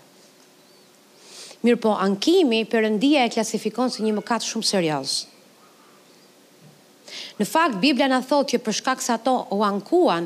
[1.68, 5.14] Mirë po, ankimi përëndia e klasifikon si një mëkat shumë serios.
[7.38, 10.26] Në fakt, Biblia në thot që shkak se ato u ankuan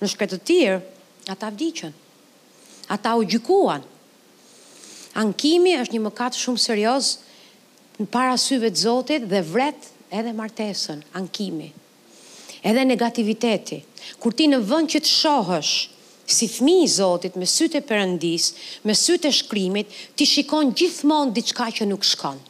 [0.00, 0.80] në shkretë të tirë,
[1.30, 1.92] ata vdicën,
[2.98, 3.82] ata u gjikuan,
[5.12, 7.08] Ankimi është një mëkat shumë serios
[7.98, 11.68] në para syve të Zotit dhe vret edhe martesën, ankimi.
[12.64, 13.82] Edhe negativiteti.
[14.22, 15.72] Kur ti në vend që të shohësh
[16.32, 18.46] si fmi i Zotit me sytë e perëndis,
[18.88, 22.40] me sytë e shkrimit, ti shikon gjithmonë diçka që nuk shkon.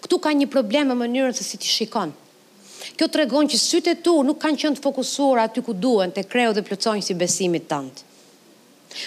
[0.00, 2.16] Ktu ka një problem me mënyrën se si ti shikon.
[2.96, 6.08] Kjo të regon që sytë e tu nuk kanë qenë të fokusuar aty ku duen
[6.16, 8.07] të kreu dhe plëcojnë si besimit tëndë.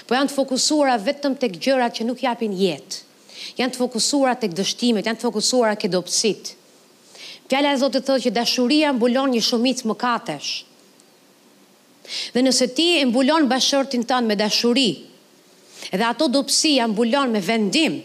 [0.05, 3.01] Po janë të fokusuara vetëm tek gjërat që nuk japin jetë.
[3.59, 6.53] Janë të fokusuara tek dështimet, janë të fokusuara tek dobësitë.
[7.51, 10.51] Fjala e Zotit thotë që dashuria mbulon një shumicë mëkatesh.
[12.35, 14.89] Dhe nëse ti e mbulon bashortin tënd me dashuri,
[15.91, 17.97] edhe ato dobësi janë mbulon me vendim,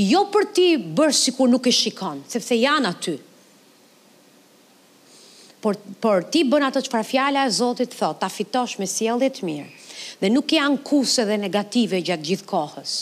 [0.00, 3.16] jo për ti bërë si kur nuk e shikon, sepse janë aty.
[5.60, 9.42] Por, por ti bën ato që farë fjala e Zotit thot, ta fitosh me sielit
[9.44, 9.68] mirë,
[10.20, 12.96] dhe nuk janë kuse dhe negative gjatë gjithë kohës.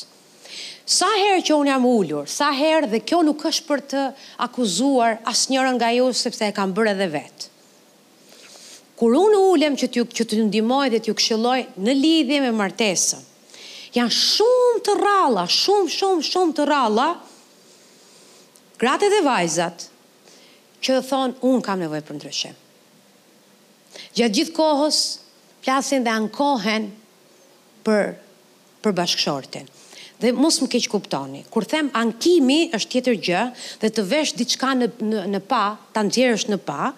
[0.88, 4.04] Sa herë që unë jam ullur, sa herë dhe kjo nuk është për të
[4.46, 7.48] akuzuar asë njërën nga ju, sepse e kam bërë edhe vetë.
[8.98, 13.20] Kur unë ullem që t'ju që t'ju të dhe t'ju këshilloj në lidhje me martesën,
[13.94, 17.08] janë shumë të ralla, shumë, shumë, shumë të ralla,
[18.80, 19.84] gratët e vajzat,
[20.82, 22.56] që dhe thonë, unë kam nevoj për ndryshem.
[24.18, 24.98] Gjatë gjithë kohës,
[25.66, 26.88] plasin dhe ankohen
[27.88, 28.12] për
[28.84, 29.66] për bashkëshortin.
[30.22, 33.42] Dhe mos më keq kuptoni, kur them ankimi është tjetër gjë
[33.82, 35.62] dhe të vesh diçka në, në në pa,
[35.94, 36.88] ta nxjerrësh në pa,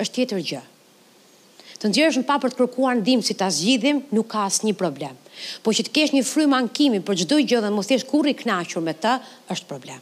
[0.00, 0.60] është tjetër gjë.
[1.82, 5.16] Të nxjerrësh në pa për të kërkuar ndihmë si ta zgjidhim, nuk ka asnjë problem.
[5.64, 8.34] Po që të kesh një frymë ankimi për çdo gjë dhe mos jesh kur i
[8.36, 9.14] kënaqur me të,
[9.54, 10.00] është problem.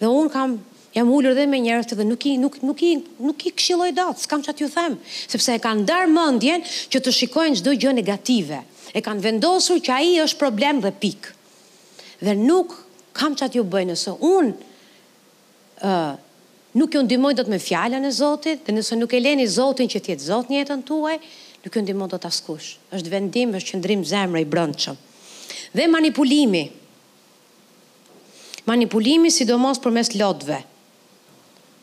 [0.00, 0.56] Dhe un kam
[0.96, 2.92] jam ulur dhe me njerëz që nuk i nuk nuk i
[3.28, 4.98] nuk i këshilloj dot, s'kam çat ju them,
[5.30, 8.62] sepse e kanë ndar mendjen që të shikojnë çdo gjë negative
[8.94, 11.28] e kanë vendosur që aji është problem dhe pik.
[12.20, 12.74] Dhe nuk
[13.16, 14.54] kam që atë ju bëjë nëse unë
[15.86, 16.10] uh,
[16.80, 19.90] nuk ju ndimoj do të me fjallën e Zotit, dhe nëse nuk e leni Zotin
[19.90, 21.16] që tjetë Zot një jetën tuaj,
[21.64, 22.68] nuk ju ndimoj do të askush.
[22.94, 24.96] është vendim, është qëndrim zemre i brëndshëm.
[25.74, 26.64] Dhe manipulimi.
[28.66, 30.60] Manipulimi sidomos për mes lotëve.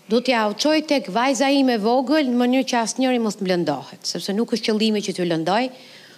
[0.07, 3.43] Do t'ja uqoj tek vajza i me vogël në mënyrë që asë njëri mos të
[3.43, 5.65] mblëndohet, sepse nuk është qëllimi që t'ju lëndoj,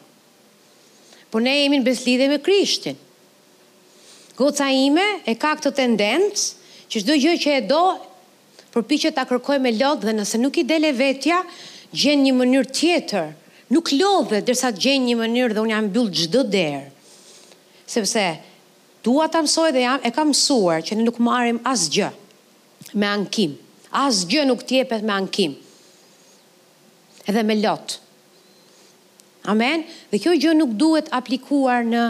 [1.32, 2.98] Por ne jemi në beslidhe me Krishtin.
[4.40, 6.46] Goca ime e ka këtë tendencë
[6.90, 7.82] që çdo gjë që e do
[8.74, 11.40] përpiqet ta kërkojë me lot dhe nëse nuk i dele vetja,
[11.96, 13.30] gjenë një mënyrë tjetër,
[13.74, 16.84] nuk lodhe dërsa të gjenë një mënyrë dhe unë jam byllë gjdo derë.
[17.90, 18.24] Sepse,
[19.06, 23.10] dua ta mësoj dhe jam, e kam mësuar që ne nuk marim asgjë gjë me
[23.10, 23.56] ankim.
[23.90, 25.56] Asgjë gjë nuk tjepet me ankim.
[27.30, 28.00] Edhe me lotë.
[29.50, 29.84] Amen?
[30.12, 32.04] Dhe kjo gjë nuk duhet aplikuar në,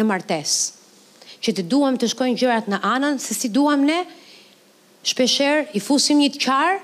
[0.00, 0.74] në martesë.
[1.38, 4.00] Që të duham të shkojnë gjërat në anën, se si duham ne,
[5.06, 6.80] shpesher i fusim një të qarë,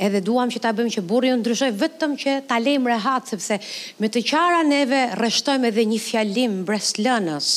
[0.00, 3.58] edhe duam që ta bëjmë që burri u ndryshoj vetëm që ta lejmë rehat sepse
[4.00, 7.50] me të qara neve rreshtojmë edhe një fjalim brez lënës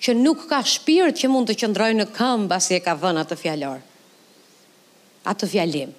[0.00, 3.36] që nuk ka shpirt që mund të qëndrojë në këmbë pasi e ka vënë atë
[3.42, 3.82] fjalor.
[5.28, 5.90] Atë fjalim.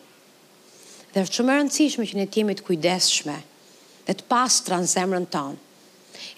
[1.14, 3.38] Dhe është shumë e rëndësishme që ne të jemi të kujdesshme
[4.08, 5.60] dhe të pastra zemrën tonë.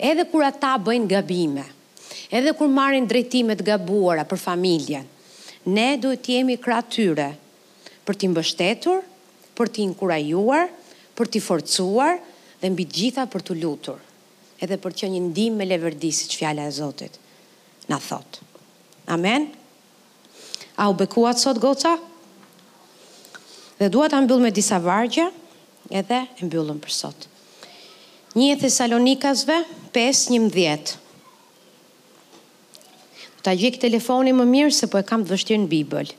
[0.04, 1.64] Edhe kur ata bëjnë gabime,
[2.36, 5.08] edhe kur marrin drejtime të gabuara për familjen,
[5.66, 7.30] ne duhet të jemi krahtyre
[8.04, 9.00] për t'i mbështetur
[9.58, 10.64] për t'i inkurajuar,
[11.18, 12.16] për t'i forcuar
[12.62, 14.00] dhe mbi gjitha për t'u lutur
[14.64, 17.14] edhe për që një ndim me leverdisi që fjale e Zotit
[17.92, 18.30] në thot.
[19.12, 19.50] Amen?
[20.80, 21.98] A u bekuat sot goca?
[23.78, 25.28] Dhe duat a mbyllë me disa vargje
[25.92, 27.28] edhe e mbyllëm për sot.
[28.40, 29.58] Një e Thessalonikasve,
[29.94, 30.42] 5, një
[33.44, 36.14] Ta gjikë telefoni më mirë se po e kam të vështirë në Bibëllë.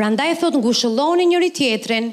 [0.00, 2.06] Pra ndaj thot ngushëlloni njëri tjetrin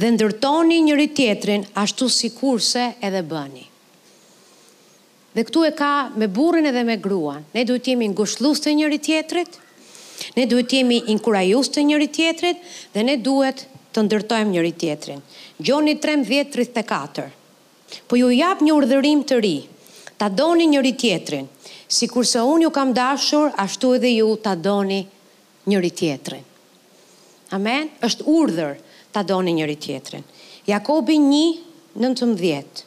[0.00, 3.64] dhe ndërtoni njëri tjetrin ashtu si kurse edhe bëni.
[5.36, 5.90] Dhe këtu e ka
[6.20, 7.44] me burrin edhe me gruan.
[7.52, 9.60] Ne duhet jemi ngushëllues të njëri tjetrit,
[10.40, 12.64] ne duhet jemi inkurajues të njëri tjetrit
[12.96, 15.20] dhe ne duhet të ndërtojmë njëri tjetrin.
[15.68, 17.28] Gjoni 13:34.
[18.08, 19.56] Po ju jap një urdhërim të ri.
[20.16, 21.44] Ta doni njëri tjetrin,
[21.86, 25.02] si kurse unë ju kam dashur, ashtu edhe ju ta doni
[25.66, 26.47] njëri tjetrin.
[27.54, 27.88] Amen?
[28.04, 28.74] është urdhër
[29.12, 30.22] ta doni njëri tjetrin.
[30.68, 31.60] Jakobi 1,
[31.96, 32.84] 19.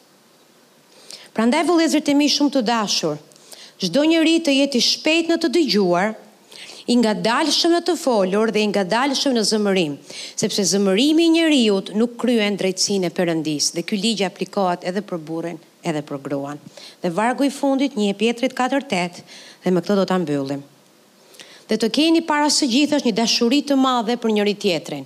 [1.34, 3.18] Pra ndaj vëlezër të mi shumë të dashur,
[3.82, 6.12] shdo njëri të jeti shpejt në të dëgjuar,
[6.90, 9.92] i nga dalëshëm në të folur dhe i nga dalëshëm në zëmërim,
[10.38, 15.58] sepse zëmërimi njëriut nuk kryen drejtsin e përëndis, dhe kjo ligja aplikohet edhe për burin
[15.86, 16.58] edhe për gruan.
[17.02, 19.22] Dhe vargu i fundit një e pjetrit 4-8
[19.64, 20.62] dhe me këtë do të ambyllim
[21.68, 25.04] dhe të keni para së gjithash një dashuri të madhe për njëri-tjetrin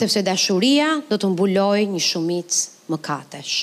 [0.00, 3.56] sepse dashuria do të mbulojë një shumicë mëkatesh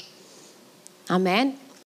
[1.19, 1.64] Amen